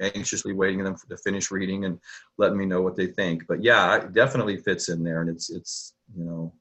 anxiously 0.00 0.52
waiting 0.52 0.82
them 0.82 0.96
for, 0.96 1.06
to 1.08 1.16
finish 1.18 1.52
reading 1.52 1.84
and 1.84 2.00
letting 2.36 2.58
me 2.58 2.66
know 2.66 2.82
what 2.82 2.96
they 2.96 3.06
think. 3.06 3.44
But 3.46 3.62
yeah, 3.62 3.96
it 3.96 4.12
definitely 4.12 4.56
fits 4.56 4.88
in 4.88 5.04
there, 5.04 5.20
and 5.20 5.30
it's 5.30 5.50
it's 5.50 5.94
you 6.16 6.24
know 6.24 6.52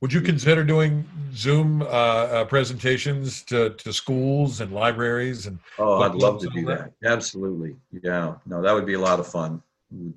would 0.00 0.12
you 0.12 0.20
consider 0.20 0.64
doing 0.64 1.06
Zoom 1.34 1.82
uh, 1.82 1.84
uh, 1.84 2.44
presentations 2.46 3.42
to, 3.44 3.70
to 3.70 3.92
schools 3.92 4.60
and 4.60 4.72
libraries 4.72 5.46
and? 5.46 5.58
Oh, 5.78 6.00
I'd 6.02 6.14
love 6.14 6.40
to 6.40 6.48
do 6.48 6.64
that. 6.66 6.92
that. 7.00 7.12
Absolutely. 7.12 7.76
Yeah. 8.02 8.36
No, 8.46 8.62
that 8.62 8.72
would 8.72 8.86
be 8.86 8.94
a 8.94 9.00
lot 9.00 9.20
of 9.20 9.26
fun. 9.26 9.62
Would 9.90 10.14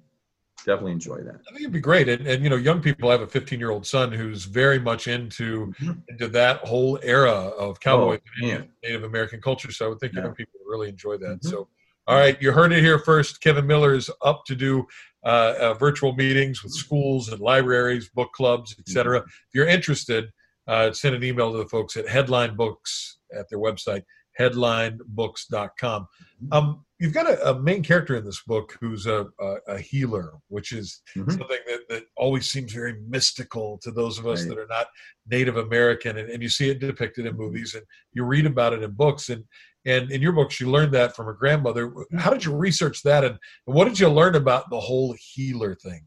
definitely 0.66 0.94
enjoy 0.94 1.18
that. 1.18 1.36
I 1.36 1.52
think 1.52 1.62
it'd 1.62 1.72
be 1.72 1.80
great. 1.80 2.10
And, 2.10 2.26
and 2.26 2.44
you 2.44 2.50
know, 2.50 2.56
young 2.56 2.82
people 2.82 3.10
I 3.10 3.14
have 3.14 3.22
a 3.22 3.28
15 3.28 3.60
year 3.60 3.72
old 3.72 3.86
son 3.86 4.12
who's 4.12 4.46
very 4.46 4.80
much 4.80 5.08
into 5.08 5.68
mm-hmm. 5.82 6.00
into 6.08 6.28
that 6.30 6.60
whole 6.60 7.00
era 7.04 7.32
of 7.32 7.80
cowboy 7.80 8.20
oh, 8.44 8.48
and 8.48 8.68
Native 8.84 9.04
American 9.04 9.42
culture. 9.42 9.72
So 9.72 9.86
I 9.86 9.90
would 9.90 10.00
think 10.00 10.14
yeah. 10.14 10.24
young 10.24 10.36
people 10.36 10.54
would 10.60 10.72
really 10.72 10.90
enjoy 10.90 11.18
that. 11.18 11.40
Mm-hmm. 11.40 11.50
So, 11.50 11.68
all 12.08 12.18
right, 12.18 12.42
you 12.42 12.52
heard 12.52 12.72
it 12.74 12.84
here 12.84 13.00
first. 13.00 13.42
Kevin 13.42 13.68
Miller 13.68 13.94
is 13.94 14.10
up 14.22 14.46
to 14.46 14.56
do 14.56 14.88
uh, 15.26 15.54
uh, 15.60 15.74
virtual 15.76 16.14
meetings 16.14 16.64
with 16.64 16.74
schools 16.74 17.30
and 17.30 17.40
libraries, 17.40 18.10
book 18.10 18.32
clubs, 18.34 18.76
etc. 18.80 19.20
Mm-hmm. 19.20 19.28
If 19.28 19.54
you're 19.54 19.68
interested, 19.68 20.32
uh, 20.68 20.92
send 20.92 21.16
an 21.16 21.24
email 21.24 21.52
to 21.52 21.58
the 21.58 21.68
folks 21.68 21.98
at 21.98 22.08
Headline 22.08 22.56
Books 22.56 23.20
at 23.38 23.50
their 23.50 23.60
website, 23.60 24.04
headlinebooks.com. 24.40 26.02
Mm-hmm. 26.02 26.54
Um, 26.54 26.86
you've 27.00 27.14
got 27.14 27.30
a, 27.30 27.52
a, 27.52 27.60
main 27.60 27.84
character 27.84 28.16
in 28.16 28.24
this 28.24 28.42
book 28.48 28.78
who's 28.80 29.06
a, 29.06 29.28
a, 29.40 29.56
a 29.68 29.80
healer, 29.80 30.34
which 30.48 30.72
is 30.72 31.02
mm-hmm. 31.16 31.30
something 31.30 31.60
that, 31.68 31.80
that 31.90 32.04
always 32.16 32.50
seems 32.50 32.74
very 32.74 32.96
mystical 33.08 33.78
to 33.80 33.92
those 33.92 34.18
of 34.18 34.28
us 34.28 34.42
right. 34.42 34.50
that 34.50 34.58
are 34.58 34.68
not 34.68 34.88
Native 35.30 35.58
American. 35.58 36.18
And, 36.18 36.30
and, 36.30 36.42
you 36.42 36.50
see 36.50 36.70
it 36.70 36.80
depicted 36.80 37.26
in 37.26 37.38
movies 37.38 37.76
and 37.76 37.84
you 38.14 38.24
read 38.24 38.46
about 38.46 38.74
it 38.74 38.84
in 38.84 38.92
books. 38.92 39.30
And 39.30 39.44
and 39.86 40.12
in 40.12 40.22
your 40.22 40.32
book, 40.32 40.52
she 40.52 40.66
learned 40.66 40.94
that 40.94 41.16
from 41.16 41.26
her 41.26 41.34
grandmother. 41.34 41.94
How 42.18 42.32
did 42.32 42.46
you 42.46 42.56
research 42.56 43.04
that, 43.04 43.24
and, 43.24 43.38
what 43.66 43.86
did 43.86 44.00
you 44.00 44.10
learn 44.10 44.36
about 44.36 44.70
the 44.70 44.80
whole 44.80 45.16
healer 45.20 45.76
thing? 45.76 46.06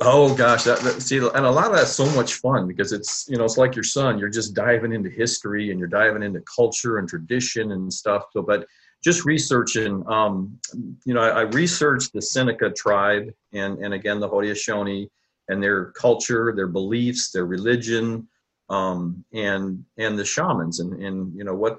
Oh 0.00 0.34
gosh, 0.34 0.64
that, 0.64 0.80
that, 0.80 1.00
see, 1.00 1.18
and 1.18 1.46
a 1.46 1.50
lot 1.50 1.66
of 1.66 1.76
that's 1.76 1.92
so 1.92 2.06
much 2.16 2.34
fun 2.34 2.66
because 2.66 2.92
it's 2.92 3.26
you 3.28 3.36
know 3.36 3.44
it's 3.44 3.58
like 3.58 3.76
your 3.76 3.84
son. 3.84 4.18
You're 4.18 4.30
just 4.30 4.54
diving 4.54 4.92
into 4.92 5.10
history 5.10 5.70
and 5.70 5.78
you're 5.78 5.88
diving 5.88 6.22
into 6.22 6.40
culture 6.40 6.98
and 6.98 7.08
tradition 7.08 7.72
and 7.72 7.92
stuff. 7.92 8.24
So, 8.32 8.42
but 8.42 8.66
just 9.04 9.24
researching, 9.24 10.02
um, 10.08 10.58
you 11.04 11.14
know, 11.14 11.20
I, 11.20 11.28
I, 11.28 11.40
researched 11.42 12.12
the 12.12 12.22
Seneca 12.22 12.70
tribe 12.70 13.32
and 13.52 13.78
and 13.78 13.94
again 13.94 14.18
the 14.18 14.28
Haudenosaunee 14.28 15.08
and 15.48 15.62
their 15.62 15.86
culture, 15.92 16.52
their 16.56 16.68
beliefs, 16.68 17.30
their 17.30 17.46
religion, 17.46 18.26
um, 18.70 19.24
and 19.32 19.84
and 19.98 20.18
the 20.18 20.24
shamans 20.24 20.80
and 20.80 21.00
and 21.00 21.36
you 21.36 21.44
know 21.44 21.54
what 21.54 21.78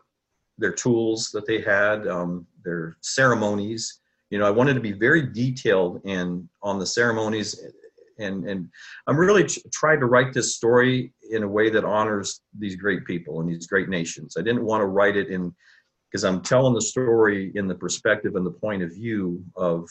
their 0.63 0.71
tools 0.71 1.29
that 1.33 1.45
they 1.45 1.59
had, 1.59 2.07
um, 2.07 2.47
their 2.63 2.95
ceremonies. 3.01 3.99
You 4.29 4.39
know, 4.39 4.47
I 4.47 4.49
wanted 4.49 4.75
to 4.75 4.79
be 4.79 4.93
very 4.93 5.27
detailed 5.27 5.99
in 6.05 6.49
on 6.61 6.79
the 6.79 6.85
ceremonies, 6.85 7.61
and 8.17 8.47
and 8.49 8.69
I'm 9.05 9.17
really 9.17 9.45
trying 9.73 9.99
to 9.99 10.05
write 10.05 10.31
this 10.31 10.55
story 10.55 11.13
in 11.29 11.43
a 11.43 11.47
way 11.47 11.69
that 11.69 11.83
honors 11.83 12.41
these 12.57 12.77
great 12.77 13.05
people 13.05 13.41
and 13.41 13.49
these 13.49 13.67
great 13.67 13.89
nations. 13.89 14.37
I 14.37 14.41
didn't 14.41 14.63
want 14.63 14.81
to 14.81 14.85
write 14.85 15.17
it 15.17 15.27
in 15.27 15.53
because 16.09 16.23
I'm 16.23 16.41
telling 16.41 16.73
the 16.73 16.81
story 16.81 17.51
in 17.55 17.67
the 17.67 17.75
perspective 17.75 18.35
and 18.37 18.45
the 18.45 18.57
point 18.65 18.83
of 18.83 18.93
view 18.93 19.43
of 19.57 19.89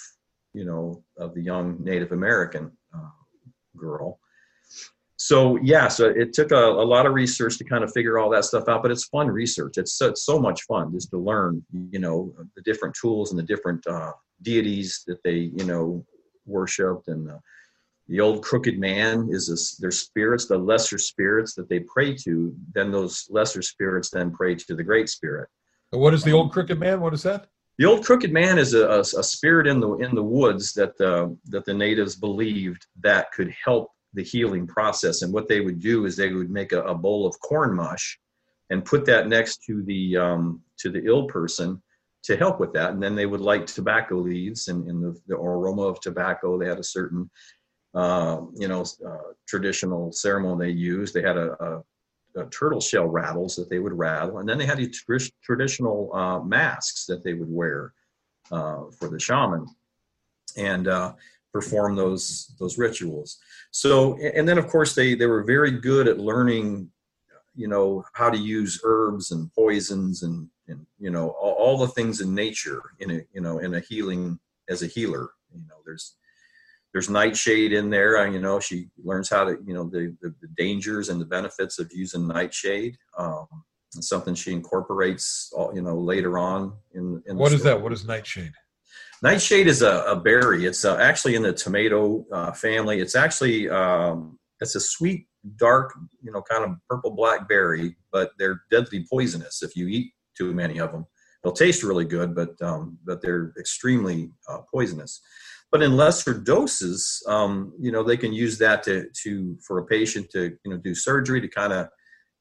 you 0.55 0.65
know 0.65 1.05
of 1.19 1.35
the 1.35 1.43
young 1.43 1.77
Native 1.85 2.13
American 2.13 2.73
uh, 2.97 3.11
girl 3.77 4.19
so 5.23 5.57
yeah 5.63 5.87
so 5.87 6.09
it 6.09 6.33
took 6.33 6.51
a, 6.51 6.57
a, 6.57 6.87
lot 6.95 7.07
of 7.07 7.15
research 7.15 7.57
to 7.57 7.63
kind 7.63 7.85
of 7.85 7.93
figure 7.93 8.19
all 8.19 8.29
that 8.29 8.45
stuff 8.45 8.69
out 8.69 8.83
but 8.83 8.91
it's 8.91 9.05
fun 9.05 9.29
research. 9.29 9.75
It's 9.79 9.93
so, 9.93 10.09
it's 10.09 10.25
so 10.25 10.37
much 10.37 10.63
fun 10.63 10.93
just 10.93 11.11
to 11.11 11.19
learn 11.19 11.65
you 11.91 12.01
know 12.01 12.35
the 12.57 12.63
different 12.63 12.97
tools 13.01 13.31
and 13.31 13.39
the 13.39 13.45
different 13.45 13.87
uh, 13.87 14.13
deities 14.43 15.05
that 15.07 15.23
they 15.23 15.53
you 15.59 15.65
know 15.65 16.05
worshipped. 16.45 17.07
And 17.07 17.31
uh, 17.31 17.39
the 18.09 18.19
old 18.19 18.43
crooked 18.43 18.81
man 18.81 19.29
is 19.31 19.47
this, 19.47 19.77
their 19.77 19.93
spirits 19.93 20.47
the 20.47 20.59
lesser 20.59 20.99
spirits 20.99 21.55
that 21.55 21.69
they 21.69 21.81
pray 21.81 22.17
to 22.25 22.53
then 22.75 22.91
those 22.91 23.29
lesser 23.31 23.63
spirits 23.63 24.11
then 24.11 24.33
pray 24.33 24.57
to 24.57 24.75
the 24.75 24.83
great 24.83 25.09
spirit. 25.09 25.49
What 25.91 26.15
is 26.15 26.25
the 26.25 26.33
old 26.33 26.53
crooked 26.53 26.81
man? 26.81 27.01
What 27.01 27.15
is 27.15 27.23
that? 27.23 27.47
the 27.79 27.87
old 27.87 28.05
crooked 28.05 28.33
man 28.33 28.59
is 28.59 28.75
a, 28.75 28.87
a, 28.89 29.01
a 29.01 29.23
spirit 29.23 29.67
in 29.69 29.79
the 29.79 29.93
in 29.99 30.15
the 30.15 30.23
woods 30.23 30.73
that 30.75 30.99
the 30.99 31.25
uh, 31.25 31.29
that 31.47 31.65
the 31.65 31.75
natives 31.75 32.17
believed 32.17 32.87
that 33.01 33.31
could 33.33 33.55
help 33.65 33.91
the 34.15 34.23
healing 34.23 34.67
process. 34.67 35.23
And 35.23 35.33
what 35.33 35.49
they 35.49 35.61
would 35.61 35.81
do 35.81 36.05
is 36.05 36.17
they 36.17 36.33
would 36.33 36.51
make 36.51 36.73
a, 36.73 36.83
a 36.83 36.95
bowl 36.95 37.27
of 37.27 37.39
corn 37.41 37.75
mush 37.75 38.19
and 38.71 38.85
put 38.85 39.05
that 39.07 39.29
next 39.29 39.63
to 39.65 39.83
the 39.83 40.17
um, 40.17 40.63
to 40.79 40.91
the 40.91 41.05
ill 41.05 41.27
person 41.27 41.83
to 42.25 42.37
help 42.37 42.61
with 42.61 42.73
that. 42.73 42.91
And 42.91 43.03
then 43.03 43.15
they 43.15 43.27
would 43.27 43.41
light 43.41 43.67
tobacco 43.67 44.17
leaves 44.17 44.69
and 44.69 44.89
in 44.89 45.01
the, 45.01 45.21
the 45.27 45.37
aroma 45.37 45.83
of 45.83 46.01
tobacco. 46.01 46.59
They 46.59 46.69
had 46.69 46.79
a 46.79 46.85
certain 46.85 47.31
uh, 47.95 48.41
you 48.55 48.69
know 48.69 48.85
uh, 49.07 49.33
traditional 49.47 50.13
ceremony 50.13 50.67
they 50.67 50.73
used. 50.73 51.15
They 51.15 51.23
had 51.23 51.37
a, 51.37 51.53
a, 51.63 52.41
a, 52.41 52.47
turtle 52.47 52.81
shell 52.81 53.07
rattles 53.07 53.57
that 53.57 53.69
they 53.69 53.79
would 53.79 53.93
rattle, 53.93 54.39
and 54.39 54.49
then 54.49 54.57
they 54.59 54.67
had 54.67 54.79
these 54.79 55.03
tr- 55.03 55.19
traditional 55.43 56.11
uh, 56.15 56.41
masks 56.41 57.05
that 57.07 57.23
they 57.23 57.35
would 57.35 57.51
wear 57.51 57.93
uh, 58.51 58.85
for 58.99 59.09
the 59.09 59.19
shaman. 59.19 59.67
And 60.57 60.89
uh, 60.89 61.13
perform 61.53 61.97
those 61.97 62.55
those 62.59 62.79
rituals. 62.79 63.39
So, 63.71 64.17
and 64.19 64.49
then 64.49 64.59
of 64.59 64.69
course 64.69 64.95
they 64.95 65.15
they 65.15 65.27
were 65.27 65.45
very 65.45 65.71
good 65.71 66.09
at 66.09 66.19
learning, 66.19 66.91
you 67.55 67.69
know, 67.69 68.05
how 68.15 68.31
to 68.31 68.39
use 68.39 68.81
herbs 68.85 69.31
and 69.31 69.53
poisons 69.53 70.23
and 70.23 70.49
and 70.69 70.87
you 70.99 71.11
know 71.11 71.31
all, 71.31 71.53
all 71.53 71.79
the 71.79 71.89
things 71.89 72.21
in 72.21 72.35
nature 72.35 72.83
in 73.01 73.11
a 73.11 73.21
you 73.33 73.41
know 73.41 73.59
in 73.59 73.75
a 73.75 73.81
healing 73.81 74.39
as 74.69 74.83
a 74.83 74.87
healer. 74.87 75.31
You 75.53 75.61
know, 75.69 75.77
there's 75.85 76.17
there's 76.93 77.11
nightshade 77.11 77.73
in 77.73 77.91
there. 77.91 78.19
Uh, 78.19 78.31
you 78.31 78.41
know, 78.41 78.61
she 78.61 78.89
learns 79.03 79.29
how 79.29 79.45
to 79.45 79.59
you 79.65 79.75
know 79.75 79.85
the 79.85 80.17
the, 80.21 80.35
the 80.41 80.49
dangers 80.57 81.09
and 81.09 81.21
the 81.21 81.27
benefits 81.27 81.79
of 81.79 81.91
using 81.93 82.27
nightshade. 82.27 82.97
Um, 83.19 83.47
it's 83.95 84.09
something 84.09 84.35
she 84.35 84.53
incorporates, 84.53 85.53
all, 85.55 85.75
you 85.75 85.83
know, 85.83 85.99
later 85.99 86.39
on 86.39 86.73
in. 86.95 87.23
in 87.27 87.37
what 87.37 87.53
is 87.53 87.63
that? 87.63 87.81
What 87.81 87.93
is 87.93 88.07
nightshade? 88.07 88.53
Nightshade 89.23 89.69
is 89.69 89.83
a, 89.83 90.03
a 90.03 90.17
berry. 90.17 90.67
It's 90.67 90.85
uh, 90.85 90.97
actually 90.97 91.37
in 91.37 91.43
the 91.43 91.53
tomato 91.53 92.27
uh, 92.33 92.53
family. 92.53 93.01
It's 93.01 93.15
actually 93.15 93.71
um, 93.71 94.37
it's 94.61 94.75
a 94.75 94.81
sweet, 94.81 95.29
dark, 95.57 95.95
you 96.21 96.33
know, 96.33 96.43
kind 96.43 96.65
of 96.65 96.77
purple 96.91 97.13
black 97.13 97.49
berry, 97.49 97.97
but 98.11 98.33
they're 98.37 98.63
deadly 98.69 99.07
poisonous 99.09 99.63
if 99.63 99.77
you 99.77 99.87
eat 99.87 100.13
too 100.37 100.53
many 100.53 100.81
of 100.81 100.91
them. 100.91 101.07
They'll 101.43 101.53
taste 101.53 101.85
really 101.85 102.05
good, 102.05 102.35
but 102.35 102.61
um, 102.63 102.99
but 103.05 103.23
they're 103.23 103.53
extremely 103.61 104.33
uh, 104.49 104.63
poisonous. 104.73 105.21
But 105.71 105.83
in 105.83 105.97
lesser 105.97 106.35
doses, 106.35 107.23
um, 107.29 107.73
you 107.81 107.93
know, 107.93 108.03
they 108.03 108.17
can 108.17 108.33
use 108.33 108.59
that 108.59 108.83
to 108.85 109.07
to 109.23 109.57
for 109.65 109.79
a 109.79 109.87
patient 109.87 110.31
to 110.31 110.57
you 110.65 110.73
know 110.73 110.79
do 110.79 110.97
surgery 110.97 111.41
to 111.41 111.49
kind 111.49 111.73
of 111.73 111.89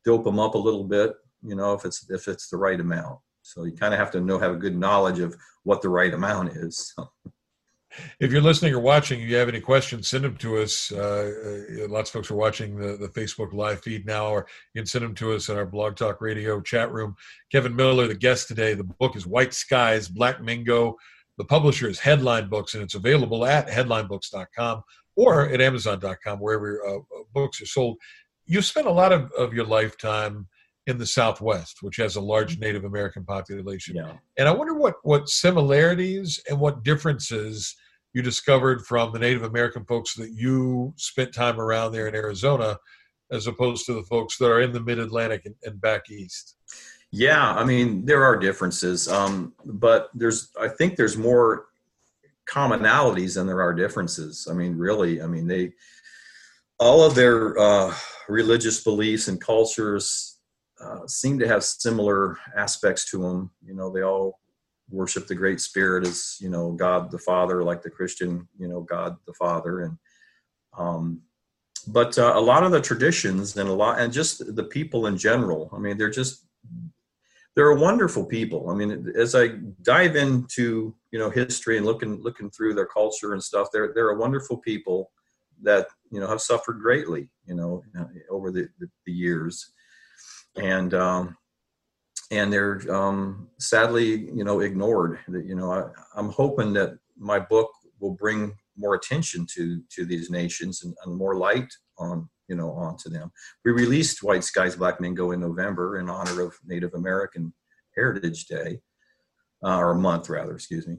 dope 0.03 0.23
them 0.23 0.39
up 0.39 0.55
a 0.55 0.59
little 0.59 0.86
bit. 0.86 1.13
You 1.43 1.55
know, 1.55 1.73
if 1.73 1.86
it's 1.86 2.09
if 2.09 2.27
it's 2.27 2.49
the 2.49 2.57
right 2.57 2.79
amount. 2.79 3.19
So 3.42 3.66
you 3.66 3.74
kind 3.74 3.94
of 3.94 4.00
have 4.00 4.12
to 4.12 4.22
know 4.22 4.39
have 4.39 4.54
a 4.54 4.58
good 4.58 4.78
knowledge 4.78 5.20
of 5.20 5.36
what 5.64 5.82
the 5.82 5.89
right 5.89 6.14
amount 6.14 6.50
is. 6.56 6.94
if 8.20 8.32
you're 8.32 8.42
listening 8.42 8.74
or 8.74 8.80
watching, 8.80 9.22
if 9.22 9.30
you 9.30 9.36
have 9.36 9.50
any 9.50 9.60
questions, 9.60 10.08
send 10.08 10.24
them 10.24 10.38
to 10.38 10.58
us. 10.58 10.92
Uh, 10.92 11.32
uh, 11.82 11.88
lots 11.89 12.10
of 12.10 12.14
folks 12.14 12.32
are 12.32 12.36
watching 12.36 12.78
the, 12.78 12.98
the 12.98 13.10
Facebook 13.10 13.54
live 13.54 13.82
feed 13.82 14.06
now, 14.06 14.28
or 14.28 14.48
you 14.74 14.82
can 14.82 14.86
send 14.86 15.04
them 15.04 15.16
to 15.16 15.34
us 15.34 15.50
in 15.50 15.58
our 15.58 15.66
Blog 15.66 15.96
Talk 15.96 16.22
Radio 16.22 16.62
chat 16.62 16.92
room. 16.92 17.16
Kevin 17.52 17.76
Miller, 17.76 18.08
the 18.08 18.16
guest 18.16 18.48
today, 18.48 18.74
the 18.74 18.84
book 18.84 19.16
is 19.16 19.28
White 19.28 19.54
Skies, 19.54 20.08
Black 20.08 20.42
Mingo. 20.42 20.96
The 21.38 21.46
publisher 21.46 21.89
is 21.89 22.00
Headline 22.00 22.50
Books, 22.50 22.74
and 22.74 22.84
it's 22.84 22.96
available 22.96 23.46
at 23.46 23.68
headlinebooks.com 23.68 24.84
or 25.16 25.50
at 25.50 25.62
amazon.com, 25.62 26.39
wherever 26.39 26.86
uh, 26.88 27.00
books 27.34 27.62
are 27.62 27.66
sold. 27.66 27.98
You 28.46 28.62
spent 28.62 28.88
a 28.88 28.92
lot 28.92 29.12
of, 29.12 29.32
of 29.34 29.54
your 29.54 29.66
lifetime 29.66 30.48
in 30.88 30.97
the 30.97 31.05
Southwest, 31.05 31.77
which 31.82 31.97
has 31.97 32.15
a 32.15 32.21
large 32.21 32.57
Native 32.59 32.86
American 32.86 33.23
population. 33.23 33.95
Yeah. 33.95 34.13
And 34.38 34.47
I 34.47 34.51
wonder 34.51 34.73
what, 34.73 34.95
what 35.03 35.29
similarities 35.29 36.39
and 36.49 36.59
what 36.59 36.84
differences 36.84 37.75
you 38.13 38.21
discovered 38.21 38.86
from 38.86 39.13
the 39.13 39.19
Native 39.19 39.43
American 39.43 39.86
folks 39.86 40.15
that 40.15 40.32
you 40.32 40.93
spent 40.97 41.34
time 41.34 41.59
around 41.59 41.91
there 41.91 42.07
in 42.07 42.15
Arizona, 42.15 42.77
as 43.32 43.47
opposed 43.47 43.86
to 43.86 43.93
the 43.93 44.03
folks 44.03 44.38
that 44.38 44.47
are 44.47 44.61
in 44.61 44.73
the 44.73 44.82
Mid 44.82 44.99
Atlantic 44.99 45.45
and, 45.45 45.55
and, 45.63 45.79
back 45.79 46.09
east. 46.09 46.57
Yeah, 47.11 47.53
I 47.53 47.63
mean 47.63 48.05
there 48.05 48.23
are 48.25 48.38
differences, 48.38 49.07
um, 49.07 49.53
but 49.65 50.09
there's 50.13 50.49
I 50.59 50.67
think 50.67 50.95
there's 50.95 51.17
more 51.17 51.67
commonalities 52.49 53.36
than 53.36 53.47
there 53.47 53.61
are 53.61 53.73
differences. 53.73 54.47
I 54.49 54.53
mean, 54.53 54.77
really, 54.77 55.21
I 55.21 55.27
mean 55.27 55.47
they 55.47 55.71
all 56.79 57.03
of 57.03 57.15
their 57.15 57.57
uh, 57.57 57.93
religious 58.27 58.84
beliefs 58.84 59.27
and 59.27 59.39
cultures 59.39 60.30
uh, 60.82 61.07
seem 61.07 61.39
to 61.39 61.47
have 61.47 61.63
similar 61.63 62.38
aspects 62.55 63.09
to 63.11 63.21
them. 63.21 63.51
You 63.65 63.73
know, 63.73 63.91
they 63.91 64.03
all 64.03 64.39
worship 64.89 65.27
the 65.27 65.36
Great 65.36 65.61
Spirit 65.61 66.05
as 66.05 66.38
you 66.39 66.49
know 66.49 66.71
God 66.71 67.11
the 67.11 67.19
Father, 67.19 67.63
like 67.63 67.82
the 67.82 67.89
Christian, 67.89 68.47
you 68.57 68.67
know, 68.67 68.82
God 68.82 69.15
the 69.25 69.34
Father, 69.34 69.82
and 69.82 69.97
um, 70.77 71.21
but 71.88 72.17
uh, 72.17 72.34
a 72.36 72.41
lot 72.41 72.63
of 72.63 72.71
the 72.71 72.82
traditions 72.82 73.55
and 73.57 73.69
a 73.69 73.73
lot 73.73 73.99
and 73.99 74.13
just 74.13 74.55
the 74.55 74.63
people 74.63 75.07
in 75.07 75.17
general. 75.17 75.69
I 75.73 75.79
mean, 75.79 75.97
they're 75.97 76.09
just 76.09 76.45
they're 77.55 77.73
wonderful 77.73 78.25
people. 78.25 78.69
I 78.69 78.75
mean, 78.75 79.11
as 79.15 79.36
I 79.36 79.49
dive 79.82 80.15
into 80.15 80.95
you 81.11 81.19
know 81.19 81.29
history 81.29 81.77
and 81.77 81.86
looking 81.86 82.21
looking 82.21 82.49
through 82.49 82.75
their 82.75 82.86
culture 82.86 83.34
and 83.34 83.43
stuff, 83.43 83.69
they're 83.71 83.91
they're 83.93 84.09
a 84.09 84.19
wonderful 84.19 84.57
people 84.57 85.11
that 85.63 85.88
you 86.11 86.19
know 86.19 86.27
have 86.27 86.41
suffered 86.41 86.82
greatly, 86.82 87.29
you 87.45 87.55
know, 87.55 87.84
over 88.29 88.51
the 88.51 88.67
the, 88.79 88.88
the 89.05 89.11
years, 89.11 89.73
and 90.56 90.93
um, 90.93 91.38
and 92.32 92.52
they're 92.52 92.82
um, 92.93 93.49
sadly 93.60 94.30
you 94.32 94.43
know 94.43 94.62
ignored. 94.62 95.20
You 95.28 95.56
know 95.56 95.72
I, 95.72 95.84
I'm 96.16 96.30
hoping 96.30 96.74
that 96.74 96.97
my 97.18 97.39
book 97.39 97.70
will 97.99 98.14
bring 98.14 98.54
more 98.78 98.95
attention 98.95 99.45
to 99.56 99.82
to 99.95 100.06
these 100.06 100.30
nations 100.30 100.84
and, 100.84 100.93
and 101.06 101.16
more 101.16 101.36
light 101.36 101.72
on 101.97 102.30
you 102.47 102.56
know 102.56 102.72
onto 102.72 103.10
them. 103.10 103.32
We 103.64 103.72
released 103.72 104.24
White 104.24 104.43
Skies 104.43 104.76
Black 104.76 104.99
Mingo 104.99 105.32
in 105.32 105.39
November 105.39 105.99
in 105.99 106.10
honor 106.10 106.41
of 106.41 106.56
Native 106.66 106.93
American 106.93 107.54
Heritage 107.95 108.45
Day, 108.45 108.80
uh, 109.64 109.78
or 109.78 109.93
month 109.95 110.30
rather, 110.30 110.54
excuse 110.54 110.88
me. 110.88 110.97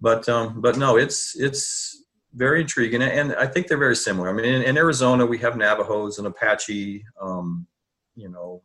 But 0.00 0.28
um, 0.28 0.60
but 0.60 0.76
no, 0.76 0.96
it's 0.96 1.34
it's 1.36 2.04
very 2.34 2.60
intriguing, 2.60 3.02
and 3.02 3.34
I 3.34 3.46
think 3.46 3.66
they're 3.66 3.78
very 3.78 3.96
similar. 3.96 4.28
I 4.28 4.32
mean, 4.32 4.44
in, 4.44 4.62
in 4.62 4.76
Arizona 4.76 5.24
we 5.24 5.38
have 5.38 5.56
Navajos 5.56 6.18
and 6.18 6.26
Apache, 6.26 7.04
um, 7.20 7.66
you 8.14 8.28
know, 8.28 8.62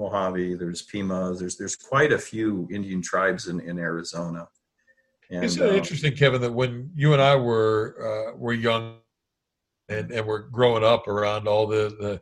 Mojave. 0.00 0.54
There's 0.54 0.82
Pimas. 0.82 1.38
There's 1.38 1.56
there's 1.56 1.76
quite 1.76 2.12
a 2.12 2.18
few 2.18 2.68
Indian 2.72 3.02
tribes 3.02 3.46
in 3.46 3.60
in 3.60 3.78
Arizona. 3.78 4.48
And, 5.30 5.44
Isn't 5.44 5.62
it 5.62 5.70
uh, 5.70 5.76
interesting, 5.76 6.16
Kevin, 6.16 6.40
that 6.40 6.52
when 6.52 6.90
you 6.96 7.12
and 7.12 7.22
I 7.22 7.36
were 7.36 8.32
uh, 8.32 8.36
were 8.36 8.52
young 8.52 8.96
and, 9.88 10.10
and 10.10 10.26
we're 10.26 10.42
growing 10.42 10.84
up 10.84 11.06
around 11.06 11.46
all 11.46 11.66
the, 11.66 11.94
the 12.00 12.20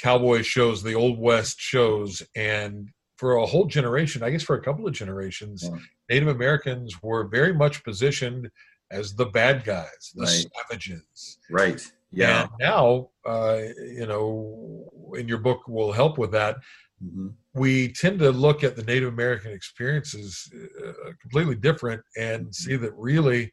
cowboy 0.00 0.42
shows, 0.42 0.82
the 0.82 0.94
old 0.94 1.18
west 1.18 1.58
shows, 1.58 2.22
and 2.36 2.90
for 3.16 3.36
a 3.36 3.46
whole 3.46 3.66
generation, 3.66 4.22
I 4.22 4.30
guess 4.30 4.42
for 4.42 4.56
a 4.56 4.62
couple 4.62 4.86
of 4.86 4.92
generations, 4.92 5.64
yeah. 5.64 5.78
Native 6.10 6.28
Americans 6.28 7.02
were 7.02 7.24
very 7.28 7.54
much 7.54 7.82
positioned 7.84 8.50
as 8.90 9.14
the 9.14 9.26
bad 9.26 9.64
guys, 9.64 10.12
the 10.14 10.24
right. 10.24 10.46
savages. 10.68 11.38
Right. 11.50 11.80
Yeah. 12.10 12.42
And 12.42 12.50
now, 12.60 13.10
uh, 13.24 13.60
you 13.78 14.06
know, 14.06 14.90
in 15.16 15.26
your 15.26 15.38
book 15.38 15.66
will 15.66 15.92
help 15.92 16.18
with 16.18 16.32
that. 16.32 16.56
Mm-hmm. 17.02 17.28
We 17.54 17.92
tend 17.92 18.18
to 18.20 18.30
look 18.30 18.64
at 18.64 18.76
the 18.76 18.84
Native 18.84 19.12
American 19.12 19.52
experiences 19.52 20.50
uh, 20.86 21.12
completely 21.20 21.56
different 21.56 22.02
and 22.16 22.42
mm-hmm. 22.42 22.50
see 22.50 22.76
that 22.76 22.92
really 22.96 23.50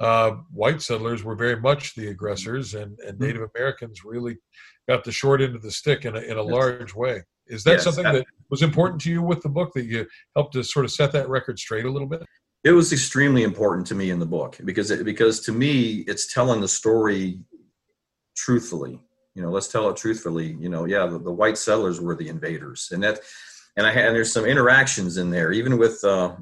uh, 0.00 0.32
white 0.52 0.82
settlers 0.82 1.22
were 1.22 1.36
very 1.36 1.60
much 1.60 1.94
the 1.94 2.08
aggressors, 2.08 2.74
and, 2.74 2.98
and 3.00 3.14
mm-hmm. 3.14 3.24
Native 3.24 3.48
Americans 3.54 4.04
really 4.04 4.36
got 4.88 5.04
the 5.04 5.12
short 5.12 5.40
end 5.40 5.54
of 5.54 5.62
the 5.62 5.70
stick 5.70 6.04
in 6.04 6.16
a, 6.16 6.20
in 6.20 6.36
a 6.36 6.42
large 6.42 6.94
way. 6.94 7.22
Is 7.46 7.64
that 7.64 7.72
yes, 7.72 7.84
something 7.84 8.04
that 8.04 8.26
was 8.50 8.62
important 8.62 9.00
to 9.02 9.10
you 9.10 9.22
with 9.22 9.42
the 9.42 9.48
book 9.48 9.72
that 9.74 9.84
you 9.84 10.06
helped 10.34 10.54
to 10.54 10.64
sort 10.64 10.84
of 10.84 10.92
set 10.92 11.12
that 11.12 11.28
record 11.28 11.58
straight 11.58 11.84
a 11.84 11.90
little 11.90 12.08
bit? 12.08 12.22
It 12.64 12.72
was 12.72 12.92
extremely 12.92 13.42
important 13.42 13.86
to 13.88 13.94
me 13.94 14.10
in 14.10 14.18
the 14.18 14.26
book 14.26 14.58
because 14.64 14.90
it, 14.90 15.04
because 15.04 15.40
to 15.40 15.52
me 15.52 16.04
it's 16.06 16.32
telling 16.32 16.60
the 16.62 16.68
story 16.68 17.40
truthfully. 18.36 19.00
You 19.34 19.42
know, 19.42 19.50
let's 19.50 19.68
tell 19.68 19.88
it 19.90 19.96
truthfully. 19.96 20.56
You 20.60 20.68
know, 20.68 20.84
yeah, 20.84 21.06
the, 21.06 21.18
the 21.18 21.32
white 21.32 21.58
settlers 21.58 22.00
were 22.00 22.14
the 22.14 22.28
invaders, 22.28 22.88
and 22.92 23.02
that 23.02 23.20
and 23.76 23.86
I 23.86 23.92
had 23.92 24.06
and 24.06 24.16
there's 24.16 24.32
some 24.32 24.44
interactions 24.44 25.16
in 25.16 25.30
there, 25.30 25.52
even 25.52 25.78
with 25.78 26.02
uh, 26.04 26.36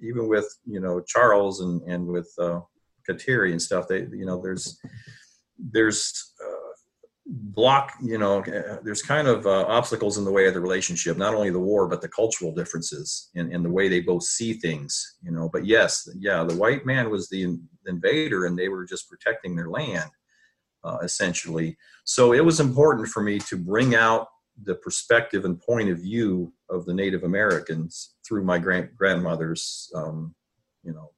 even 0.00 0.28
with 0.28 0.46
you 0.66 0.80
know 0.80 1.00
Charles 1.00 1.60
and 1.60 1.82
and 1.82 2.06
with 2.06 2.32
uh, 2.38 2.60
Kateri 3.08 3.52
and 3.52 3.62
stuff. 3.62 3.86
They, 3.88 4.00
you 4.00 4.26
know, 4.26 4.40
there's 4.42 4.78
there's 5.58 6.32
uh, 6.44 6.74
block, 7.26 7.92
you 8.02 8.18
know, 8.18 8.40
uh, 8.42 8.78
there's 8.82 9.02
kind 9.02 9.28
of 9.28 9.46
uh, 9.46 9.64
obstacles 9.66 10.18
in 10.18 10.24
the 10.24 10.32
way 10.32 10.46
of 10.46 10.54
the 10.54 10.60
relationship. 10.60 11.16
Not 11.16 11.34
only 11.34 11.50
the 11.50 11.60
war, 11.60 11.88
but 11.88 12.00
the 12.00 12.08
cultural 12.08 12.52
differences 12.52 13.30
and, 13.34 13.52
in 13.52 13.62
the 13.62 13.70
way 13.70 13.88
they 13.88 14.00
both 14.00 14.24
see 14.24 14.54
things. 14.54 15.16
You 15.22 15.30
know, 15.30 15.48
but 15.52 15.64
yes, 15.64 16.08
yeah, 16.18 16.44
the 16.44 16.56
white 16.56 16.84
man 16.84 17.10
was 17.10 17.28
the 17.28 17.56
invader, 17.86 18.46
and 18.46 18.58
they 18.58 18.68
were 18.68 18.84
just 18.84 19.08
protecting 19.08 19.54
their 19.54 19.70
land, 19.70 20.10
uh, 20.84 20.98
essentially. 21.02 21.76
So 22.04 22.32
it 22.32 22.44
was 22.44 22.60
important 22.60 23.08
for 23.08 23.22
me 23.22 23.38
to 23.40 23.56
bring 23.56 23.94
out 23.94 24.28
the 24.62 24.74
perspective 24.76 25.44
and 25.44 25.60
point 25.60 25.88
of 25.88 25.98
view 25.98 26.52
of 26.70 26.86
the 26.86 26.94
Native 26.94 27.24
Americans 27.24 28.14
through 28.26 28.44
my 28.44 28.58
grand 28.58 28.90
grandmother's, 28.96 29.90
um, 29.94 30.34
you 30.84 30.92
know, 30.92 31.10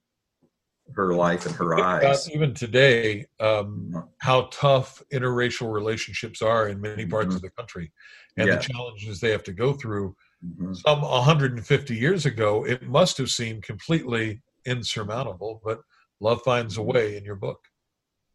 her 0.95 1.15
life 1.15 1.47
and 1.47 1.55
her 1.57 1.79
eyes. 1.79 2.31
even 2.31 2.55
today, 2.55 3.27
um, 3.41 3.91
mm-hmm. 3.91 3.99
how 4.19 4.49
tough 4.53 5.03
interracial 5.13 5.73
relationships 5.73 6.41
are 6.41 6.69
in 6.69 6.81
many 6.81 7.05
parts 7.05 7.29
mm-hmm. 7.29 7.37
of 7.37 7.43
the 7.43 7.51
country, 7.51 7.93
and 8.37 8.49
yeah. 8.49 8.57
the 8.57 8.63
challenges 8.63 9.21
they 9.21 9.31
have 9.31 9.43
to 9.45 9.53
go 9.53 9.73
through. 9.73 10.15
Mm-hmm. 10.45 10.75
Some 10.75 11.03
150 11.03 11.95
years 11.95 12.25
ago, 12.25 12.65
it 12.65 12.83
must 12.83 13.19
have 13.19 13.31
seemed 13.31 13.65
completely 13.65 14.43
insurmountable, 14.65 15.61
but 15.65 15.81
love 16.21 16.41
finds 16.43 16.77
a 16.77 16.81
mm-hmm. 16.81 16.93
way 16.93 17.17
in 17.17 17.25
your 17.25 17.37
book. 17.37 17.61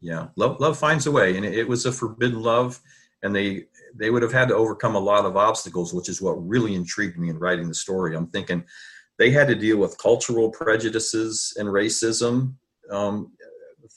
Yeah, 0.02 0.26
love 0.36 0.60
love 0.60 0.76
finds 0.76 1.06
a 1.06 1.12
way, 1.12 1.36
and 1.36 1.46
it 1.46 1.66
was 1.66 1.86
a 1.86 1.92
forbidden 1.92 2.42
love, 2.42 2.80
and 3.22 3.34
they 3.34 3.66
they 3.94 4.10
would 4.10 4.22
have 4.22 4.32
had 4.32 4.48
to 4.48 4.56
overcome 4.56 4.96
a 4.96 5.00
lot 5.00 5.24
of 5.24 5.36
obstacles, 5.36 5.94
which 5.94 6.08
is 6.08 6.20
what 6.20 6.32
really 6.32 6.74
intrigued 6.74 7.18
me 7.18 7.28
in 7.28 7.38
writing 7.38 7.68
the 7.68 7.74
story. 7.74 8.16
I'm 8.16 8.26
thinking 8.26 8.64
they 9.18 9.30
had 9.30 9.46
to 9.48 9.54
deal 9.54 9.76
with 9.76 9.98
cultural 9.98 10.50
prejudices 10.50 11.54
and 11.56 11.68
racism 11.68 12.54
um, 12.90 13.30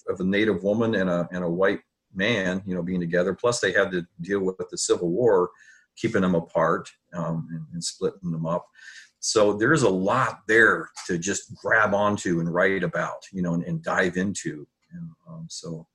of 0.08 0.20
a 0.20 0.24
native 0.24 0.64
woman 0.64 0.93
and 0.93 1.10
a, 1.10 1.28
and 1.32 1.43
a 1.43 1.49
white 1.49 1.80
man, 2.14 2.62
you 2.66 2.76
know, 2.76 2.84
being 2.84 2.99
together. 2.99 3.34
Plus, 3.34 3.60
they 3.60 3.72
had 3.72 3.91
to 3.91 4.06
deal 4.22 4.41
with 4.41 4.58
the 4.70 4.78
Civil 4.78 5.10
War, 5.10 5.49
keeping 5.95 6.22
them 6.22 6.36
apart 6.36 6.89
um, 7.14 7.47
and, 7.51 7.66
and, 7.74 7.84
splitting 7.84 8.32
them 8.32 8.45
up. 8.45 8.68
So 9.20 9.53
there's 9.53 9.84
a 9.84 9.89
lot 9.89 10.41
there 10.47 10.89
to 11.08 11.18
just 11.18 11.56
grab 11.56 11.93
onto 11.93 12.39
and 12.39 12.53
write 12.53 12.84
about, 12.84 13.26
you 13.32 13.41
know, 13.41 13.53
and, 13.53 13.64
and 13.64 13.82
dive 13.82 14.18
into. 14.18 14.68
Um, 15.28 15.47
so, 15.49 15.88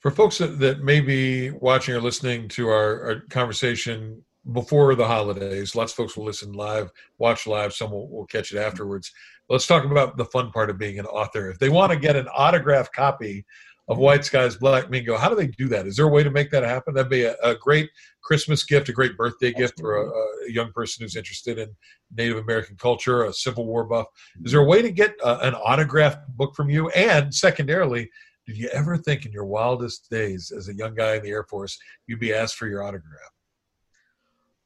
for 0.00 0.10
folks 0.10 0.38
that, 0.38 0.58
that 0.58 0.82
may 0.82 1.00
be 1.00 1.50
watching 1.50 1.94
or 1.94 2.00
listening 2.00 2.48
to 2.48 2.68
our, 2.68 3.02
our 3.04 3.20
conversation 3.30 4.22
before 4.52 4.94
the 4.94 5.06
holidays. 5.06 5.74
Lots 5.74 5.92
of 5.92 5.96
folks 5.96 6.16
will 6.16 6.24
listen 6.24 6.52
live, 6.52 6.90
watch 7.18 7.46
live. 7.46 7.72
Some 7.72 7.90
will, 7.90 8.08
will 8.08 8.26
catch 8.26 8.52
it 8.52 8.58
afterwards. 8.58 9.12
Let's 9.48 9.66
talk 9.66 9.84
about 9.84 10.16
the 10.16 10.24
fun 10.24 10.50
part 10.50 10.70
of 10.70 10.78
being 10.78 10.98
an 10.98 11.06
author. 11.06 11.50
If 11.50 11.58
they 11.58 11.68
want 11.68 11.92
to 11.92 11.98
get 11.98 12.16
an 12.16 12.28
autographed 12.28 12.94
copy 12.94 13.44
of 13.88 13.98
White 13.98 14.24
Skies 14.24 14.56
Black 14.56 14.90
Mingo, 14.90 15.16
how 15.16 15.28
do 15.28 15.36
they 15.36 15.46
do 15.46 15.68
that? 15.68 15.86
Is 15.86 15.96
there 15.96 16.06
a 16.06 16.10
way 16.10 16.24
to 16.24 16.30
make 16.30 16.50
that 16.50 16.64
happen? 16.64 16.94
That'd 16.94 17.10
be 17.10 17.24
a, 17.24 17.36
a 17.42 17.54
great 17.54 17.88
Christmas 18.22 18.64
gift, 18.64 18.88
a 18.88 18.92
great 18.92 19.16
birthday 19.16 19.52
gift 19.52 19.78
for 19.78 19.96
a, 19.96 20.08
a, 20.08 20.50
young 20.50 20.72
person 20.72 21.02
who's 21.02 21.14
interested 21.14 21.58
in 21.58 21.68
Native 22.16 22.38
American 22.38 22.76
culture, 22.76 23.24
a 23.24 23.32
Civil 23.32 23.66
War 23.66 23.84
buff. 23.84 24.06
Is 24.44 24.50
there 24.50 24.60
a 24.60 24.66
way 24.66 24.82
to 24.82 24.90
get 24.90 25.14
a, 25.22 25.38
an 25.46 25.54
autographed 25.54 26.26
book 26.30 26.56
from 26.56 26.68
you? 26.68 26.88
And 26.90 27.32
secondarily, 27.32 28.10
did 28.46 28.56
you 28.56 28.68
ever 28.72 28.96
think 28.96 29.26
in 29.26 29.32
your 29.32 29.44
wildest 29.44 30.08
days 30.10 30.52
as 30.56 30.68
a 30.68 30.74
young 30.74 30.94
guy 30.94 31.16
in 31.16 31.22
the 31.22 31.30
Air 31.30 31.44
Force 31.44 31.78
you'd 32.06 32.20
be 32.20 32.32
asked 32.32 32.56
for 32.56 32.66
your 32.66 32.82
autograph? 32.82 33.30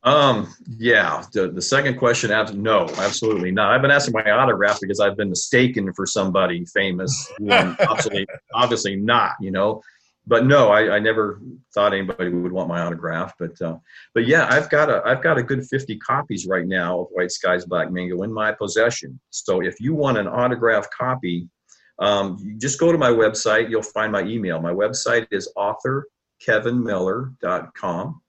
Um, 0.02 0.54
yeah, 0.66 1.24
the, 1.32 1.48
the 1.48 1.60
second 1.60 1.98
question, 1.98 2.30
no, 2.62 2.88
absolutely 2.96 3.52
not. 3.52 3.72
I've 3.72 3.82
been 3.82 3.90
asking 3.90 4.14
my 4.14 4.30
autograph 4.30 4.80
because 4.80 4.98
I've 4.98 5.16
been 5.16 5.28
mistaken 5.28 5.92
for 5.92 6.06
somebody 6.06 6.64
famous. 6.64 7.30
obviously, 7.50 8.26
obviously 8.54 8.96
not, 8.96 9.32
you 9.40 9.50
know. 9.50 9.82
But 10.26 10.46
no, 10.46 10.70
I, 10.70 10.96
I 10.96 10.98
never 11.00 11.40
thought 11.74 11.92
anybody 11.92 12.30
would 12.30 12.52
want 12.52 12.68
my 12.68 12.80
autograph. 12.82 13.34
But 13.38 13.60
uh, 13.60 13.78
but 14.14 14.26
yeah, 14.26 14.46
I've 14.50 14.70
got 14.70 14.88
a 14.88 15.02
I've 15.04 15.22
got 15.22 15.38
a 15.38 15.42
good 15.42 15.66
50 15.66 15.98
copies 15.98 16.46
right 16.46 16.66
now 16.66 17.00
of 17.00 17.08
White 17.10 17.32
Skies 17.32 17.64
Black 17.64 17.90
Mingo 17.90 18.22
in 18.22 18.32
my 18.32 18.52
possession. 18.52 19.18
So 19.30 19.60
if 19.60 19.80
you 19.80 19.94
want 19.94 20.18
an 20.18 20.28
autograph 20.28 20.86
copy, 20.96 21.48
um, 22.00 22.56
just 22.58 22.80
go 22.80 22.92
to 22.92 22.98
my 22.98 23.10
website. 23.10 23.70
You'll 23.70 23.82
find 23.82 24.12
my 24.12 24.22
email. 24.22 24.60
My 24.60 24.72
website 24.72 25.26
is 25.30 25.50
authorkevinmiller.com 25.56 28.20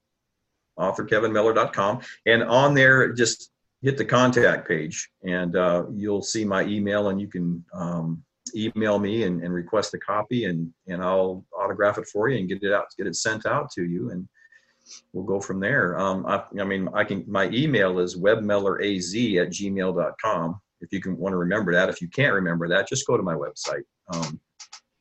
authorkevinmiller.com. 0.81 2.01
And 2.25 2.43
on 2.43 2.73
there, 2.73 3.13
just 3.13 3.51
hit 3.81 3.97
the 3.97 4.05
contact 4.05 4.67
page 4.67 5.09
and 5.23 5.55
uh, 5.55 5.85
you'll 5.93 6.21
see 6.21 6.45
my 6.45 6.63
email 6.63 7.09
and 7.09 7.19
you 7.19 7.27
can 7.27 7.63
um, 7.73 8.23
email 8.55 8.99
me 8.99 9.23
and, 9.23 9.43
and, 9.43 9.53
request 9.53 9.93
a 9.93 9.97
copy 9.97 10.45
and, 10.45 10.71
and 10.87 11.01
I'll 11.01 11.43
autograph 11.57 11.97
it 11.97 12.07
for 12.07 12.29
you 12.29 12.37
and 12.37 12.47
get 12.47 12.61
it 12.61 12.73
out, 12.73 12.85
get 12.97 13.07
it 13.07 13.15
sent 13.15 13.45
out 13.45 13.71
to 13.71 13.83
you. 13.83 14.11
And 14.11 14.27
we'll 15.13 15.25
go 15.25 15.39
from 15.39 15.59
there. 15.59 15.97
Um, 15.97 16.25
I, 16.27 16.43
I, 16.59 16.63
mean, 16.63 16.89
I 16.93 17.03
can, 17.03 17.23
my 17.27 17.49
email 17.49 17.99
is 17.99 18.17
webmilleraz 18.17 19.41
at 19.41 19.49
gmail.com. 19.49 20.61
If 20.81 20.91
you 20.91 21.01
can 21.01 21.17
want 21.17 21.33
to 21.33 21.37
remember 21.37 21.71
that, 21.73 21.89
if 21.89 22.01
you 22.01 22.07
can't 22.07 22.33
remember 22.33 22.67
that, 22.69 22.87
just 22.87 23.07
go 23.07 23.17
to 23.17 23.23
my 23.23 23.35
website. 23.35 23.83
Um, 24.13 24.39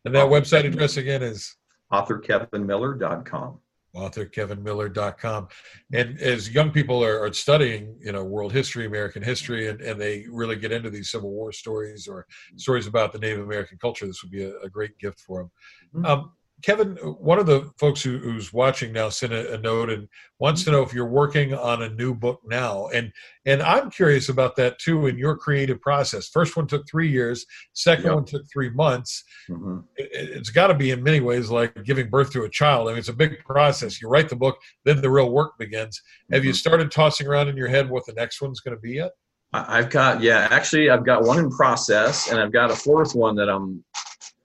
and 0.05 0.15
that 0.15 0.27
website 0.27 0.65
address 0.65 0.97
again 0.97 1.23
is 1.23 1.57
authorkevinmiller.com 1.93 3.59
authorkevinmiller.com 3.97 5.49
and 5.93 6.21
as 6.21 6.49
young 6.51 6.71
people 6.71 7.03
are, 7.03 7.25
are, 7.25 7.33
studying 7.33 7.97
you 8.01 8.13
know 8.13 8.23
world 8.23 8.53
history 8.53 8.87
american 8.87 9.21
history 9.21 9.69
and, 9.69 9.81
and 9.81 10.01
they 10.01 10.25
really 10.31 10.55
get 10.55 10.71
into 10.71 10.91
these 10.91 11.11
civil 11.11 11.31
war 11.31 11.51
stories 11.51 12.07
or 12.07 12.25
stories 12.57 12.87
about 12.87 13.13
the 13.13 13.19
native 13.19 13.41
american 13.41 13.77
culture 13.79 14.07
this 14.07 14.23
would 14.23 14.31
be 14.31 14.45
a, 14.45 14.57
a 14.59 14.69
great 14.69 14.97
gift 14.99 15.19
for 15.19 15.41
them 15.41 15.51
mm-hmm. 15.93 16.07
um, 16.07 16.33
Kevin, 16.63 16.97
one 16.97 17.39
of 17.39 17.47
the 17.47 17.71
folks 17.79 18.03
who, 18.03 18.19
who's 18.19 18.53
watching 18.53 18.93
now 18.93 19.09
sent 19.09 19.33
a, 19.33 19.55
a, 19.55 19.59
note 19.59 19.91
and 19.91 20.09
wants 20.39 20.65
to 20.65 20.71
know 20.71 20.83
if 20.83 20.93
you're 20.93 21.09
working 21.09 21.55
on 21.55 21.83
a 21.83 21.89
new 21.91 22.15
book 22.15 22.41
now, 22.47 22.89
and 22.89 23.13
and 23.47 23.63
I'm 23.63 23.91
curious 23.91 24.29
about 24.29 24.57
that 24.57 24.79
too 24.79 25.07
in 25.07 25.19
your 25.19 25.37
creative 25.37 25.81
process. 25.81 26.29
First 26.29 26.57
one 26.57 26.67
took 26.67 26.89
three 26.89 27.11
years, 27.11 27.47
second 27.73 28.07
yep. 28.07 28.15
one 28.15 28.25
took 28.25 28.43
three 28.53 28.71
months. 28.71 29.25
Mm-hmm. 29.49 29.79
It, 29.97 30.37
has 30.37 30.51
got 30.51 30.69
to 30.69 30.75
be 30.75 30.91
in 30.91 31.03
many 31.03 31.21
ways 31.21 31.51
like 31.51 31.85
giving 31.85 32.11
birth 32.11 32.33
to 32.33 32.45
a 32.45 32.51
child. 32.51 32.89
I 32.89 32.93
mean, 32.93 32.99
it's 32.99 33.09
a 33.09 33.15
big 33.15 33.39
process. 33.45 34.01
You 34.01 34.09
write 34.09 34.29
the 34.29 34.37
book, 34.37 34.59
then 34.85 35.01
the 35.01 35.11
real 35.11 35.31
work 35.31 35.59
begins. 35.59 35.99
Mm-hmm. 35.99 36.35
Have 36.35 36.45
you 36.45 36.51
mm-hmm. 36.51 36.57
started 36.57 36.91
tossing 36.91 37.27
around 37.27 37.49
in 37.49 37.57
your 37.57 37.69
head 37.69 37.89
what 37.89 38.07
the 38.07 38.13
next 38.15 38.41
one's 38.41 38.61
going 38.61 38.77
to 38.77 38.81
be 38.81 38.93
yet? 38.93 39.13
I've 39.53 39.91
got 39.91 40.23
yeah, 40.23 40.47
actually, 40.51 40.91
I've 40.91 41.05
got 41.05 41.25
one 41.25 41.39
in 41.39 41.51
process, 41.51 42.31
and 42.31 42.39
I've 42.39 42.53
got 42.53 42.71
a 42.71 42.77
fourth 42.77 43.17
one 43.17 43.35
that 43.35 43.49
I'm 43.49 43.85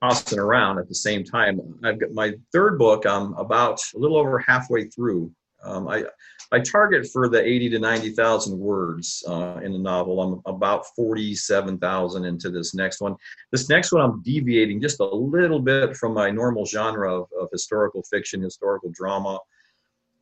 tossing 0.02 0.38
around 0.38 0.78
at 0.78 0.88
the 0.88 0.94
same 0.94 1.24
time. 1.24 1.60
I've 1.84 1.98
got 2.00 2.12
my 2.12 2.34
third 2.52 2.78
book. 2.78 3.06
I'm 3.06 3.34
about 3.34 3.80
a 3.94 3.98
little 3.98 4.16
over 4.16 4.38
halfway 4.38 4.84
through. 4.88 5.32
Um, 5.62 5.88
I 5.88 6.04
I 6.52 6.60
target 6.60 7.08
for 7.12 7.28
the 7.28 7.42
80 7.42 7.70
to 7.70 7.78
90,000 7.80 8.56
words 8.56 9.24
uh, 9.26 9.58
in 9.64 9.72
the 9.72 9.78
novel. 9.78 10.20
I'm 10.20 10.54
about 10.54 10.86
47,000 10.94 12.24
into 12.24 12.50
this 12.50 12.72
next 12.72 13.00
one. 13.00 13.16
This 13.50 13.68
next 13.68 13.90
one, 13.90 14.02
I'm 14.02 14.22
deviating 14.22 14.80
just 14.80 15.00
a 15.00 15.04
little 15.04 15.58
bit 15.58 15.96
from 15.96 16.14
my 16.14 16.30
normal 16.30 16.64
genre 16.64 17.22
of, 17.22 17.28
of 17.40 17.48
historical 17.50 18.04
fiction, 18.04 18.42
historical 18.42 18.90
drama. 18.94 19.40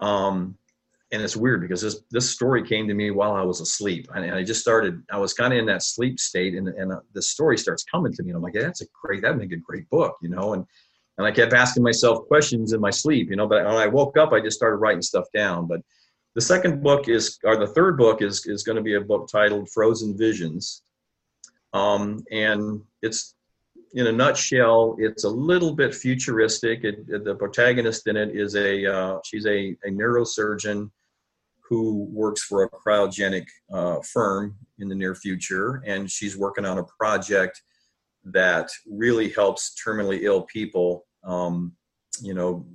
Um, 0.00 0.56
and 1.14 1.22
it's 1.22 1.36
weird 1.36 1.60
because 1.60 1.80
this 1.80 2.00
this 2.10 2.28
story 2.28 2.66
came 2.66 2.88
to 2.88 2.94
me 2.94 3.12
while 3.12 3.32
I 3.32 3.42
was 3.42 3.60
asleep, 3.60 4.08
and, 4.14 4.34
I 4.34 4.42
just 4.42 4.60
started. 4.60 5.00
I 5.10 5.16
was 5.18 5.32
kind 5.32 5.52
of 5.52 5.60
in 5.60 5.66
that 5.66 5.82
sleep 5.82 6.18
state, 6.18 6.54
and 6.54 6.68
and 6.68 6.92
uh, 6.92 7.00
the 7.12 7.22
story 7.22 7.56
starts 7.56 7.84
coming 7.84 8.12
to 8.12 8.22
me, 8.22 8.30
and 8.30 8.36
I'm 8.36 8.42
like, 8.42 8.54
yeah, 8.54 8.62
that's 8.62 8.82
a 8.82 8.86
great, 9.00 9.22
that'd 9.22 9.38
make 9.38 9.52
a 9.52 9.56
great 9.56 9.88
book, 9.90 10.16
you 10.20 10.28
know. 10.28 10.54
And 10.54 10.64
and 11.16 11.26
I 11.26 11.30
kept 11.30 11.52
asking 11.52 11.84
myself 11.84 12.26
questions 12.26 12.72
in 12.72 12.80
my 12.80 12.90
sleep, 12.90 13.30
you 13.30 13.36
know. 13.36 13.46
But 13.46 13.64
when 13.64 13.76
I 13.76 13.86
woke 13.86 14.18
up, 14.18 14.32
I 14.32 14.40
just 14.40 14.56
started 14.56 14.78
writing 14.78 15.02
stuff 15.02 15.26
down. 15.32 15.68
But 15.68 15.82
the 16.34 16.40
second 16.40 16.82
book 16.82 17.08
is, 17.08 17.38
or 17.44 17.56
the 17.56 17.68
third 17.68 17.96
book 17.96 18.20
is 18.20 18.44
is 18.46 18.64
going 18.64 18.76
to 18.76 18.82
be 18.82 18.94
a 18.94 19.00
book 19.00 19.28
titled 19.30 19.68
Frozen 19.70 20.18
Visions, 20.18 20.82
um, 21.72 22.24
and 22.32 22.82
it's 23.02 23.36
in 23.94 24.08
a 24.08 24.12
nutshell, 24.12 24.96
it's 24.98 25.22
a 25.22 25.28
little 25.28 25.72
bit 25.72 25.94
futuristic. 25.94 26.82
It, 26.82 27.04
it, 27.08 27.24
the 27.24 27.36
protagonist 27.36 28.08
in 28.08 28.16
it 28.16 28.34
is 28.34 28.56
a 28.56 28.92
uh, 28.92 29.18
she's 29.24 29.46
a, 29.46 29.76
a 29.84 29.90
neurosurgeon 29.90 30.90
who 31.68 32.06
works 32.10 32.42
for 32.42 32.64
a 32.64 32.70
cryogenic 32.70 33.46
uh, 33.72 33.96
firm 34.00 34.56
in 34.78 34.88
the 34.88 34.94
near 34.94 35.14
future, 35.14 35.82
and 35.86 36.10
she's 36.10 36.36
working 36.36 36.64
on 36.64 36.78
a 36.78 36.84
project 36.98 37.62
that 38.24 38.68
really 38.86 39.30
helps 39.30 39.74
terminally 39.84 40.22
ill 40.22 40.42
people, 40.42 41.06
um, 41.24 41.72
you 42.22 42.34
know, 42.34 42.66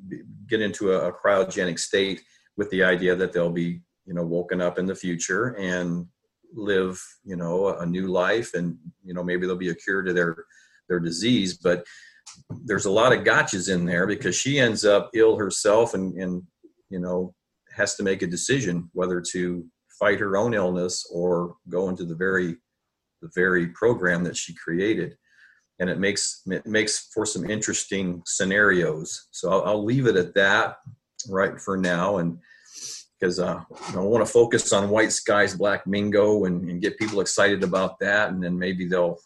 get 0.48 0.62
into 0.62 0.92
a, 0.92 1.10
a 1.10 1.14
cryogenic 1.14 1.80
state 1.80 2.22
with 2.58 2.70
the 2.72 2.84
idea 2.84 3.16
that 3.16 3.32
they'll 3.32 3.52
be, 3.52 3.82
you 4.06 4.14
know, 4.14 4.24
woken 4.24 4.62
up 4.62 4.80
in 4.80 4.86
the 4.86 4.96
future 4.96 5.56
and 5.58 6.06
live, 6.54 7.02
you 7.24 7.36
know, 7.36 7.78
a 7.80 7.86
new 7.86 8.08
life, 8.08 8.54
and 8.54 8.78
you 9.04 9.14
know, 9.14 9.24
maybe 9.24 9.42
there'll 9.42 9.56
be 9.56 9.70
a 9.70 9.76
cure 9.76 10.02
to 10.02 10.14
their 10.14 10.36
their 10.88 11.00
disease, 11.00 11.58
but 11.58 11.86
there's 12.66 12.86
a 12.86 12.92
lot 12.92 13.14
of 13.14 13.24
gotchas 13.24 13.74
in 13.74 13.86
there 13.86 14.08
because 14.08 14.36
she 14.36 14.60
ends 14.60 14.86
up 14.86 15.10
ill 15.14 15.38
herself 15.38 15.94
and, 15.94 16.14
and 16.20 16.44
you 16.90 17.00
know 17.00 17.34
has 17.80 17.96
to 17.96 18.04
make 18.04 18.22
a 18.22 18.28
decision 18.28 18.90
whether 18.94 19.24
to 19.32 19.66
fight 20.00 20.20
her 20.20 20.38
own 20.38 20.54
illness 20.54 21.06
or 21.12 21.56
go 21.70 21.90
into 21.90 22.06
the 22.06 22.16
very 22.16 22.58
the 23.22 23.30
very 23.36 23.68
program 23.70 24.24
that 24.24 24.38
she 24.38 24.54
created. 24.56 25.18
And 25.80 25.90
it 25.90 26.00
makes 26.00 26.42
it 26.46 26.66
makes 26.66 27.10
for 27.14 27.26
some 27.26 27.50
interesting 27.50 28.22
scenarios. 28.26 29.28
So 29.32 29.50
i'll, 29.52 29.64
I'll 29.66 29.84
leave 29.84 30.08
it 30.08 30.16
at 30.16 30.36
that 30.36 30.76
right 31.28 31.60
for 31.60 31.78
now. 31.78 32.18
And 32.18 32.38
because 33.20 33.40
uh, 33.40 33.62
I 33.94 33.98
want 33.98 34.26
to 34.26 34.32
focus 34.32 34.72
on 34.72 34.90
White 34.90 35.12
Skies 35.12 35.56
Black 35.56 35.86
Mingo 35.86 36.46
and, 36.46 36.70
and, 36.70 36.82
get 36.82 36.98
people 36.98 37.20
excited 37.20 37.64
about 37.64 38.00
that, 38.00 38.30
and 38.30 38.42
then 38.42 38.58
maybe 38.58 38.88
they'll 38.88 39.18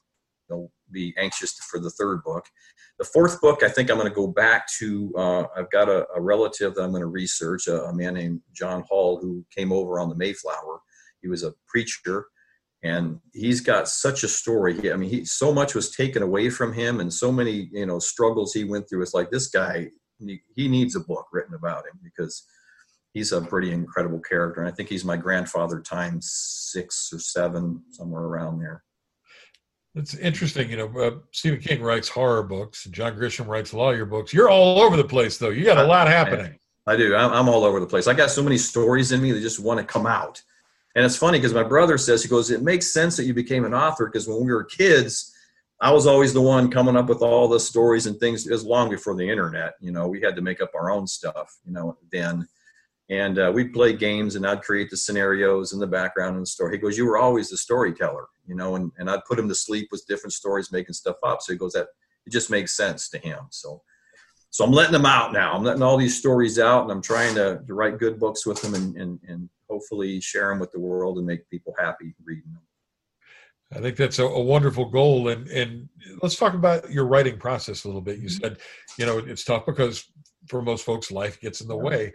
they'll 0.50 0.72
be 0.94 1.14
anxious 1.18 1.54
for 1.60 1.80
the 1.80 1.90
third 1.90 2.24
book. 2.24 2.46
The 3.00 3.06
fourth 3.06 3.42
book, 3.42 3.64
I 3.64 3.70
think 3.70 3.90
I'm 3.90 3.98
going 3.98 4.10
to 4.10 4.16
go 4.16 4.28
back 4.28 4.68
to. 4.80 5.14
Uh, 5.18 5.44
I've 5.56 5.70
got 5.72 5.90
a, 5.90 6.06
a, 6.16 6.22
relative 6.22 6.76
that 6.76 6.84
I'm 6.84 6.92
going 6.92 7.02
to 7.02 7.08
research, 7.08 7.68
a, 7.68 7.84
a, 7.86 7.94
man 7.94 8.14
named 8.14 8.42
John 8.54 8.84
Hall 8.88 9.20
who 9.20 9.44
came 9.56 9.72
over 9.72 10.00
on 10.00 10.10
the 10.10 10.16
Mayflower. 10.16 10.80
He 11.22 11.28
was 11.28 11.44
a 11.44 11.54
preacher, 11.68 12.28
and 12.84 13.20
he's 13.34 13.62
got 13.62 13.88
such 13.88 14.24
a 14.24 14.28
story. 14.28 14.80
He, 14.80 14.92
I 14.92 14.96
mean, 14.96 15.10
he 15.10 15.26
so 15.26 15.52
much 15.52 15.74
was 15.74 15.92
taken 15.92 16.22
away 16.22 16.50
from 16.50 16.74
him, 16.74 17.00
and 17.00 17.12
so 17.12 17.32
many 17.32 17.70
you 17.72 17.86
know 17.86 18.00
struggles 18.00 18.54
he 18.54 18.64
went 18.64 18.88
through. 18.88 19.02
It's 19.02 19.14
like 19.14 19.32
this 19.32 19.48
guy, 19.48 19.90
he, 20.20 20.42
he 20.56 20.68
needs 20.68 20.96
a 20.96 21.00
book 21.00 21.26
written 21.32 21.56
about 21.56 21.86
him 21.86 22.00
because 22.04 22.46
he's 23.14 23.32
a 23.32 23.42
pretty 23.42 23.72
incredible 23.72 24.20
character. 24.20 24.62
And 24.62 24.70
I 24.70 24.74
think 24.74 24.90
he's 24.90 25.06
my 25.06 25.18
grandfather 25.18 25.80
times 25.80 26.32
six 26.32 27.12
or 27.14 27.20
seven, 27.20 27.82
somewhere 27.92 28.24
around 28.24 28.60
there. 28.60 28.84
It's 29.96 30.16
interesting, 30.16 30.70
you 30.72 30.78
know. 30.78 31.00
Uh, 31.00 31.12
Stephen 31.32 31.60
King 31.60 31.82
writes 31.82 32.10
horror 32.10 32.44
books, 32.44 32.86
and 32.86 32.94
John 32.94 33.16
Grisham 33.16 33.48
writes 33.48 33.74
lawyer 33.74 34.06
books. 34.06 34.34
You're 34.34 34.50
all 34.50 34.82
over 34.82 34.98
the 34.98 35.04
place, 35.04 35.38
though. 35.38 35.50
You 35.50 35.64
got 35.64 35.78
a 35.78 35.84
lot 35.84 36.08
happening. 36.08 36.58
I 36.88 36.96
do. 36.96 37.16
I'm, 37.16 37.32
I'm 37.32 37.50
all 37.50 37.64
over 37.64 37.80
the 37.80 37.86
place. 37.86 38.08
I 38.08 38.14
got 38.14 38.32
so 38.32 38.44
many 38.44 38.58
stories 38.58 39.12
in 39.12 39.22
me 39.22 39.32
that 39.32 39.42
just 39.42 39.60
want 39.60 39.80
to 39.80 39.86
come 39.86 40.08
out. 40.08 40.42
And 40.96 41.06
it's 41.06 41.16
funny 41.16 41.38
because 41.38 41.54
my 41.54 41.64
brother 41.64 41.98
says 41.98 42.24
he 42.24 42.30
goes, 42.30 42.50
"It 42.50 42.64
makes 42.64 42.92
sense 42.92 43.16
that 43.18 43.26
you 43.26 43.34
became 43.34 43.66
an 43.66 43.74
author 43.74 44.08
because 44.08 44.28
when 44.28 44.44
we 44.44 44.52
were 44.52 44.64
kids, 44.64 45.32
I 45.80 45.92
was 45.92 46.08
always 46.08 46.34
the 46.34 46.42
one 46.42 46.72
coming 46.72 46.98
up 46.98 47.08
with 47.08 47.22
all 47.22 47.48
the 47.48 47.60
stories 47.60 48.06
and 48.06 48.20
things. 48.20 48.48
It 48.48 48.52
was 48.52 48.66
long 48.66 48.90
before 48.90 49.16
the 49.16 49.30
internet. 49.30 49.74
You 49.80 49.92
know, 49.92 50.08
we 50.08 50.22
had 50.22 50.36
to 50.36 50.42
make 50.42 50.62
up 50.62 50.72
our 50.76 50.92
own 50.92 51.08
stuff. 51.08 51.56
You 51.66 51.74
know, 51.74 51.98
then." 52.12 52.48
and 53.10 53.38
uh, 53.38 53.52
we'd 53.54 53.74
play 53.74 53.94
games 53.94 54.36
and 54.36 54.46
I'd 54.46 54.62
create 54.62 54.90
the 54.90 54.98
scenarios 54.98 55.74
in 55.74 55.80
the 55.80 55.88
background 55.88 56.36
and 56.36 56.44
the 56.44 56.50
story. 56.50 56.76
He 56.76 56.82
goes, 56.82 56.98
you 56.98 57.06
were 57.06 57.18
always 57.18 57.50
the 57.50 57.58
storyteller, 57.58 58.26
you 58.46 58.56
know, 58.56 58.76
and, 58.76 58.92
and 58.98 59.10
I'd 59.10 59.26
put 59.26 59.40
him 59.40 59.48
to 59.48 59.56
sleep 59.56 59.90
with 59.92 60.06
different 60.08 60.34
stories, 60.34 60.72
making 60.72 60.94
stuff 60.94 61.18
up. 61.24 61.42
So 61.42 61.54
he 61.54 61.60
goes, 61.60 61.74
that 61.74 61.88
it 62.26 62.32
just 62.32 62.50
makes 62.50 62.76
sense 62.76 63.10
to 63.10 63.18
him. 63.18 63.40
So, 63.50 63.82
so 64.50 64.64
I'm 64.64 64.72
letting 64.72 64.94
them 64.94 65.06
out 65.06 65.34
now. 65.34 65.54
I'm 65.54 65.64
letting 65.64 65.82
all 65.82 65.98
these 65.98 66.18
stories 66.18 66.60
out 66.60 66.84
and 66.84 66.92
I'm 66.92 67.02
trying 67.02 67.36
to, 67.36 67.62
to 67.66 67.74
write 67.74 67.98
good 67.98 68.20
books 68.20 68.46
with 68.46 68.62
them 68.62 68.76
and, 68.76 68.96
and, 68.98 69.20
and 69.28 69.50
hopefully 69.70 70.20
share 70.22 70.50
them 70.50 70.60
with 70.60 70.72
the 70.72 70.80
world 70.80 71.18
and 71.18 71.26
make 71.26 71.50
people 71.50 71.74
happy 71.80 72.14
reading 72.24 72.52
them. 72.54 72.62
I 73.76 73.82
think 73.82 73.98
that's 73.98 74.20
a, 74.20 74.26
a, 74.26 74.42
wonderful 74.42 74.86
goal. 74.86 75.30
And, 75.30 75.48
and 75.48 75.90
let's 76.22 76.36
talk 76.36 76.54
about 76.54 76.92
your 76.92 77.06
writing 77.08 77.40
process 77.40 77.84
a 77.84 77.88
little 77.88 78.02
bit. 78.02 78.20
You 78.20 78.28
mm-hmm. 78.28 78.44
said, 78.44 78.58
you 79.00 79.08
know, 79.08 79.18
it's 79.18 79.44
tough 79.44 79.66
because 79.66 80.06
for 80.48 80.62
most 80.62 80.86
folks, 80.86 81.12
life 81.12 81.42
gets 81.42 81.62
in 81.62 81.68
the 81.68 81.76
way 81.76 82.12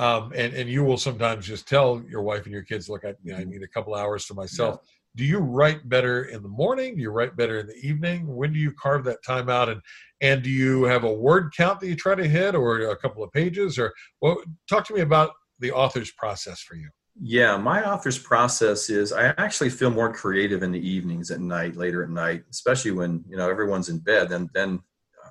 um, 0.00 0.32
and 0.34 0.54
and 0.54 0.70
you 0.70 0.84
will 0.84 0.96
sometimes 0.96 1.46
just 1.46 1.68
tell 1.68 2.02
your 2.08 2.22
wife 2.22 2.44
and 2.44 2.52
your 2.52 2.62
kids, 2.62 2.88
look, 2.88 3.04
I, 3.04 3.14
you 3.22 3.32
know, 3.32 3.38
I 3.38 3.44
need 3.44 3.62
a 3.62 3.68
couple 3.68 3.94
hours 3.94 4.24
for 4.24 4.34
myself. 4.34 4.80
Yeah. 4.82 4.88
Do 5.14 5.24
you 5.24 5.38
write 5.38 5.88
better 5.88 6.24
in 6.24 6.42
the 6.42 6.48
morning? 6.48 6.96
Do 6.96 7.02
you 7.02 7.10
write 7.10 7.36
better 7.36 7.58
in 7.58 7.66
the 7.66 7.76
evening? 7.76 8.26
When 8.26 8.52
do 8.52 8.58
you 8.58 8.72
carve 8.72 9.04
that 9.04 9.22
time 9.24 9.48
out? 9.48 9.68
And 9.68 9.80
and 10.20 10.42
do 10.42 10.50
you 10.50 10.84
have 10.84 11.04
a 11.04 11.12
word 11.12 11.52
count 11.56 11.80
that 11.80 11.88
you 11.88 11.96
try 11.96 12.14
to 12.14 12.26
hit, 12.26 12.54
or 12.54 12.90
a 12.90 12.96
couple 12.96 13.22
of 13.22 13.32
pages, 13.32 13.78
or 13.78 13.92
well, 14.20 14.42
talk 14.68 14.86
to 14.86 14.94
me 14.94 15.00
about 15.00 15.32
the 15.58 15.72
author's 15.72 16.10
process 16.12 16.60
for 16.60 16.76
you. 16.76 16.88
Yeah, 17.20 17.56
my 17.56 17.84
author's 17.84 18.18
process 18.18 18.88
is 18.88 19.12
I 19.12 19.34
actually 19.38 19.70
feel 19.70 19.90
more 19.90 20.12
creative 20.12 20.62
in 20.62 20.72
the 20.72 20.86
evenings 20.86 21.30
at 21.30 21.40
night, 21.40 21.76
later 21.76 22.02
at 22.02 22.10
night, 22.10 22.44
especially 22.50 22.92
when 22.92 23.22
you 23.28 23.36
know 23.36 23.50
everyone's 23.50 23.88
in 23.88 23.98
bed. 23.98 24.30
Then 24.30 24.48
then 24.54 24.80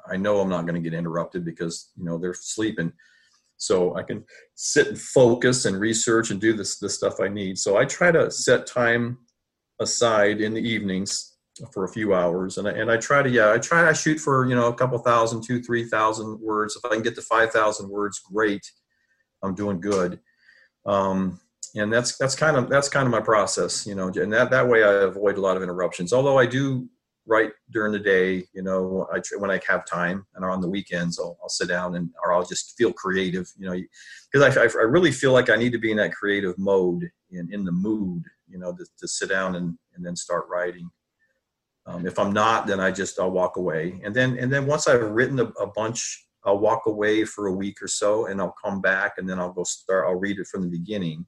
I 0.08 0.18
know 0.18 0.40
I'm 0.40 0.50
not 0.50 0.66
going 0.66 0.82
to 0.82 0.90
get 0.90 0.98
interrupted 0.98 1.44
because 1.44 1.92
you 1.96 2.06
know 2.06 2.18
they're 2.18 2.36
sleeping, 2.36 2.94
so 3.58 3.96
I 3.96 4.04
can 4.04 4.24
sit 4.56 4.88
and 4.88 5.00
focus 5.00 5.66
and 5.66 5.80
research 5.80 6.30
and 6.30 6.40
do 6.40 6.54
this 6.54 6.78
the 6.78 6.90
stuff 6.90 7.20
I 7.20 7.30
need. 7.30 7.58
So 7.58 7.78
I 7.78 7.86
try 7.86 8.12
to 8.12 8.30
set 8.30 8.68
time 8.68 9.18
aside 9.82 10.40
in 10.40 10.54
the 10.54 10.62
evenings 10.62 11.36
for 11.74 11.84
a 11.84 11.90
few 11.90 12.14
hours, 12.14 12.58
and 12.58 12.68
I, 12.68 12.72
and 12.72 12.90
I 12.90 12.98
try 12.98 13.22
to 13.22 13.30
yeah 13.30 13.52
I 13.52 13.58
try 13.58 13.90
I 13.90 13.94
shoot 13.94 14.20
for 14.20 14.46
you 14.46 14.56
know 14.56 14.68
a 14.68 14.74
couple 14.74 14.98
thousand, 15.00 15.44
two 15.44 15.62
three 15.62 15.84
thousand 15.86 16.40
words. 16.40 16.78
If 16.78 16.90
I 16.90 16.94
can 16.94 17.04
get 17.04 17.16
to 17.16 17.22
five 17.22 17.52
thousand 17.52 17.90
words, 17.90 18.20
great. 18.20 18.66
I'm 19.44 19.56
doing 19.56 19.82
good. 19.82 20.20
Um, 20.86 21.40
and 21.76 21.92
that's 21.92 22.18
that's 22.18 22.36
kind 22.36 22.58
of 22.58 22.70
that's 22.70 22.90
kind 22.90 23.06
of 23.06 23.12
my 23.12 23.22
process 23.22 23.86
you 23.88 23.96
know 23.96 24.08
and 24.08 24.32
that 24.34 24.50
that 24.52 24.68
way 24.68 24.84
i 24.84 25.04
avoid 25.04 25.38
a 25.38 25.42
lot 25.42 25.56
of 25.56 25.64
interruptions 25.64 26.12
although 26.12 26.38
i 26.38 26.46
do 26.46 26.88
write 27.28 27.52
during 27.72 27.92
the 27.92 28.00
day 28.00 28.44
you 28.54 28.62
know 28.64 29.08
I, 29.14 29.22
when 29.38 29.52
i 29.52 29.60
have 29.68 29.86
time 29.86 30.26
and 30.36 30.44
on 30.44 30.60
the 30.60 30.70
weekends 30.70 31.20
I'll, 31.20 31.38
I'll 31.42 31.50
sit 31.50 31.70
down 31.70 31.96
and 31.96 32.10
or 32.24 32.34
i'll 32.34 32.46
just 32.46 32.76
feel 32.78 32.92
creative 32.92 33.48
you 33.58 33.70
know 33.70 33.80
because 34.32 34.58
I, 34.58 34.64
I 34.64 34.84
really 34.84 35.12
feel 35.12 35.32
like 35.32 35.50
i 35.50 35.56
need 35.56 35.72
to 35.72 35.78
be 35.78 35.92
in 35.92 35.98
that 35.98 36.14
creative 36.14 36.58
mode 36.58 37.10
and 37.32 37.54
in 37.54 37.64
the 37.64 37.72
mood 37.72 38.24
you 38.52 38.60
know 38.60 38.74
to, 38.74 38.86
to 39.00 39.08
sit 39.08 39.30
down 39.30 39.56
and, 39.56 39.78
and 39.96 40.06
then 40.06 40.16
start 40.16 40.46
writing 40.50 40.90
um, 41.86 42.06
if 42.06 42.20
i'm 42.20 42.34
not 42.34 42.68
then 42.68 42.80
i 42.80 42.92
just 42.92 43.20
i'll 43.20 43.32
walk 43.32 43.58
away 43.58 44.00
and 44.04 44.14
then 44.14 44.38
and 44.38 44.52
then 44.52 44.66
once 44.66 44.88
i've 44.88 45.02
written 45.12 45.40
a, 45.40 45.46
a 45.46 45.68
bunch 45.68 46.28
i'll 46.46 46.60
walk 46.60 46.84
away 46.86 47.24
for 47.24 47.48
a 47.48 47.54
week 47.54 47.82
or 47.82 47.88
so 47.88 48.28
and 48.28 48.42
i'll 48.42 48.56
come 48.64 48.82
back 48.82 49.14
and 49.18 49.30
then 49.30 49.40
i'll 49.40 49.54
go 49.54 49.64
start 49.64 50.06
i'll 50.08 50.20
read 50.20 50.38
it 50.38 50.48
from 50.48 50.62
the 50.62 50.70
beginning 50.70 51.26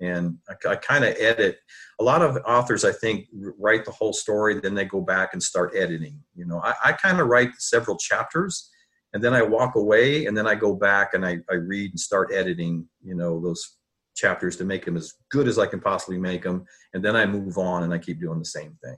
and 0.00 0.36
I, 0.48 0.70
I 0.70 0.76
kind 0.76 1.04
of 1.04 1.14
edit. 1.18 1.58
A 2.00 2.04
lot 2.04 2.22
of 2.22 2.38
authors, 2.46 2.84
I 2.84 2.92
think, 2.92 3.26
write 3.58 3.84
the 3.84 3.90
whole 3.90 4.12
story, 4.12 4.60
then 4.60 4.74
they 4.74 4.84
go 4.84 5.00
back 5.00 5.30
and 5.32 5.42
start 5.42 5.74
editing. 5.76 6.20
You 6.34 6.46
know, 6.46 6.60
I, 6.62 6.74
I 6.84 6.92
kind 6.92 7.20
of 7.20 7.28
write 7.28 7.50
several 7.58 7.96
chapters, 7.96 8.70
and 9.12 9.22
then 9.22 9.34
I 9.34 9.42
walk 9.42 9.76
away, 9.76 10.26
and 10.26 10.36
then 10.36 10.46
I 10.46 10.54
go 10.54 10.74
back 10.74 11.14
and 11.14 11.24
I, 11.24 11.38
I 11.50 11.54
read 11.54 11.90
and 11.90 12.00
start 12.00 12.32
editing. 12.32 12.88
You 13.02 13.14
know, 13.14 13.40
those 13.40 13.76
chapters 14.14 14.56
to 14.56 14.64
make 14.64 14.84
them 14.84 14.96
as 14.96 15.14
good 15.30 15.48
as 15.48 15.58
I 15.58 15.66
can 15.66 15.80
possibly 15.80 16.18
make 16.18 16.42
them, 16.42 16.64
and 16.92 17.04
then 17.04 17.16
I 17.16 17.26
move 17.26 17.58
on 17.58 17.82
and 17.82 17.92
I 17.92 17.98
keep 17.98 18.20
doing 18.20 18.38
the 18.38 18.44
same 18.44 18.76
thing. 18.82 18.96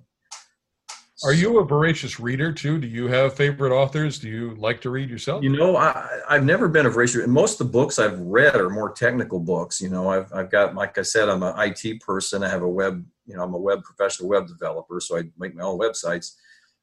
Are 1.24 1.32
you 1.32 1.60
a 1.60 1.64
voracious 1.64 2.20
reader 2.20 2.52
too? 2.52 2.78
Do 2.78 2.86
you 2.86 3.08
have 3.08 3.34
favorite 3.34 3.74
authors? 3.74 4.18
Do 4.18 4.28
you 4.28 4.54
like 4.56 4.82
to 4.82 4.90
read 4.90 5.08
yourself? 5.08 5.42
You 5.42 5.48
know, 5.48 5.74
I, 5.76 6.20
I've 6.28 6.44
never 6.44 6.68
been 6.68 6.84
a 6.84 6.90
voracious. 6.90 7.26
Most 7.26 7.58
of 7.58 7.66
the 7.66 7.72
books 7.72 7.98
I've 7.98 8.20
read 8.20 8.54
are 8.56 8.68
more 8.68 8.92
technical 8.92 9.40
books. 9.40 9.80
You 9.80 9.88
know, 9.88 10.10
I've 10.10 10.30
I've 10.34 10.50
got 10.50 10.74
like 10.74 10.98
I 10.98 11.02
said, 11.02 11.30
I'm 11.30 11.42
an 11.42 11.54
IT 11.58 12.00
person. 12.02 12.44
I 12.44 12.50
have 12.50 12.62
a 12.62 12.68
web. 12.68 13.02
You 13.24 13.36
know, 13.36 13.44
I'm 13.44 13.54
a 13.54 13.58
web 13.58 13.82
professional 13.82 14.28
web 14.28 14.46
developer, 14.46 15.00
so 15.00 15.16
I 15.16 15.22
make 15.38 15.54
my 15.54 15.62
own 15.62 15.78
websites. 15.78 16.34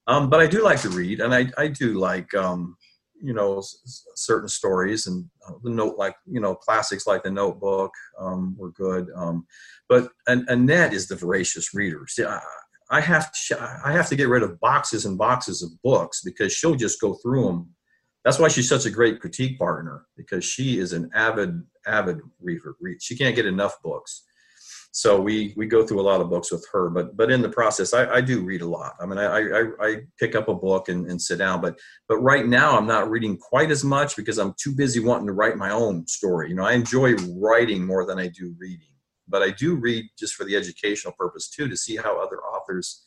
Um, 0.08 0.32
but 0.32 0.40
I 0.40 0.48
do 0.48 0.64
like 0.64 0.82
to 0.82 0.90
read, 0.90 1.20
and 1.20 1.34
I 1.34 1.52
I 1.58 1.68
do 1.68 1.94
like 1.94 2.34
um, 2.34 2.76
you 3.22 3.34
know 3.34 3.60
s- 3.60 4.04
certain 4.16 4.50
stories 4.50 5.06
and 5.06 5.30
the 5.64 5.70
note 5.70 5.98
like 5.98 6.16
you 6.30 6.40
know 6.40 6.56
classics 6.56 7.08
like 7.08 7.24
the 7.24 7.32
Notebook 7.32 7.92
um, 8.20 8.56
were 8.58 8.72
good. 8.72 9.08
Um, 9.16 9.46
but 9.90 10.10
Annette 10.28 10.94
is 10.94 11.08
the 11.08 11.16
voracious 11.16 11.74
reader. 11.74 12.06
See, 12.08 12.24
I, 12.24 12.40
I 12.90 13.02
have 13.02 13.32
to, 13.48 13.80
I 13.84 13.92
have 13.92 14.10
to 14.10 14.16
get 14.16 14.30
rid 14.30 14.44
of 14.44 14.60
boxes 14.60 15.06
and 15.06 15.18
boxes 15.18 15.64
of 15.64 15.70
books 15.82 16.22
because 16.22 16.54
she'll 16.54 16.76
just 16.76 17.02
go 17.02 17.16
through 17.16 17.46
them. 17.46 17.70
That's 18.24 18.40
why 18.40 18.48
she's 18.48 18.70
such 18.70 18.86
a 18.86 18.92
great 18.92 19.20
critique 19.20 19.60
partner 19.60 20.06
because 20.16 20.46
she 20.46 20.80
is 20.80 20.94
an 20.94 21.10
avid 21.14 21.62
avid 21.86 22.20
reader. 22.42 22.76
She 23.00 23.18
can't 23.18 23.36
get 23.36 23.46
enough 23.46 23.82
books, 23.84 24.24
so 24.96 25.20
we 25.20 25.54
we 25.58 25.66
go 25.66 25.86
through 25.86 26.00
a 26.00 26.10
lot 26.10 26.22
of 26.22 26.30
books 26.30 26.52
with 26.52 26.66
her. 26.72 26.90
But 26.90 27.18
but 27.18 27.32
in 27.32 27.42
the 27.42 27.50
process, 27.50 27.94
I, 27.94 28.06
I 28.16 28.22
do 28.22 28.44
read 28.44 28.62
a 28.62 28.68
lot. 28.68 28.94
I 29.02 29.06
mean, 29.06 29.18
I, 29.18 29.42
I, 29.42 29.64
I 29.82 29.96
pick 30.20 30.36
up 30.36 30.48
a 30.48 30.54
book 30.54 30.88
and, 30.88 31.10
and 31.10 31.22
sit 31.22 31.40
down. 31.40 31.62
But 31.62 31.78
but 32.08 32.18
right 32.18 32.46
now, 32.46 32.78
I'm 32.78 32.88
not 32.88 33.10
reading 33.10 33.38
quite 33.38 33.72
as 33.72 33.84
much 33.84 34.16
because 34.16 34.38
I'm 34.38 34.54
too 34.58 34.74
busy 34.74 35.00
wanting 35.02 35.28
to 35.28 35.34
write 35.34 35.58
my 35.58 35.72
own 35.72 36.08
story. 36.08 36.50
You 36.50 36.56
know, 36.56 36.66
I 36.66 36.74
enjoy 36.74 37.16
writing 37.42 37.86
more 37.86 38.06
than 38.06 38.20
I 38.20 38.28
do 38.28 38.56
reading 38.58 38.88
but 39.28 39.42
I 39.42 39.52
do 39.52 39.76
read 39.76 40.06
just 40.18 40.36
for 40.36 40.44
the 40.44 40.56
educational 40.56 41.14
purpose 41.18 41.50
too 41.50 41.68
to 41.68 41.78
see 41.78 41.96
how 41.96 42.22
other 42.22 42.38
authors 42.38 43.04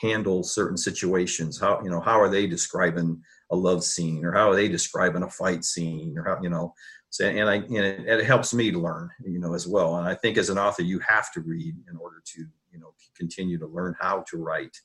handle 0.00 0.42
certain 0.42 0.76
situations. 0.76 1.60
How 1.60 1.80
you 1.82 1.90
know 1.90 2.00
how 2.00 2.20
are 2.20 2.28
they 2.28 2.46
describing 2.46 3.22
a 3.50 3.56
love 3.56 3.84
scene, 3.84 4.24
or 4.24 4.32
how 4.32 4.50
are 4.50 4.56
they 4.56 4.68
describing 4.68 5.22
a 5.22 5.30
fight 5.30 5.64
scene, 5.64 6.16
or 6.18 6.24
how 6.24 6.42
you 6.42 6.50
know. 6.50 6.74
So, 7.14 7.28
and 7.28 7.48
I 7.48 7.54
and 7.54 7.76
it, 7.76 8.08
it 8.08 8.24
helps 8.24 8.52
me 8.52 8.72
to 8.72 8.78
learn, 8.80 9.08
you 9.24 9.38
know, 9.38 9.54
as 9.54 9.68
well. 9.68 9.98
And 9.98 10.08
I 10.08 10.16
think 10.16 10.36
as 10.36 10.50
an 10.50 10.58
author, 10.58 10.82
you 10.82 10.98
have 10.98 11.30
to 11.34 11.40
read 11.42 11.76
in 11.88 11.96
order 11.96 12.16
to 12.24 12.40
you 12.72 12.80
know 12.80 12.92
continue 13.16 13.56
to 13.56 13.68
learn 13.68 13.94
how 14.00 14.24
to 14.30 14.36
write, 14.36 14.76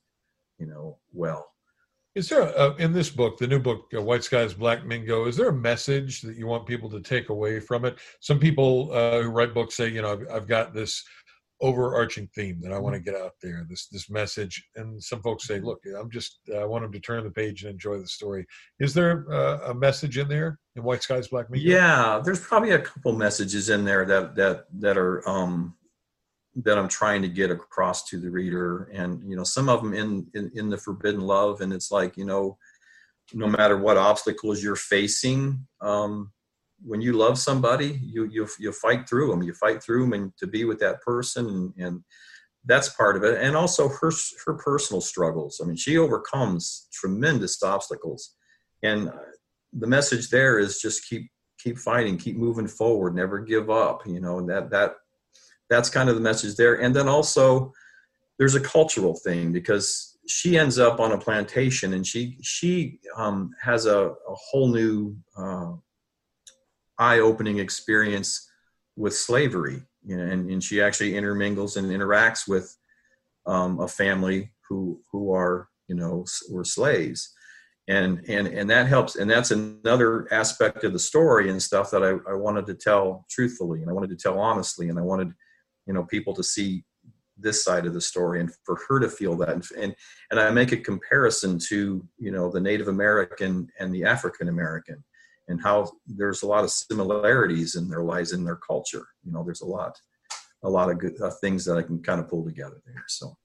you 0.60 0.68
know, 0.68 1.00
well. 1.12 1.48
Is 2.14 2.30
there 2.30 2.42
a, 2.42 2.76
in 2.76 2.94
this 2.94 3.10
book, 3.10 3.40
the 3.40 3.48
new 3.48 3.58
book, 3.58 3.92
uh, 3.96 4.02
White 4.04 4.24
Skies 4.24 4.54
Black 4.54 4.86
Mingo? 4.86 5.26
Is 5.26 5.38
there 5.38 5.50
a 5.50 5.54
message 5.54 6.22
that 6.22 6.36
you 6.36 6.46
want 6.46 6.68
people 6.68 6.88
to 6.92 7.02
take 7.02 7.30
away 7.30 7.60
from 7.60 7.84
it? 7.84 7.98
Some 8.20 8.38
people 8.38 8.92
uh, 8.92 9.24
who 9.24 9.30
write 9.30 9.56
books 9.56 9.76
say, 9.76 9.90
you 9.90 10.04
know, 10.04 10.12
I've, 10.12 10.28
I've, 10.32 10.48
got 10.48 10.72
this 10.72 11.04
overarching 11.62 12.28
theme 12.34 12.60
that 12.62 12.72
I 12.72 12.80
want 12.80 12.96
to 12.96 13.02
get 13.02 13.16
out 13.16 13.34
there, 13.42 13.66
this 13.70 13.88
this 13.88 14.10
message, 14.10 14.64
and 14.76 15.02
some 15.04 15.22
folks 15.22 15.48
say, 15.48 15.60
look, 15.60 15.82
I'm 16.00 16.10
just 16.10 16.40
I 16.56 16.66
want 16.66 16.84
them 16.84 16.92
to 16.92 17.00
turn 17.00 17.24
the 17.24 17.32
page 17.32 17.64
and 17.64 17.72
enjoy 17.72 17.98
the 17.98 18.08
story. 18.08 18.46
Is 18.80 18.94
there 18.94 19.26
uh, 19.32 19.72
a 19.72 19.74
message 19.74 20.18
in 20.18 20.28
there 20.28 20.60
in 20.76 20.84
White 20.84 21.04
Skies 21.04 21.28
Black 21.28 21.50
Mingo? 21.50 21.70
Yeah, 21.70 22.22
there's 22.24 22.40
probably 22.40 22.72
a 22.72 22.80
couple 22.80 23.14
messages 23.14 23.70
in 23.70 23.86
there 23.86 24.06
that 24.06 24.36
that 24.36 24.66
that 24.80 24.98
are 24.98 25.28
um, 25.28 25.76
that 26.56 26.78
I'm 26.78 26.88
trying 26.88 27.22
to 27.22 27.28
get 27.28 27.52
across 27.52 28.04
to 28.06 28.20
the 28.20 28.30
reader. 28.30 28.90
And, 28.94 29.30
you 29.30 29.36
know, 29.36 29.44
some 29.44 29.70
of 29.70 29.82
them 29.82 29.94
in, 29.94 30.28
in, 30.34 30.52
in 30.56 30.70
the 30.70 30.78
forbidden 30.78 31.22
love. 31.22 31.62
And 31.62 31.72
it's 31.72 31.92
like, 31.92 32.18
you 32.18 32.26
know, 32.26 32.58
no 33.34 33.48
matter 33.48 33.78
what 33.78 33.98
obstacles 33.98 34.64
you're 34.64 34.76
facing, 34.76 35.66
um, 35.82 36.32
when 36.84 37.02
you 37.02 37.14
love 37.14 37.38
somebody, 37.38 38.00
you, 38.02 38.26
you, 38.26 38.48
you 38.60 38.72
fight 38.72 39.08
through 39.08 39.30
them, 39.30 39.44
you 39.44 39.54
fight 39.54 39.84
through 39.84 40.04
them 40.04 40.14
and 40.14 40.38
to 40.38 40.48
be 40.48 40.66
with 40.66 40.80
that 40.80 41.02
person. 41.02 41.48
And, 41.48 41.74
and 41.78 42.04
that's 42.66 42.90
part 42.90 43.16
of 43.16 43.24
it. 43.24 43.42
And 43.42 43.56
also 43.56 43.90
her, 43.90 44.12
her 44.46 44.54
personal 44.54 45.02
struggles. 45.02 45.60
I 45.62 45.68
mean, 45.68 45.76
she 45.76 45.98
overcomes 45.98 46.88
tremendous 46.92 47.62
obstacles. 47.64 48.36
And 48.84 49.12
the 49.74 49.88
message 49.88 50.30
there 50.30 50.60
is 50.60 50.80
just 50.80 51.08
keep, 51.08 51.30
keep 51.62 51.78
fighting, 51.78 52.18
keep 52.18 52.38
moving 52.38 52.68
forward, 52.68 53.16
never 53.16 53.40
give 53.40 53.70
up, 53.70 54.06
you 54.06 54.22
know, 54.22 54.46
that, 54.48 54.70
that, 54.72 54.96
that's 55.70 55.90
kind 55.90 56.10
of 56.10 56.16
the 56.16 56.22
message 56.22 56.56
there. 56.56 56.82
And 56.82 56.96
then 56.96 57.08
also 57.08 57.74
there's 58.38 58.56
a 58.56 58.62
cultural 58.62 59.16
thing 59.16 59.52
because 59.52 60.18
she 60.28 60.58
ends 60.58 60.80
up 60.80 61.00
on 61.00 61.12
a 61.12 61.18
plantation 61.18 61.94
and 61.94 62.06
she 62.06 62.38
she 62.42 63.00
um, 63.16 63.52
has 63.62 63.88
a, 63.88 64.10
a, 64.10 64.36
whole 64.36 64.68
new 64.68 65.16
uh, 65.36 65.72
eye-opening 67.00 67.60
experience 67.60 68.50
with 68.96 69.16
slavery 69.16 69.82
you 70.04 70.18
know, 70.18 70.24
and, 70.24 70.50
and 70.50 70.64
she 70.64 70.82
actually 70.82 71.16
intermingles 71.16 71.78
and 71.78 71.90
interacts 71.90 72.48
with 72.48 72.76
um, 73.46 73.80
a 73.80 73.88
family 73.88 74.52
who 74.68 75.02
who 75.12 75.34
are 75.34 75.70
you 75.88 75.96
know 75.96 76.26
were 76.50 76.64
slaves. 76.64 77.34
And 77.88 78.24
and 78.28 78.48
and 78.48 78.70
that 78.70 78.88
helps 78.88 79.16
and 79.16 79.30
that's 79.30 79.52
another 79.52 80.32
aspect 80.32 80.84
of 80.84 80.94
the 80.94 81.00
story 81.00 81.50
and 81.50 81.62
stuff 81.62 81.90
that 81.92 82.04
I, 82.04 82.32
I 82.32 82.36
wanted 82.36 82.68
to 82.68 82.76
tell 82.76 83.26
truthfully 83.32 83.82
and 83.82 83.90
i 83.90 83.94
wanted 83.94 84.12
to 84.12 84.16
tell 84.16 84.38
honestly 84.38 84.90
and 84.90 85.00
i 85.00 85.02
wanted 85.02 85.34
you 85.88 85.94
know 85.96 86.04
people 86.04 86.36
to 86.36 86.44
see 86.44 86.84
this 87.36 87.64
side 87.64 87.88
of 87.88 87.96
the 87.96 88.02
story 88.02 88.42
and 88.42 88.54
for 88.64 88.78
her 88.88 89.00
to 89.00 89.10
feel 89.10 89.36
that. 89.38 89.50
And, 89.50 89.66
and 89.76 89.96
and, 90.30 90.40
i 90.40 90.52
make 90.52 90.72
a 90.72 90.78
comparison 90.78 91.58
to 91.70 92.08
you 92.20 92.32
know 92.32 92.52
the 92.52 92.62
native 92.62 92.90
american 92.90 93.68
and 93.80 93.92
the 93.92 94.04
african 94.04 94.50
american 94.50 95.04
and 95.50 95.62
how 95.62 95.92
there's 96.08 96.44
a 96.44 96.48
lot 96.48 96.64
of 96.64 96.72
similarities 96.72 97.76
in 97.76 97.90
their 97.90 98.04
lives 98.04 98.32
in 98.32 98.46
their 98.46 98.56
culture. 98.56 99.06
You 99.26 99.34
know 99.34 99.44
there's 99.44 99.62
a 99.62 99.66
lot 99.66 100.00
a 100.64 100.70
lot 100.70 100.90
of 100.90 101.00
good 101.00 101.20
uh, 101.22 101.32
things 101.42 101.64
that 101.64 101.78
i 101.78 101.82
can 101.82 102.02
kind 102.02 102.20
of 102.20 102.28
pull 102.28 102.44
together 102.44 102.82
there 102.86 103.04
so. 103.08 103.38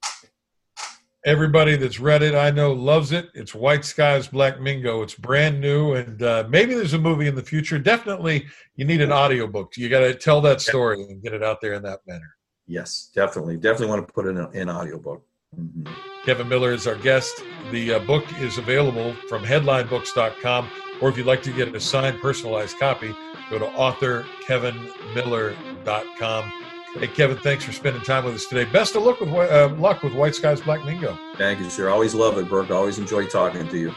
Everybody 1.25 1.75
that's 1.75 1.99
read 1.99 2.21
it 2.21 2.35
i 2.35 2.51
know 2.51 2.71
loves 2.71 3.11
it. 3.11 3.29
It's 3.33 3.55
white 3.55 3.83
skies 3.83 4.27
black 4.27 4.61
mingo. 4.61 5.01
It's 5.01 5.15
brand 5.15 5.59
new 5.59 5.93
and 5.93 6.21
uh, 6.21 6.45
maybe 6.49 6.75
there's 6.75 6.93
a 6.93 6.99
movie 6.99 7.27
in 7.27 7.35
the 7.35 7.41
future. 7.41 7.79
Definitely 7.79 8.45
you 8.75 8.85
need 8.85 9.01
an 9.01 9.11
audiobook. 9.11 9.75
You 9.75 9.89
got 9.89 10.01
to 10.01 10.13
tell 10.13 10.39
that 10.41 10.61
story 10.61 11.01
and 11.01 11.23
get 11.23 11.33
it 11.33 11.41
out 11.41 11.61
there 11.61 11.73
in 11.73 11.83
that 11.83 12.01
manner. 12.05 12.35
Yes, 12.67 13.11
definitely. 13.13 13.57
Definitely 13.57 13.87
want 13.87 14.07
to 14.07 14.13
put 14.13 14.25
it 14.25 14.37
in 14.37 14.37
an 14.37 14.69
audiobook. 14.69 15.23
Mm-hmm. 15.59 15.91
Kevin 16.25 16.49
Miller 16.49 16.73
is 16.73 16.87
our 16.87 16.95
guest. 16.95 17.41
The 17.71 17.95
uh, 17.95 17.99
book 17.99 18.25
is 18.39 18.57
available 18.57 19.13
from 19.29 19.43
headlinebooks.com, 19.43 20.69
or 21.01 21.09
if 21.09 21.17
you'd 21.17 21.25
like 21.27 21.43
to 21.43 21.51
get 21.51 21.73
a 21.75 21.79
signed, 21.79 22.19
personalized 22.19 22.79
copy, 22.79 23.13
go 23.49 23.59
to 23.59 23.65
authorkevinmiller.com. 23.65 26.51
Hey, 26.99 27.07
Kevin, 27.07 27.37
thanks 27.37 27.65
for 27.65 27.73
spending 27.73 28.01
time 28.03 28.23
with 28.23 28.35
us 28.35 28.45
today. 28.45 28.63
Best 28.71 28.95
of 28.95 29.03
luck 29.03 29.19
with 29.19 29.29
uh, 29.29 29.67
luck 29.77 30.01
with 30.01 30.13
White 30.13 30.33
Skies 30.35 30.61
Black 30.61 30.85
Mingo. 30.85 31.17
Thank 31.37 31.59
you, 31.59 31.69
sir. 31.69 31.89
Always 31.89 32.15
love 32.15 32.37
it, 32.37 32.47
Burke. 32.47 32.71
Always 32.71 32.97
enjoy 32.99 33.25
talking 33.27 33.67
to 33.67 33.77
you. 33.77 33.93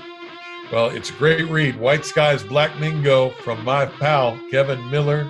Well, 0.73 0.91
it's 0.91 1.11
a 1.11 1.13
great 1.15 1.49
read. 1.49 1.77
White 1.79 2.05
Skies 2.05 2.43
Black 2.43 2.77
Mingo 2.81 3.31
from 3.45 3.65
my 3.65 3.87
pal, 3.87 4.37
Kevin 4.51 4.91
Miller. 4.91 5.21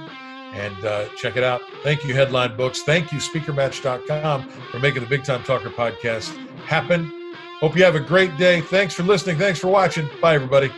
and 0.54 0.82
uh, 0.84 1.08
check 1.16 1.36
it 1.36 1.44
out. 1.44 1.60
Thank 1.82 2.04
you, 2.04 2.14
Headline 2.14 2.56
Books. 2.56 2.80
Thank 2.82 3.12
you, 3.12 3.18
SpeakerMatch.com, 3.18 4.48
for 4.48 4.78
making 4.78 5.02
the 5.02 5.08
Big 5.08 5.24
Time 5.24 5.42
Talker 5.44 5.68
podcast 5.68 6.34
happen. 6.64 7.12
Hope 7.60 7.76
you 7.76 7.84
have 7.84 7.96
a 7.96 8.00
great 8.00 8.34
day. 8.38 8.62
Thanks 8.62 8.94
for 8.94 9.02
listening. 9.02 9.36
Thanks 9.36 9.58
for 9.58 9.68
watching. 9.68 10.08
Bye, 10.22 10.36
everybody. 10.36 10.72